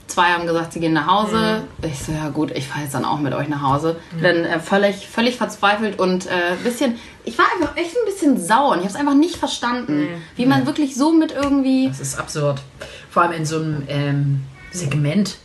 Zwei 0.08 0.28
haben 0.28 0.48
gesagt, 0.48 0.72
sie 0.72 0.80
gehen 0.80 0.94
nach 0.94 1.08
Hause. 1.08 1.64
Ich 1.82 2.00
so, 2.00 2.14
ja 2.14 2.30
gut, 2.30 2.52
ich 2.52 2.68
fahre 2.70 2.84
jetzt 2.86 2.94
dann 2.94 3.04
auch 3.04 3.20
mit 3.20 3.34
euch 3.34 3.50
nach 3.50 3.62
Hause. 3.62 3.98
Dann 4.22 4.46
äh, 4.46 4.58
völlig, 4.60 5.06
völlig 5.08 5.36
verzweifelt 5.36 6.00
und 6.00 6.28
äh, 6.28 6.56
bisschen, 6.64 6.96
ich 7.26 7.38
war 7.38 7.46
einfach 7.54 7.76
echt 7.76 7.92
ein 7.92 8.06
bisschen 8.06 8.40
sauer 8.42 8.70
und 8.72 8.78
ich 8.78 8.84
habe 8.86 8.94
es 8.94 8.96
einfach 8.96 9.16
nicht 9.16 9.36
verstanden, 9.36 10.08
wie 10.38 10.46
man 10.46 10.66
wirklich 10.66 10.96
so 10.96 11.12
mit 11.12 11.34
irgendwie, 11.34 11.90
Das 11.90 12.00
ist 12.00 12.18
absurd. 12.18 12.62
Vor 13.10 13.24
allem 13.24 13.34
in 13.34 13.46
so 13.46 13.58
einem 13.58 13.84
ähm, 13.90 14.44
Segment 14.72 15.36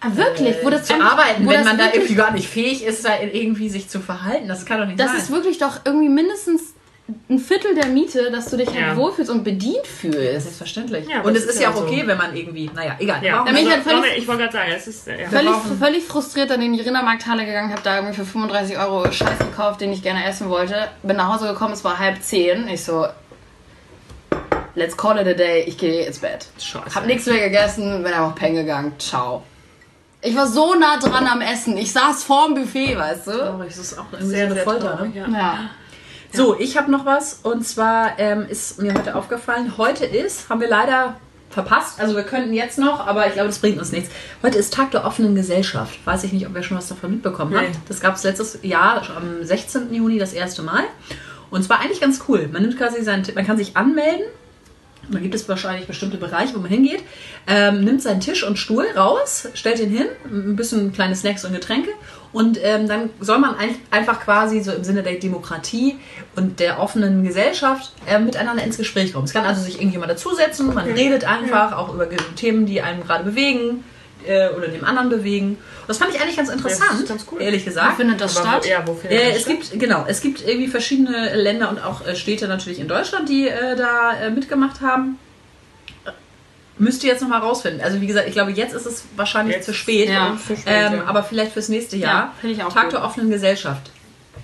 ah, 0.00 0.08
wirklich, 0.14 0.56
wo 0.64 0.70
das 0.70 0.86
zu 0.86 0.94
einfach- 0.94 1.12
arbeiten, 1.12 1.46
wenn 1.48 1.54
das 1.60 1.64
man 1.64 1.78
da 1.78 1.84
irgendwie 1.94 2.14
gar 2.16 2.32
nicht 2.32 2.48
fähig 2.48 2.84
ist, 2.84 3.04
da 3.04 3.10
irgendwie 3.20 3.68
sich 3.68 3.88
zu 3.88 4.00
verhalten. 4.00 4.48
Das 4.48 4.66
kann 4.66 4.80
doch 4.80 4.86
nicht 4.86 4.98
Das 4.98 5.12
sein. 5.12 5.18
ist 5.20 5.30
wirklich 5.30 5.58
doch 5.58 5.80
irgendwie 5.84 6.08
mindestens 6.08 6.71
ein 7.30 7.38
Viertel 7.38 7.74
der 7.74 7.86
Miete, 7.86 8.30
dass 8.30 8.46
du 8.50 8.56
dich 8.56 8.68
halt 8.68 8.78
Ja. 8.78 8.96
wohlfühlst 8.96 9.30
und 9.30 9.44
bedient 9.44 9.86
fühlst. 9.86 10.42
Selbstverständlich. 10.44 11.08
Ja, 11.08 11.22
und 11.22 11.36
es 11.36 11.44
ist 11.44 11.50
ist 11.56 11.60
ja 11.62 11.70
auch 11.70 11.76
so. 11.76 11.82
okay, 11.84 12.02
wenn 12.06 12.18
man 12.18 12.34
irgendwie, 12.36 12.70
naja, 12.74 12.96
egal. 12.98 13.24
Ja, 13.24 13.34
Warum- 13.34 13.46
bin 13.46 13.56
ich 13.56 13.62
also, 13.72 13.74
halt 13.90 13.98
völlig- 14.04 14.18
ich 14.18 14.28
wollte 14.28 14.42
gerade 14.42 14.52
sagen, 14.52 14.72
es 14.76 14.86
ist 14.86 15.06
ja. 15.06 15.28
Völlig, 15.28 15.52
völlig 15.78 16.04
frustriert 16.04 16.50
dann 16.50 16.62
in 16.62 16.72
die 16.72 16.80
Rindermarkthalle 16.80 17.44
gegangen, 17.46 17.70
habe 17.72 17.82
da 17.82 17.96
irgendwie 17.96 18.14
für 18.16 18.24
35 18.24 18.78
Euro 18.78 19.10
Scheiß 19.10 19.38
gekauft, 19.38 19.80
den 19.80 19.92
ich 19.92 20.02
gerne 20.02 20.24
essen 20.26 20.48
wollte. 20.48 20.88
Bin 21.02 21.16
nach 21.16 21.32
Hause 21.34 21.48
gekommen, 21.52 21.72
es 21.74 21.84
war 21.84 21.98
halb 21.98 22.22
zehn. 22.22 22.68
Ich 22.68 22.84
so, 22.84 23.06
let's 24.74 24.96
call 24.96 25.18
it 25.18 25.26
a 25.26 25.34
day, 25.34 25.62
ich 25.66 25.76
gehe 25.78 26.06
ins 26.06 26.18
Bett. 26.18 26.46
Scheiße. 26.58 26.94
Hab 26.94 27.06
nichts 27.06 27.26
mehr 27.26 27.40
gegessen, 27.48 28.02
bin 28.02 28.12
einfach 28.12 28.34
pennen 28.34 28.56
gegangen. 28.56 28.92
Ciao. 28.98 29.42
Ich 30.24 30.36
war 30.36 30.46
so 30.46 30.74
nah 30.74 30.98
dran 30.98 31.26
am 31.26 31.40
Essen. 31.40 31.76
Ich 31.76 31.92
saß 31.92 32.22
vorm 32.24 32.54
Buffet, 32.54 32.96
weißt 32.96 33.26
du? 33.26 33.32
Traurig, 33.32 33.68
das 33.70 33.78
ist 33.78 33.98
auch 33.98 34.04
irgendwie 34.12 34.30
sehr, 34.30 34.40
so 34.40 34.44
eine 34.46 34.54
sehr 34.54 34.62
Folter. 34.64 34.96
traurig, 34.96 35.14
Ne? 35.14 35.20
ja. 35.20 35.38
Ja. 35.38 35.58
So, 36.32 36.58
ich 36.58 36.76
habe 36.78 36.90
noch 36.90 37.04
was 37.04 37.40
und 37.42 37.66
zwar 37.66 38.18
ähm, 38.18 38.46
ist 38.48 38.80
mir 38.80 38.94
heute 38.94 39.14
aufgefallen, 39.14 39.76
heute 39.76 40.06
ist, 40.06 40.48
haben 40.48 40.60
wir 40.60 40.68
leider 40.68 41.16
verpasst, 41.50 42.00
also 42.00 42.16
wir 42.16 42.22
könnten 42.22 42.54
jetzt 42.54 42.78
noch, 42.78 43.06
aber 43.06 43.26
ich 43.26 43.34
glaube, 43.34 43.48
das 43.48 43.58
bringt 43.58 43.78
uns 43.78 43.92
nichts. 43.92 44.08
Heute 44.42 44.56
ist 44.56 44.72
Tag 44.72 44.90
der 44.92 45.04
offenen 45.04 45.34
Gesellschaft. 45.34 45.98
Weiß 46.06 46.24
ich 46.24 46.32
nicht, 46.32 46.46
ob 46.46 46.56
ihr 46.56 46.62
schon 46.62 46.78
was 46.78 46.88
davon 46.88 47.10
mitbekommen 47.10 47.50
Nee. 47.52 47.58
habt. 47.58 47.90
Das 47.90 48.00
gab 48.00 48.16
es 48.16 48.22
letztes 48.22 48.58
Jahr 48.62 49.02
am 49.14 49.44
16. 49.44 49.92
Juni 49.92 50.18
das 50.18 50.32
erste 50.32 50.62
Mal. 50.62 50.84
Und 51.50 51.62
zwar 51.62 51.80
eigentlich 51.80 52.00
ganz 52.00 52.24
cool. 52.28 52.48
Man 52.50 52.62
nimmt 52.62 52.78
quasi 52.78 53.02
seinen, 53.04 53.26
man 53.34 53.46
kann 53.46 53.58
sich 53.58 53.76
anmelden. 53.76 54.24
Da 55.12 55.18
gibt 55.18 55.34
es 55.34 55.48
wahrscheinlich 55.48 55.86
bestimmte 55.86 56.16
Bereiche, 56.16 56.54
wo 56.54 56.60
man 56.60 56.70
hingeht, 56.70 57.02
ähm, 57.46 57.84
nimmt 57.84 58.02
seinen 58.02 58.20
Tisch 58.20 58.44
und 58.44 58.58
Stuhl 58.58 58.86
raus, 58.96 59.48
stellt 59.54 59.78
ihn 59.78 59.90
hin, 59.90 60.06
ein 60.24 60.56
bisschen 60.56 60.92
kleine 60.92 61.14
Snacks 61.14 61.44
und 61.44 61.52
Getränke. 61.52 61.90
Und 62.32 62.58
ähm, 62.62 62.88
dann 62.88 63.10
soll 63.20 63.38
man 63.38 63.56
ein, 63.56 63.74
einfach 63.90 64.20
quasi 64.20 64.60
so 64.62 64.72
im 64.72 64.84
Sinne 64.84 65.02
der 65.02 65.14
Demokratie 65.14 65.96
und 66.34 66.60
der 66.60 66.80
offenen 66.80 67.24
Gesellschaft 67.24 67.92
äh, 68.06 68.18
miteinander 68.18 68.64
ins 68.64 68.78
Gespräch 68.78 69.12
kommen. 69.12 69.26
Es 69.26 69.34
kann 69.34 69.44
also 69.44 69.62
sich 69.62 69.76
irgendjemand 69.76 70.10
dazusetzen, 70.10 70.72
man 70.72 70.86
redet 70.86 71.24
einfach 71.24 71.76
auch 71.76 71.92
über 71.92 72.08
Themen, 72.36 72.64
die 72.64 72.80
einen 72.80 73.02
gerade 73.02 73.24
bewegen 73.24 73.84
äh, 74.26 74.48
oder 74.56 74.68
dem 74.68 74.84
anderen 74.84 75.08
bewegen. 75.08 75.58
Das 75.86 75.98
fand 75.98 76.14
ich 76.14 76.20
eigentlich 76.20 76.36
ganz 76.36 76.48
interessant, 76.48 77.06
ganz 77.08 77.26
cool. 77.30 77.40
ehrlich 77.42 77.62
Wo 77.62 77.70
gesagt. 77.70 77.96
findet 77.96 78.20
das 78.20 78.36
Aber 78.36 78.48
statt? 78.48 78.64
Wo, 78.64 78.68
ja, 78.70 78.86
wo 78.86 78.94
findet 78.94 79.18
Äh, 79.20 79.26
das 79.28 79.36
es 79.36 79.42
statt? 79.42 79.54
gibt, 79.70 79.80
genau, 79.80 80.04
es 80.08 80.20
gibt 80.20 80.46
irgendwie 80.46 80.68
verschiedene 80.68 81.34
Länder 81.34 81.68
und 81.70 81.82
auch 81.84 82.06
äh, 82.06 82.14
Städte 82.16 82.48
natürlich 82.48 82.78
in 82.80 82.88
Deutschland, 82.88 83.28
die 83.28 83.48
äh, 83.48 83.76
da 83.76 84.12
äh, 84.14 84.30
mitgemacht 84.30 84.80
haben. 84.80 85.18
Müsst 86.78 87.04
ihr 87.04 87.10
jetzt 87.10 87.20
nochmal 87.20 87.40
rausfinden. 87.40 87.82
Also 87.82 88.00
wie 88.00 88.06
gesagt, 88.06 88.26
ich 88.26 88.32
glaube, 88.32 88.50
jetzt 88.52 88.74
ist 88.74 88.86
es 88.86 89.04
wahrscheinlich 89.14 89.56
Jetzt 89.56 89.66
zu 89.66 89.74
spät. 89.74 90.08
ja, 90.08 90.36
zu 90.44 90.56
spät, 90.56 90.64
ähm, 90.66 90.92
ja. 90.94 91.04
Aber 91.04 91.22
vielleicht 91.22 91.52
fürs 91.52 91.68
nächste 91.68 91.96
Jahr. 91.96 92.32
Ja, 92.42 92.48
ich 92.50 92.62
auch 92.64 92.72
Tag 92.72 92.84
gut. 92.84 92.92
der 92.94 93.04
offenen 93.04 93.30
Gesellschaft. 93.30 93.90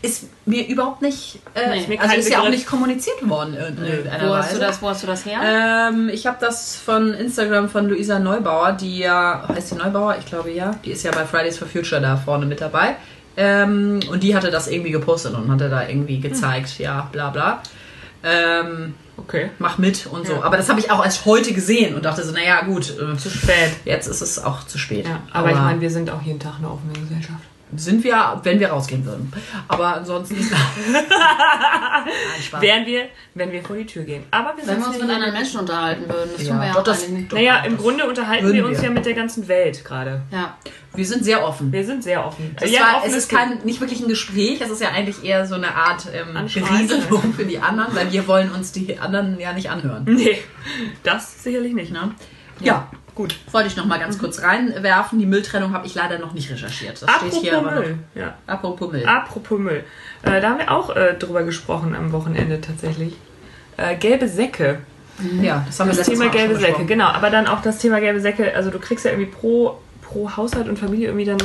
Ist 0.00 0.24
mir 0.46 0.66
überhaupt 0.68 1.02
nicht, 1.02 1.40
äh, 1.54 1.84
Nee, 1.88 1.98
also 1.98 2.16
ist 2.16 2.28
ja 2.30 2.38
auch 2.38 2.44
Begriff. 2.44 2.58
nicht 2.60 2.66
kommuniziert 2.68 3.28
worden 3.28 3.54
in 3.54 3.60
irgendeiner 3.84 4.28
Wo 4.28 4.34
hast, 4.36 4.54
du 4.54 4.58
das, 4.60 4.80
wo 4.80 4.88
hast 4.88 5.02
du 5.02 5.06
das 5.06 5.24
her? 5.24 5.40
Ähm, 5.42 6.08
ich 6.08 6.26
habe 6.26 6.36
das 6.40 6.76
von 6.76 7.12
Instagram 7.14 7.68
von 7.68 7.88
Luisa 7.88 8.18
Neubauer, 8.18 8.72
die 8.72 8.98
ja, 8.98 9.44
heißt 9.48 9.72
die 9.72 9.74
Neubauer? 9.76 10.16
Ich 10.18 10.26
glaube 10.26 10.50
ja. 10.52 10.74
Die 10.84 10.92
ist 10.92 11.02
ja 11.02 11.10
bei 11.10 11.24
Fridays 11.24 11.58
for 11.58 11.66
Future 11.66 12.00
da 12.00 12.16
vorne 12.16 12.46
mit 12.46 12.60
dabei. 12.60 12.96
Ähm, 13.36 14.00
und 14.10 14.22
die 14.22 14.34
hatte 14.34 14.50
das 14.50 14.68
irgendwie 14.68 14.90
gepostet 14.90 15.34
und 15.34 15.50
hatte 15.50 15.68
da 15.68 15.88
irgendwie 15.88 16.20
gezeigt, 16.20 16.78
ja, 16.78 17.08
bla 17.12 17.30
bla. 17.30 17.62
Ähm, 18.22 18.94
Okay. 19.20 19.50
mach 19.58 19.78
mit 19.78 20.06
und 20.06 20.28
so. 20.28 20.34
Ja. 20.34 20.42
Aber 20.44 20.56
das 20.56 20.68
habe 20.68 20.78
ich 20.78 20.92
auch 20.92 21.04
erst 21.04 21.24
heute 21.26 21.52
gesehen 21.52 21.96
und 21.96 22.04
dachte 22.04 22.22
so, 22.22 22.32
naja, 22.32 22.60
gut, 22.62 22.88
äh, 23.00 23.16
Zu 23.16 23.30
spät. 23.30 23.72
jetzt 23.84 24.06
ist 24.06 24.20
es 24.20 24.42
auch 24.42 24.64
zu 24.64 24.78
spät. 24.78 25.06
Ja, 25.08 25.20
aber, 25.32 25.50
ich 25.50 25.56
meine, 25.56 25.80
wir 25.80 25.90
sind 25.90 26.08
auch 26.10 26.22
jeden 26.22 26.38
Tag 26.38 26.54
eine 26.58 26.70
offene 26.70 26.92
Gesellschaft. 26.92 27.40
Sind 27.76 28.02
wir, 28.04 28.40
wenn 28.42 28.58
wir 28.60 28.68
rausgehen 28.70 29.04
würden. 29.04 29.32
Aber 29.68 29.96
ansonsten. 29.96 30.36
Nein. 30.92 32.62
Wären 32.62 32.86
wir, 32.86 33.06
wenn 33.34 33.52
wir 33.52 33.62
vor 33.62 33.76
die 33.76 33.86
Tür 33.86 34.04
gehen. 34.04 34.24
Aber 34.30 34.54
wir 34.56 34.66
Wenn 34.66 34.78
wir 34.80 34.86
uns 34.88 34.98
mit 34.98 35.10
anderen 35.10 35.32
Menschen 35.32 35.60
unterhalten 35.60 36.08
würden. 36.08 36.30
Das 36.36 36.42
Ja, 36.46 36.52
tun 36.52 36.60
wir 36.60 36.66
ja 36.68 36.80
das- 36.82 37.08
nicht. 37.08 37.32
Naja, 37.32 37.58
im 37.64 37.76
Grunde 37.76 38.06
unterhalten 38.06 38.52
wir 38.52 38.66
uns 38.66 38.78
wir. 38.78 38.84
ja 38.88 38.90
mit 38.94 39.06
der 39.06 39.14
ganzen 39.14 39.48
Welt 39.48 39.84
gerade. 39.84 40.22
Ja. 40.30 40.56
Wir 40.94 41.06
sind 41.06 41.24
sehr 41.24 41.44
offen. 41.46 41.70
Wir 41.70 41.84
sind 41.84 42.02
sehr 42.02 42.26
offen. 42.26 42.56
Es, 42.60 42.70
Ja, 42.72 42.80
war, 42.80 43.02
es 43.06 43.14
ist 43.14 43.28
kein, 43.30 43.58
nicht 43.64 43.80
wirklich 43.80 44.00
ein 44.00 44.08
Gespräch, 44.08 44.60
es 44.60 44.70
ist 44.70 44.80
ja 44.80 44.88
eigentlich 44.90 45.22
eher 45.24 45.46
so 45.46 45.54
eine 45.54 45.74
Art 45.74 46.06
ähm. 46.12 46.34
Berieselung 46.34 47.32
für 47.34 47.44
die 47.44 47.58
anderen, 47.58 47.94
weil 47.94 48.10
wir 48.10 48.26
wollen 48.26 48.50
uns 48.50 48.72
die 48.72 48.98
anderen 48.98 49.38
ja 49.38 49.52
nicht 49.52 49.70
anhören. 49.70 50.04
Nee, 50.08 50.38
das 51.02 51.42
sicherlich 51.44 51.74
nicht. 51.74 51.92
Ne? 51.92 52.12
Ja, 52.60 52.90
Gut. 53.18 53.36
wollte 53.50 53.66
ich 53.66 53.74
noch 53.74 53.84
mal 53.84 53.98
ganz 53.98 54.16
kurz 54.16 54.42
reinwerfen. 54.42 55.18
Die 55.18 55.26
Mülltrennung 55.26 55.72
habe 55.72 55.88
ich 55.88 55.94
leider 55.96 56.20
noch 56.20 56.34
nicht 56.34 56.48
recherchiert. 56.52 57.02
Das 57.02 57.10
steht 57.16 57.32
hier 57.34 57.54
Apropos 57.54 57.72
aber 57.72 57.80
noch. 57.80 57.86
Müll. 57.88 57.98
Ja. 58.14 58.34
Apropos 58.46 58.92
Müll. 58.92 59.06
Apropos 59.06 59.58
Müll. 59.58 59.84
Äh, 60.22 60.40
da 60.40 60.50
haben 60.50 60.58
wir 60.58 60.70
auch 60.70 60.94
äh, 60.94 61.14
drüber 61.14 61.42
gesprochen 61.42 61.96
am 61.96 62.12
Wochenende 62.12 62.60
tatsächlich. 62.60 63.16
Äh, 63.76 63.96
gelbe 63.96 64.28
Säcke. 64.28 64.78
Ja, 65.42 65.64
das 65.66 65.80
haben 65.80 65.88
wir 65.88 65.96
Das 65.96 66.06
letztes 66.06 66.16
Thema 66.16 66.26
Mal 66.26 66.30
gelbe 66.30 66.56
Säcke, 66.60 66.84
genau. 66.84 67.06
Aber 67.06 67.30
dann 67.30 67.48
auch 67.48 67.60
das 67.60 67.78
Thema 67.78 67.98
gelbe 67.98 68.20
Säcke. 68.20 68.54
Also 68.54 68.70
du 68.70 68.78
kriegst 68.78 69.04
ja 69.04 69.10
irgendwie 69.10 69.32
pro, 69.32 69.80
pro 70.00 70.36
Haushalt 70.36 70.68
und 70.68 70.78
Familie 70.78 71.08
irgendwie 71.08 71.24
dann 71.24 71.38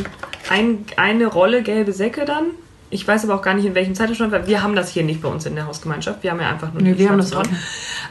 ein, 0.52 0.86
eine 0.96 1.26
Rolle 1.26 1.64
gelbe 1.64 1.92
Säcke 1.92 2.26
dann. 2.26 2.52
Ich 2.94 3.08
weiß 3.08 3.24
aber 3.24 3.36
auch 3.36 3.42
gar 3.42 3.56
nicht, 3.56 3.66
in 3.66 3.76
welchem 3.76 3.96
Zeitraum, 3.96 4.32
weil 4.32 4.46
wir 4.48 4.62
haben 4.62 4.76
das 4.76 4.90
hier 4.90 5.04
nicht 5.04 5.22
bei 5.22 5.28
uns 5.28 5.46
in 5.46 5.56
der 5.56 5.66
Hausgemeinschaft. 5.66 6.22
Wir 6.22 6.32
haben 6.32 6.40
ja 6.40 6.50
einfach 6.50 6.72
nur 6.72 6.82
Nee, 6.82 6.94
die 6.94 7.00
wir 7.00 7.10
haben 7.10 7.18
das 7.18 7.32
Schwarzbraun. 7.32 7.58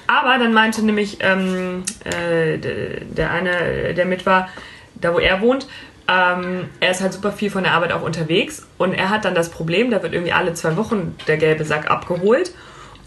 Aber 0.09 0.39
dann 0.39 0.53
meinte 0.53 0.85
nämlich 0.85 1.19
ähm, 1.21 1.85
äh, 2.05 2.59
der 2.59 3.31
eine, 3.31 3.95
der 3.95 4.05
mit 4.07 4.27
war, 4.27 4.49
da 4.95 5.15
wo 5.15 5.19
er 5.19 5.41
wohnt, 5.41 5.69
ähm, 6.09 6.65
er 6.81 6.91
ist 6.91 7.01
halt 7.01 7.13
super 7.13 7.31
viel 7.31 7.49
von 7.49 7.63
der 7.63 7.75
Arbeit 7.75 7.93
auch 7.93 8.03
unterwegs 8.03 8.67
und 8.77 8.93
er 8.93 9.09
hat 9.11 9.25
dann 9.25 9.37
das 9.37 9.51
Problem, 9.51 9.91
da 9.91 10.03
wird 10.03 10.13
irgendwie 10.13 10.33
alle 10.33 10.53
zwei 10.55 10.77
Wochen 10.77 11.15
der 11.29 11.37
gelbe 11.37 11.65
Sack 11.65 11.89
abgeholt 11.89 12.53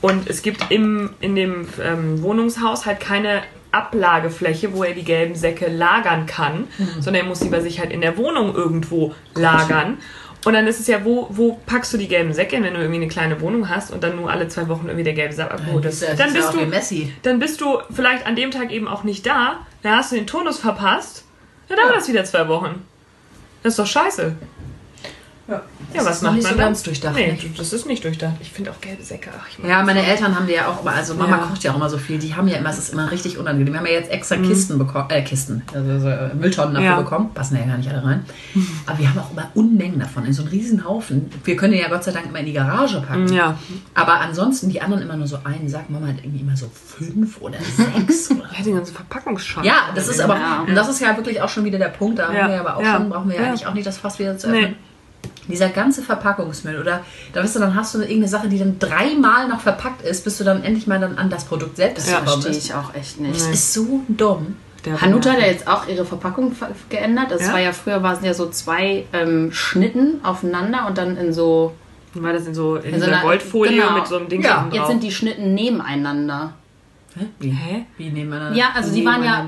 und 0.01 0.29
es 0.29 0.41
gibt 0.41 0.71
im, 0.71 1.09
in 1.19 1.35
dem 1.35 1.67
ähm, 1.83 2.21
Wohnungshaus 2.21 2.85
halt 2.85 3.01
keine 3.01 3.41
Ablagefläche, 3.71 4.73
wo 4.73 4.83
er 4.83 4.93
die 4.93 5.03
gelben 5.03 5.35
Säcke 5.35 5.67
lagern 5.67 6.25
kann, 6.25 6.67
sondern 7.01 7.23
er 7.23 7.27
muss 7.27 7.41
sie 7.41 7.49
bei 7.49 7.59
sich 7.59 7.79
halt 7.81 7.91
in 7.91 7.99
der 7.99 8.17
Wohnung 8.17 8.55
irgendwo 8.55 9.13
lagern. 9.33 9.97
Und 10.45 10.53
dann 10.53 10.67
ist 10.67 10.79
es 10.79 10.88
ja, 10.88 11.03
wo, 11.03 11.27
wo 11.31 11.60
packst 11.65 11.91
du 11.93 11.97
die 11.97 12.08
gelben 12.08 12.31
Säcke, 12.34 12.55
wenn 12.62 12.73
du 12.73 12.79
irgendwie 12.79 12.95
eine 13.01 13.08
kleine 13.08 13.41
Wohnung 13.41 13.67
hast 13.67 13.91
und 13.91 14.03
dann 14.03 14.15
nur 14.15 14.29
alle 14.31 14.47
zwei 14.47 14.67
Wochen 14.67 14.86
irgendwie 14.86 15.03
der 15.03 15.13
gelbe 15.13 15.34
Sack 15.34 15.51
abgeholt 15.51 15.84
Das 15.84 15.95
ist. 15.95 16.01
ja- 16.03 16.13
Dann 16.15 16.34
bist 16.34 16.45
ja 16.45 16.51
du, 16.51 16.71
dann 17.23 17.39
bist 17.39 17.62
du 17.62 17.79
vielleicht 17.91 18.25
an 18.27 18.36
dem 18.36 18.51
Tag 18.51 18.71
eben 18.71 18.88
auch 18.88 19.03
nicht 19.03 19.25
da, 19.25 19.65
dann 19.81 19.95
hast 19.97 20.12
du 20.12 20.15
den 20.15 20.27
Turnus 20.27 20.60
verpasst, 20.60 21.23
dann 21.67 21.77
dauert 21.77 21.95
das 21.97 22.08
wieder 22.08 22.23
zwei 22.25 22.47
Wochen. 22.47 22.86
Das 23.63 23.73
ist 23.73 23.79
doch 23.79 23.88
scheiße. 23.88 24.36
Ja, 25.47 25.62
Ja, 25.93 26.03
was 26.03 26.23
macht 26.23 26.34
nicht 26.34 26.43
man 26.43 26.53
so 26.53 26.58
dann? 26.58 26.67
ganz 26.67 26.81
durchdacht. 26.81 27.13
Nee, 27.15 27.34
ne? 27.34 27.38
das 27.55 27.71
ist 27.71 27.86
nicht 27.86 28.03
durchdacht. 28.03 28.34
Ich 28.41 28.51
finde 28.51 28.71
auch 28.71 28.81
gelbe 28.81 29.03
Säcke. 29.03 29.29
Ach, 29.39 29.47
ich 29.47 29.60
mag 29.60 29.69
Ja, 29.69 29.84
meine 29.84 29.99
so. 30.01 30.08
Eltern 30.08 30.36
haben 30.36 30.47
die 30.47 30.53
ja 30.53 30.67
auch 30.67 30.81
immer, 30.81 30.91
also 30.93 31.13
Mama 31.13 31.38
Ja. 31.38 31.43
kocht 31.43 31.63
ja 31.63 31.71
auch 31.71 31.75
immer 31.75 31.88
so 31.89 31.99
viel, 31.99 32.17
die 32.17 32.34
haben 32.34 32.47
ja 32.47 32.58
immer, 32.58 32.69
es 32.71 32.79
ist 32.79 32.93
immer 32.93 33.12
richtig 33.12 33.38
unangenehm. 33.38 33.71
Wir 33.73 33.79
haben 33.79 33.86
ja 33.86 33.91
jetzt 33.93 34.10
extra 34.10 34.38
Kisten 34.38 34.79
bekommen, 34.79 35.05
äh, 35.12 35.21
Kisten, 35.21 35.62
also 35.71 35.99
so 35.99 36.10
äh, 36.10 36.34
Mülltonnen 36.34 36.73
dafür 36.73 36.89
Ja. 36.89 36.95
bekommen, 36.99 37.29
passen 37.36 37.58
ja 37.58 37.65
gar 37.65 37.77
nicht 37.77 37.89
alle 37.91 38.03
rein. 38.03 38.25
Aber 38.88 38.97
wir 38.97 39.08
haben 39.08 39.19
auch 39.19 39.31
immer 39.31 39.47
Unmengen 39.53 39.99
davon, 39.99 40.25
in 40.25 40.34
so 40.34 40.41
einen 40.41 40.49
riesen 40.51 40.84
Haufen. 40.84 41.29
Wir 41.43 41.55
können 41.55 41.73
den 41.73 41.81
ja 41.81 41.89
Gott 41.89 42.03
sei 42.03 42.12
Dank 42.12 42.25
immer 42.25 42.39
in 42.39 42.47
die 42.47 42.53
Garage 42.53 43.01
packen. 43.01 43.31
Ja. 43.31 43.55
Aber 43.93 44.21
ansonsten, 44.21 44.69
die 44.69 44.81
anderen 44.81 45.03
immer 45.03 45.15
nur 45.15 45.27
so 45.27 45.38
einen 45.43 45.69
Sack, 45.69 45.91
Mama 45.91 46.08
hat 46.08 46.15
irgendwie 46.23 46.39
immer 46.39 46.58
so 46.58 46.71
fünf 46.73 47.39
oder 47.39 47.60
sechs 47.60 48.31
oder 48.31 48.49
Ja, 48.58 48.63
den 48.63 48.75
ganzen 48.77 48.95
Verpackungsschrank. 48.95 49.65
ja, 49.67 49.75
das 49.93 50.08
ist 50.08 50.19
aber, 50.21 50.38
Ja. 50.38 50.63
und 50.67 50.73
das 50.73 50.89
ist 50.89 51.01
ja 51.01 51.15
wirklich 51.15 51.39
auch 51.39 51.49
schon 51.49 51.65
wieder 51.65 51.77
der 51.77 51.89
Punkt, 51.89 52.17
da 52.17 52.34
Ja. 52.34 52.41
haben 52.43 52.51
wir 52.51 52.60
aber 52.62 52.77
auch 52.77 52.81
Ja. 52.81 52.93
schon, 52.95 53.10
brauchen 53.10 53.29
wir 53.29 53.36
ja, 53.36 53.43
Ja. 53.43 53.47
eigentlich 53.49 53.67
auch 53.67 53.73
nicht 53.75 53.86
das 53.86 53.99
Fass 53.99 54.17
wieder 54.17 54.36
zu 54.39 54.49
Nee. 54.49 54.73
Dieser 55.47 55.69
ganze 55.69 56.01
Verpackungsmüll, 56.01 56.79
oder 56.79 57.01
da 57.34 57.43
weißt 57.43 57.55
du, 57.55 57.60
dann 57.60 57.75
hast 57.75 57.93
du 57.93 57.99
irgendeine 57.99 58.27
Sache, 58.27 58.47
die 58.49 58.58
dann 58.60 58.79
dreimal 58.79 59.47
noch 59.47 59.60
verpackt 59.62 60.01
ist, 60.01 60.23
bis 60.23 60.38
du 60.39 60.43
dann 60.43 60.63
endlich 60.63 60.88
mal 60.88 60.99
dann 60.99 61.17
an 61.17 61.29
das 61.29 61.45
Produkt 61.45 61.77
selbst 61.77 62.08
Das 62.08 62.19
gekommen 62.19 62.41
verstehe 62.41 62.58
ich 62.58 62.73
auch 62.73 62.93
echt 62.95 63.19
nicht. 63.19 63.36
Das 63.36 63.47
ist 63.49 63.73
so 63.73 64.01
dumm. 64.08 64.55
Der 64.86 65.01
Hanuta 65.01 65.31
hat 65.31 65.39
ja 65.39 65.47
jetzt 65.47 65.67
auch 65.67 65.88
ihre 65.88 66.05
Verpackung 66.05 66.51
ver- 66.51 66.69
geändert. 66.89 67.31
Das 67.31 67.41
Ja? 67.41 67.53
war 67.53 67.60
ja 67.60 67.73
früher 67.73 68.03
waren 68.03 68.17
es 68.17 68.23
ja 68.23 68.34
so 68.36 68.49
zwei 68.49 69.05
ähm, 69.13 69.51
Schnitten 69.51 70.19
aufeinander 70.23 70.86
und 70.88 70.97
dann 70.97 71.17
in 71.17 71.34
so. 71.34 71.73
War 72.13 72.31
das 72.34 72.45
in 72.47 72.53
so 72.55 72.75
in 72.77 72.93
In 72.93 72.99
so 73.01 73.08
einer- 73.08 73.21
Goldfolie 73.21 73.81
genau. 73.81 73.93
mit 73.97 74.08
so 74.08 74.17
einem 74.17 74.29
Ding 74.29 74.41
Ja, 74.43 74.69
Jetzt 74.71 74.88
sind 74.88 75.01
die 75.03 75.12
Schnitten 75.12 75.53
nebeneinander. 75.55 76.53
Hä? 77.17 77.25
Wie? 77.39 77.49
Hä? 77.49 77.86
Wie 77.97 78.10
nebeneinander? 78.10 78.55
Ja, 78.58 78.65
also 78.75 78.93
die 78.93 79.03
waren 79.05 79.23
ja. 79.23 79.45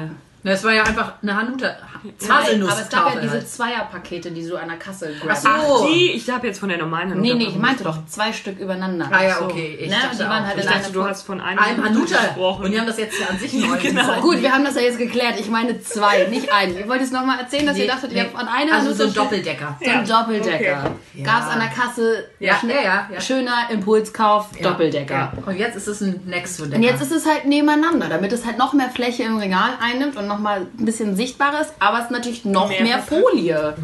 Das 0.47 0.63
war 0.63 0.73
ja 0.73 0.83
einfach 0.83 1.13
eine 1.21 1.35
Hanuta. 1.35 1.67
Nein, 1.67 1.77
aber 2.01 2.11
es 2.19 2.27
gab 2.27 2.29
ja 2.29 2.35
Haselnusstafel 2.45 3.21
diese 3.21 3.31
halt. 3.33 3.49
Zweierpakete, 3.49 4.31
die 4.31 4.43
so 4.43 4.55
an 4.55 4.67
der 4.69 4.77
Kasse 4.77 5.09
Ach 5.19 5.25
graben. 5.25 5.39
so. 5.41 5.47
Ach, 5.83 5.85
die? 5.87 6.11
Ich 6.11 6.29
habe 6.29 6.47
jetzt 6.47 6.59
von 6.59 6.69
der 6.69 6.77
normalen 6.77 7.11
Hanuta 7.11 7.21
Nee, 7.21 7.33
nee, 7.33 7.45
ich 7.49 7.55
meinte 7.57 7.83
doch 7.83 7.97
zwei 8.07 8.31
Stück 8.31 8.59
übereinander. 8.59 9.09
Ah 9.11 9.23
ja, 9.23 9.41
okay. 9.41 9.77
Ich 9.81 9.89
ne? 9.89 9.95
dachte 10.01 10.15
Die 10.17 10.23
waren 10.23 10.43
auch. 10.43 10.47
halt 10.47 10.59
Ich 10.59 10.65
dachte, 10.65 10.91
du 10.91 11.03
hast 11.03 11.23
von 11.23 11.41
einem, 11.41 11.59
Ein 11.59 11.83
Hanuta. 11.83 12.17
gesprochen. 12.17 12.65
Und 12.65 12.71
die 12.71 12.79
haben 12.79 12.87
das 12.87 12.97
jetzt 12.97 13.19
ja 13.19 13.27
an 13.27 13.37
sich 13.39 13.53
neu. 13.67 13.77
Genau. 13.81 14.21
Gut, 14.21 14.41
wir 14.41 14.51
haben 14.53 14.63
das 14.63 14.75
ja 14.75 14.81
jetzt 14.81 14.97
geklärt. 14.99 15.39
Ich 15.39 15.49
meine 15.49 15.81
zwei, 15.81 16.25
nicht 16.25 16.51
einen. 16.51 16.77
Ihr 16.77 16.87
wollt 16.87 17.01
es 17.01 17.11
nochmal 17.11 17.39
erzählen, 17.39 17.65
dass 17.65 17.77
ihr 17.77 17.87
dachtet, 17.87 18.13
ihr 18.13 18.21
habt 18.23 18.35
an 18.35 18.47
einer 18.47 18.73
Also 18.73 18.93
so 18.93 19.03
ein 19.03 19.09
Hanuta- 19.09 19.21
Doppeldecker. 19.23 19.77
So 19.83 19.89
ein 19.89 20.05
Ja. 20.05 20.21
Doppeldecker. 20.21 20.91
Okay. 21.13 21.23
Gab 21.23 21.41
es 21.43 21.47
an 21.49 21.59
der 21.59 21.69
Kasse 21.69 22.25
Ja, 22.39 22.53
schn- 22.55 22.69
ja, 22.69 23.07
ja, 23.11 23.19
schöner 23.21 23.69
Impulskauf, 23.69 24.49
Doppeldecker. 24.61 25.13
Ja. 25.13 25.33
Und 25.45 25.57
jetzt 25.57 25.75
ist 25.75 25.87
es 25.87 26.01
ein 26.01 26.21
Next-Decker. 26.25 26.75
Und 26.75 26.83
jetzt 26.83 27.01
ist 27.01 27.11
es 27.11 27.25
halt 27.25 27.45
nebeneinander, 27.45 28.07
damit 28.07 28.31
es 28.33 28.45
halt 28.45 28.57
noch 28.57 28.73
mehr 28.73 28.89
Fläche 28.89 29.23
im 29.23 29.37
Regal 29.37 29.71
einnimmt 29.81 30.15
und 30.15 30.27
noch 30.27 30.36
mal 30.39 30.61
ein 30.79 30.85
bisschen 30.85 31.15
sichtbarer 31.15 31.61
ist, 31.61 31.73
aber 31.79 31.97
es 31.99 32.05
ist 32.05 32.11
natürlich 32.11 32.45
noch 32.45 32.69
Mehr 32.69 32.81
mehr. 32.83 32.99
Folie. 32.99 33.75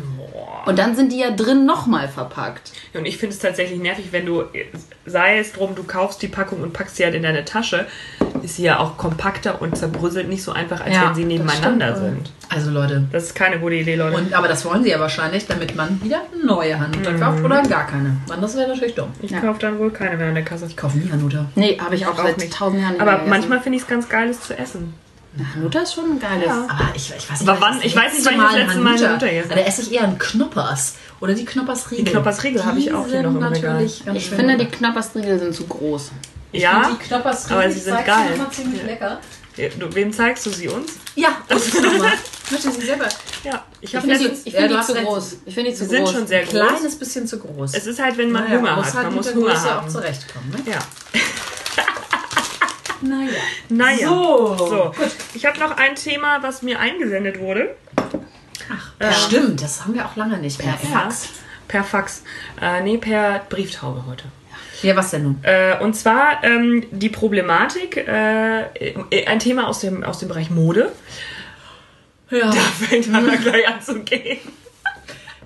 Und 0.65 0.79
dann 0.79 0.95
sind 0.95 1.11
die 1.11 1.19
ja 1.19 1.31
drin 1.31 1.65
noch 1.65 1.87
mal 1.87 2.07
verpackt. 2.07 2.71
Und 2.93 3.05
ich 3.05 3.17
finde 3.17 3.35
es 3.35 3.41
tatsächlich 3.41 3.79
nervig, 3.79 4.07
wenn 4.11 4.25
du, 4.25 4.43
sei 5.05 5.39
es 5.39 5.51
drum, 5.51 5.75
du 5.75 5.83
kaufst 5.83 6.21
die 6.21 6.29
Packung 6.29 6.61
und 6.61 6.71
packst 6.71 6.95
sie 6.95 7.03
halt 7.03 7.15
in 7.15 7.23
deine 7.23 7.43
Tasche, 7.43 7.85
ist 8.43 8.55
sie 8.55 8.63
ja 8.63 8.79
auch 8.79 8.97
kompakter 8.97 9.61
und 9.61 9.77
zerbröselt 9.77 10.29
nicht 10.29 10.41
so 10.41 10.53
einfach, 10.53 10.79
als 10.81 10.95
Ja, 10.95 11.07
wenn 11.07 11.15
sie 11.15 11.25
nebeneinander 11.25 11.95
sind. 11.97 12.31
Also 12.49 12.71
Leute. 12.71 13.03
Das 13.11 13.23
ist 13.23 13.35
keine 13.35 13.59
gute 13.59 13.75
Idee, 13.75 13.95
Leute. 13.95 14.15
Und, 14.15 14.33
aber 14.33 14.47
das 14.47 14.63
wollen 14.63 14.83
sie 14.83 14.89
ja 14.91 14.99
wahrscheinlich, 14.99 15.45
damit 15.47 15.75
man 15.75 16.01
wieder 16.01 16.21
neue 16.45 16.79
Hanuta 16.79 17.11
kauft 17.13 17.43
oder 17.43 17.61
gar 17.63 17.85
keine. 17.87 18.15
Das 18.39 18.55
wäre 18.55 18.69
natürlich 18.69 18.95
dumm. 18.95 19.09
ich 19.21 19.31
Ja. 19.31 19.41
kaufe 19.41 19.59
dann 19.59 19.79
wohl 19.79 19.91
keine 19.91 20.15
mehr 20.17 20.29
in 20.29 20.35
der 20.35 20.45
Kasse. 20.45 20.65
Ich 20.67 20.77
kaufe 20.77 20.97
nie 20.97 21.11
Hanuta. 21.11 21.45
Nee, 21.55 21.77
habe 21.83 21.95
ich 21.95 22.05
auch 22.05 22.17
auch 22.17 22.23
seit 22.23 22.37
nicht. 22.37 22.53
tausend 22.53 22.81
Jahren 22.81 22.93
nicht 22.93 23.01
Aber 23.01 23.23
manchmal 23.27 23.59
finde 23.59 23.77
ich 23.77 23.83
es 23.83 23.87
ganz 23.89 24.07
geil, 24.07 24.29
es 24.29 24.39
zu 24.41 24.57
essen. 24.57 24.93
Hanuta 25.55 25.79
ist 25.79 25.93
schon 25.95 26.11
ein 26.11 26.19
geiles. 26.19 26.45
Ja. 26.45 26.67
Aber 26.69 26.89
ich, 26.95 27.11
ich 27.17 27.29
weiß 27.31 27.39
nicht, 27.39 27.49
Aber 27.49 27.59
wann- 27.61 27.81
ich 27.81 27.95
weiß 27.95 28.13
nicht, 28.13 28.25
wann 28.25 28.33
ich 28.35 28.41
das 28.41 28.53
letzte 28.55 28.79
Mal 28.81 28.97
Hanuta 28.99 29.25
gegessen 29.25 29.49
Da 29.49 29.55
esse 29.55 29.81
ich 29.81 29.91
eher 29.91 30.03
einen 30.03 30.19
Knoppers. 30.19 30.93
Oder 31.21 31.33
die 31.33 31.45
Knoppersriegel. 31.45 32.05
Die 32.05 32.11
Knoppersriegel 32.11 32.63
habe 32.65 32.77
ich 32.79 32.93
auch 32.93 33.07
hier 33.07 33.23
noch 33.23 33.31
im 33.31 33.43
Regal. 33.43 33.81
Ich 33.83 33.97
schön 34.03 34.13
finde, 34.37 34.57
die 34.57 34.63
lecker. 34.65 34.77
Knapperstriegel 34.77 35.39
sind 35.39 35.55
zu 35.55 35.65
groß. 35.65 36.11
Ja, 36.51 36.91
Die 36.91 37.03
Knoppersriegel, 37.07 37.57
aber 37.57 37.71
sie 37.71 37.77
ich 37.79 37.83
sind 37.83 38.05
geil. 38.05 38.37
mal 38.37 38.51
ziemlich 38.51 38.83
lecker. 38.83 39.19
du, 39.57 39.95
wem 39.95 40.13
zeigst 40.13 40.45
du 40.45 40.51
sie 40.51 40.67
uns? 40.67 40.91
Ja, 41.15 41.29
das 41.47 41.73
nochmal. 41.73 42.11
Ich 42.45 42.51
möchte 42.51 42.71
sie 42.71 42.81
selber. 42.85 43.07
Ja, 43.43 43.63
ich 43.81 43.89
Ich 43.89 43.95
habe 43.95 44.07
finde 44.07 44.29
die, 44.29 44.49
ich 44.49 44.53
Ja, 44.53 44.59
find 44.61 44.71
du 44.71 44.77
die 44.77 44.83
zu 44.85 44.93
groß. 44.93 45.35
Ich 45.45 45.53
finde 45.55 45.69
die 45.71 45.75
zu 45.77 45.83
Sie 45.85 45.89
sind 45.89 46.03
groß. 46.03 46.11
schon 46.13 46.27
sehr 46.27 46.39
Ein 46.41 46.45
groß. 46.45 46.53
kleines 46.53 46.95
bisschen 46.99 47.27
zu 47.27 47.39
groß. 47.39 47.73
Es 47.73 47.87
ist 47.87 47.99
halt, 47.99 48.17
wenn 48.19 48.31
man 48.31 48.43
Naja, 48.43 48.57
Hunger 48.59 48.75
muss 48.75 48.85
hat. 48.87 48.93
halt 48.95 49.03
Man 49.05 49.13
mit 49.15 49.17
muss 49.17 49.25
der 49.27 49.35
Hunger 49.35 49.47
Größe 49.53 49.65
auch 49.65 49.81
haben. 49.81 49.89
zurechtkommen. 49.89 50.49
Ne? 50.51 50.71
Ja. 50.71 50.79
Naja. 53.03 53.29
Naja. 53.69 54.07
So. 54.07 54.55
So, 54.57 54.91
ich 55.33 55.45
habe 55.45 55.59
noch 55.59 55.75
ein 55.77 55.95
Thema, 55.95 56.41
was 56.41 56.61
mir 56.61 56.79
eingesendet 56.79 57.39
wurde. 57.39 57.75
Ja. 59.01 59.11
Stimmt, 59.13 59.61
das 59.61 59.81
haben 59.81 59.93
wir 59.93 60.05
auch 60.05 60.15
lange 60.15 60.37
nicht. 60.37 60.57
Per 60.59 60.73
Fax. 60.77 61.29
Per 61.67 61.83
Fax. 61.83 62.23
Äh, 62.61 62.81
nee, 62.81 62.97
per 62.97 63.39
Brieftaube 63.49 64.05
heute. 64.07 64.25
Ja, 64.81 64.95
was 64.95 65.11
denn 65.11 65.23
nun? 65.23 65.39
Äh, 65.43 65.77
und 65.79 65.93
zwar 65.95 66.43
ähm, 66.43 66.85
die 66.91 67.09
Problematik, 67.09 67.97
äh, 67.97 69.25
ein 69.27 69.39
Thema 69.39 69.67
aus 69.67 69.79
dem, 69.79 70.03
aus 70.03 70.19
dem 70.19 70.27
Bereich 70.29 70.49
Mode. 70.49 70.91
Ja. 72.29 72.51
Fängt 72.51 73.13
an, 73.13 73.25
gleich 73.41 73.67
an 73.67 73.81
zu 73.81 73.99
gehen. 74.03 74.39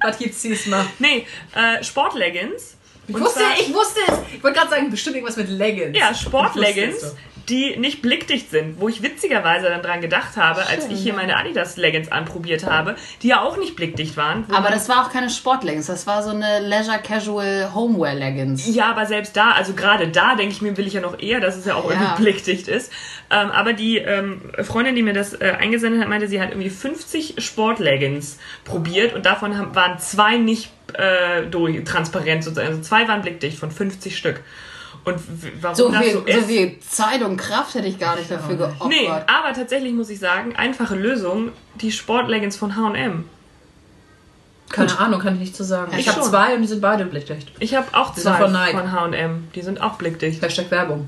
Was 0.02 0.18
gibt's 0.20 0.42
diesmal? 0.42 0.86
Nee, 1.00 1.26
äh, 1.56 1.84
Sportleggings. 1.84 2.78
Ich 3.08 3.20
wusste, 3.20 3.40
zwar- 3.40 3.60
ich 3.60 3.74
wusste 3.74 4.00
es. 4.08 4.14
Ich 4.36 4.44
wollte 4.44 4.58
gerade 4.60 4.70
sagen, 4.72 4.90
bestimmt 4.92 5.16
irgendwas 5.16 5.38
mit 5.38 5.50
Leggings. 5.50 5.98
Ja, 5.98 6.14
Sportleggings. 6.14 7.16
Die 7.50 7.78
nicht 7.78 8.02
blickdicht 8.02 8.52
sind, 8.52 8.80
wo 8.82 8.90
ich 8.90 9.02
witzigerweise 9.02 9.68
dann 9.70 9.82
dran 9.82 10.02
gedacht 10.02 10.36
habe, 10.36 10.66
als 10.68 10.88
ich 10.90 11.00
hier 11.02 11.14
meine 11.14 11.38
Adidas 11.38 11.78
Leggings 11.78 12.12
anprobiert 12.12 12.66
habe, 12.66 12.96
die 13.22 13.30
ja 13.30 13.42
auch 13.42 13.58
nicht 13.58 13.76
blickdicht 13.76 14.18
waren. 14.18 14.46
Aber 14.52 14.70
das 14.70 14.90
war 14.90 15.06
auch 15.06 15.12
keine 15.12 15.30
Sportleggings, 15.30 15.88
das 15.88 16.06
war 16.08 16.24
so 16.24 16.32
eine 16.32 16.60
Leisure 16.60 17.00
Casual 17.00 17.70
Homeware 17.74 18.16
Leggings. 18.16 18.68
Ja, 18.76 18.90
aber 18.92 19.06
selbst 19.06 19.38
da, 19.38 19.52
also 19.52 19.74
gerade 19.74 20.10
da 20.10 20.36
denke 20.36 20.54
ich 20.54 20.62
mir, 20.62 20.76
will 20.78 20.88
ich 20.88 20.94
ja 20.94 21.02
noch 21.02 21.20
eher, 21.20 21.40
dass 21.40 21.56
es 21.56 21.66
ja 21.66 21.76
auch 21.76 21.90
Ja. 21.90 21.98
irgendwie 21.98 22.24
blickdicht 22.24 22.68
ist. 22.68 22.92
Ähm, 23.32 23.50
aber 23.52 23.74
die 23.74 23.98
ähm, 23.98 24.42
Freundin, 24.64 24.96
die 24.96 25.04
mir 25.04 25.14
das 25.14 25.34
äh, 25.34 25.56
eingesendet 25.60 26.02
hat, 26.02 26.10
meinte, 26.10 26.28
sie 26.28 26.42
hat 26.42 26.50
irgendwie 26.50 26.70
50 26.70 27.36
Sportleggings 27.38 28.40
probiert 28.66 29.14
und 29.14 29.26
davon 29.26 29.58
haben, 29.58 29.74
waren 29.76 30.00
zwei 30.00 30.38
nicht 30.38 30.72
äh, 30.94 31.44
durch, 31.50 31.84
transparent 31.86 32.44
sozusagen. 32.44 32.70
Also 32.70 32.82
zwei 32.82 33.08
waren 33.08 33.22
blickdicht 33.22 33.58
von 33.60 33.72
50 33.72 34.18
Stück. 34.18 34.42
Und 35.08 35.20
warum 35.62 35.76
So 35.76 35.90
das 35.90 36.04
viel, 36.04 36.12
so 36.14 36.42
so 36.42 36.48
viel 36.48 36.80
Zeit 36.82 37.22
und 37.22 37.38
Kraft 37.38 37.76
hätte 37.76 37.88
ich 37.88 37.98
gar 37.98 38.18
nicht 38.18 38.30
dafür 38.30 38.58
geopfert. 38.58 38.90
Nee, 38.90 39.08
aber 39.08 39.54
tatsächlich 39.56 39.94
muss 39.94 40.10
ich 40.10 40.20
sagen, 40.20 40.56
einfache 40.56 40.96
Lösung, 40.96 41.52
die 41.76 41.92
Sportleggings 41.94 42.58
von 42.58 42.76
H&M. 42.76 43.24
Keine 44.70 45.00
Ahnung, 45.00 45.22
kann 45.22 45.36
ich 45.36 45.40
nicht 45.40 45.56
zu 45.56 45.64
sagen. 45.64 45.94
Ich 45.94 46.00
Ich 46.00 46.10
habe 46.10 46.22
zwei 46.22 46.56
und 46.56 46.62
die 46.62 46.68
sind 46.68 46.82
beide 46.82 47.06
blickdicht. 47.06 47.54
Ich 47.60 47.74
habe 47.74 47.88
auch 47.94 48.14
zwei 48.16 48.34
von 48.34 48.54
von. 48.54 48.92
H&M. 48.92 49.48
Die 49.56 49.62
sind 49.62 49.80
auch 49.80 49.94
blickdicht. 49.96 50.42
Hashtag 50.42 50.70
Werbung. 50.72 51.08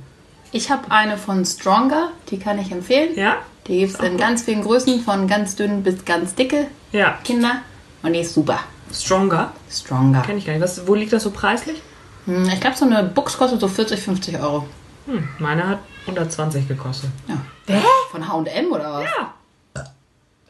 Ich 0.51 0.71
habe 0.71 0.89
eine 0.89 1.17
von 1.17 1.43
Stronger, 1.45 2.11
die 2.31 2.39
kann 2.39 2.57
ich 2.57 2.71
empfehlen. 2.71 3.15
Ja? 3.15 3.35
Die 3.67 3.79
gibt 3.79 3.93
es 3.95 3.99
in 3.99 4.17
ganz 4.17 4.43
vielen 4.43 4.63
Größen, 4.63 5.01
von 5.01 5.27
ganz 5.27 5.57
dünn 5.57 5.83
bis 5.83 6.05
ganz 6.05 6.35
dicke 6.35 6.67
Ja. 6.93 7.17
Kinder. 7.25 7.61
Und 8.01 8.13
die 8.13 8.19
ist 8.19 8.33
super. 8.33 8.61
Stronger. 8.93 9.51
Stronger. 9.69 10.21
Kenne 10.21 10.39
ich 10.39 10.45
gar 10.45 10.53
nicht. 10.53 10.63
Was, 10.63 10.87
wo 10.87 10.95
liegt 10.95 11.11
das 11.11 11.23
so 11.23 11.31
preislich? 11.31 11.81
Hm, 12.29 12.49
Ich 12.49 12.61
glaube, 12.61 12.77
so 12.77 12.85
eine 12.85 13.03
Box 13.03 13.37
kostet 13.37 13.59
so 13.61 13.67
40, 13.67 13.99
50 14.01 14.39
Euro. 14.39 14.67
Hm, 15.05 15.27
meine 15.39 15.67
hat 15.67 15.79
120 16.05 16.67
gekostet. 16.67 17.09
Ja. 17.27 17.81
Von 18.11 18.27
H&M 18.27 18.71
oder 18.71 18.93
was? 18.93 19.03
Ja. 19.03 19.33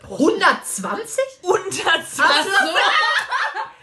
120? 0.03 1.19
Unter 1.43 1.91
20. 2.05 2.25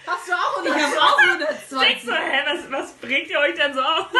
Hast 0.08 0.28
du 0.28 0.32
auch 0.32 0.64
Ich 0.64 0.70
habe 0.72 1.00
auch 1.00 1.18
120. 1.20 2.04
So, 2.04 2.12
hä, 2.12 2.40
was, 2.46 2.70
was 2.80 2.92
bringt 2.94 3.28
ihr 3.28 3.38
euch 3.38 3.54
denn 3.54 3.74
so 3.74 3.80
auf? 3.80 4.06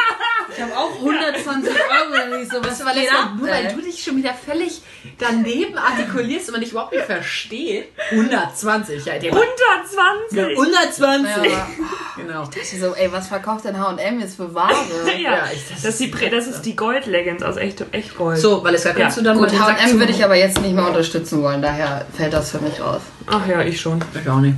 Ich 0.56 0.62
habe 0.62 0.76
auch 0.76 0.94
120 0.94 1.70
Euro. 1.74 2.40
Ich 2.40 2.48
so, 2.48 2.64
was 2.64 2.84
Weil 2.84 2.94
geht 2.94 3.10
das 3.10 3.18
ab, 3.18 3.30
nur 3.36 3.48
weil 3.48 3.66
ey? 3.66 3.74
du 3.74 3.80
dich 3.82 4.02
schon 4.02 4.16
wieder 4.16 4.32
völlig 4.32 4.80
daneben 5.18 5.76
artikulierst 5.76 6.48
und 6.48 6.52
man 6.52 6.60
dich 6.60 6.70
überhaupt 6.70 6.92
nicht 6.92 7.04
versteht. 7.04 7.92
120, 8.12 9.04
ja. 9.04 9.18
Die 9.18 9.30
120. 9.32 10.38
120. 10.56 11.52
Ja, 11.52 11.56
aber 11.58 11.66
Genau. 12.16 12.48
ich 12.60 12.80
so, 12.80 12.94
ey, 12.94 13.10
was 13.12 13.28
verkauft 13.28 13.64
denn 13.66 13.78
H&M 13.78 14.20
jetzt 14.20 14.36
für 14.36 14.54
Ware? 14.54 14.72
Ja, 15.06 15.30
Ja, 15.36 15.44
ich- 15.52 15.68
das, 15.74 15.84
ist 15.84 16.00
die, 16.00 16.08
Prä- 16.08 16.30
das 16.30 16.46
ist 16.46 16.62
die 16.62 16.74
Gold-Leggings 16.76 17.42
aus 17.42 17.56
echt, 17.56 17.84
echt 17.92 18.16
Gold. 18.16 18.38
So, 18.38 18.62
Valeska, 18.64 18.92
kannst 18.92 19.16
Ja. 19.18 19.22
du 19.22 19.28
dann 19.28 19.38
Gut, 19.38 19.58
H&M 19.58 19.98
würde 19.98 20.12
ich 20.12 20.24
aber 20.24 20.34
jetzt 20.36 20.60
nicht 20.60 20.74
mehr 20.74 20.86
unterstützen 20.86 21.42
wollen, 21.42 21.60
daher 21.62 22.06
fällt 22.16 22.32
das 22.32 22.50
für 22.50 22.58
mich 22.58 22.80
raus. 22.80 23.02
Ach 23.26 23.46
ja, 23.46 23.62
ich 23.62 23.80
schon. 23.80 24.02
Ich 24.20 24.28
auch 24.28 24.40
nicht. 24.40 24.56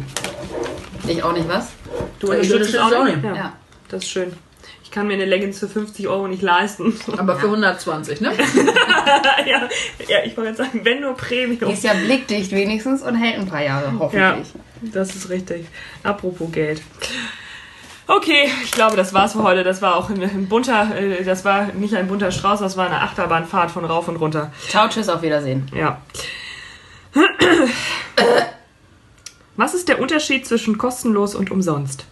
Ich 1.06 1.22
auch 1.22 1.32
nicht, 1.32 1.48
was? 1.48 1.68
Du 2.20 2.32
Ich 2.32 2.52
unterstützt 2.52 2.74
es 2.74 2.80
auch 2.80 3.04
nicht? 3.04 3.16
nicht. 3.16 3.24
Ja. 3.24 3.34
Ja. 3.34 3.52
Das 3.88 4.02
ist 4.04 4.10
schön. 4.10 4.32
Ich 4.84 4.90
kann 4.90 5.06
mir 5.06 5.14
eine 5.14 5.26
Leggings 5.26 5.58
für 5.58 5.68
50 5.68 6.08
Euro 6.08 6.28
nicht 6.28 6.40
leisten. 6.42 6.98
Aber 7.18 7.36
für 7.36 7.46
120, 7.46 8.20
ne? 8.22 8.32
ja, 9.46 9.68
ja, 10.08 10.18
ich 10.24 10.34
wollte 10.36 10.48
jetzt 10.50 10.58
sagen, 10.58 10.80
wenn 10.82 11.00
nur 11.02 11.14
Premium. 11.14 11.68
Die 11.68 11.74
ist 11.74 11.84
ja 11.84 11.92
blickdicht 11.92 12.52
wenigstens 12.52 13.02
und 13.02 13.14
hält 13.16 13.36
ein 13.38 13.46
paar 13.46 13.62
Jahre, 13.62 13.86
Ja, 13.86 13.92
hoffentlich. 13.98 14.48
das 14.80 15.14
ist 15.14 15.28
richtig. 15.28 15.66
Apropos 16.02 16.50
Geld. 16.52 16.80
Okay, 18.08 18.50
ich 18.64 18.70
glaube, 18.70 18.96
das 18.96 19.12
war's 19.12 19.34
für 19.34 19.42
heute. 19.42 19.62
Das 19.64 19.82
war 19.82 19.94
auch 19.94 20.08
ein, 20.08 20.22
ein 20.22 20.48
bunter, 20.48 20.96
äh, 20.96 21.22
das 21.22 21.44
war 21.44 21.66
nicht 21.74 21.94
ein 21.94 22.08
bunter 22.08 22.30
Strauß, 22.30 22.58
das 22.58 22.78
war 22.78 22.86
eine 22.86 23.02
Achterbahnfahrt 23.02 23.70
von 23.70 23.84
rauf 23.84 24.08
und 24.08 24.16
runter. 24.16 24.50
Ciao, 24.66 24.88
tschüss, 24.88 25.10
auf 25.10 25.20
Wiedersehen. 25.20 25.70
Ja. 25.74 26.00
Was 29.56 29.74
ist 29.74 29.88
der 29.88 30.00
Unterschied 30.00 30.46
zwischen 30.46 30.78
kostenlos 30.78 31.34
und 31.34 31.50
umsonst? 31.50 32.06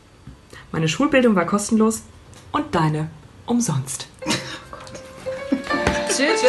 Meine 0.70 0.86
Schulbildung 0.86 1.34
war 1.34 1.46
kostenlos 1.46 2.02
und 2.52 2.74
deine 2.74 3.08
umsonst. 3.46 4.08
Tschüss. 6.08 6.42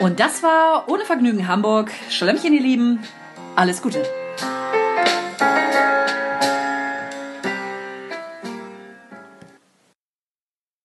Und 0.00 0.18
das 0.18 0.42
war 0.42 0.88
Ohne 0.88 1.04
Vergnügen 1.04 1.46
Hamburg. 1.46 1.92
Schlemmchen, 2.10 2.52
ihr 2.54 2.60
Lieben. 2.60 3.04
Alles 3.54 3.80
Gute. 3.80 4.04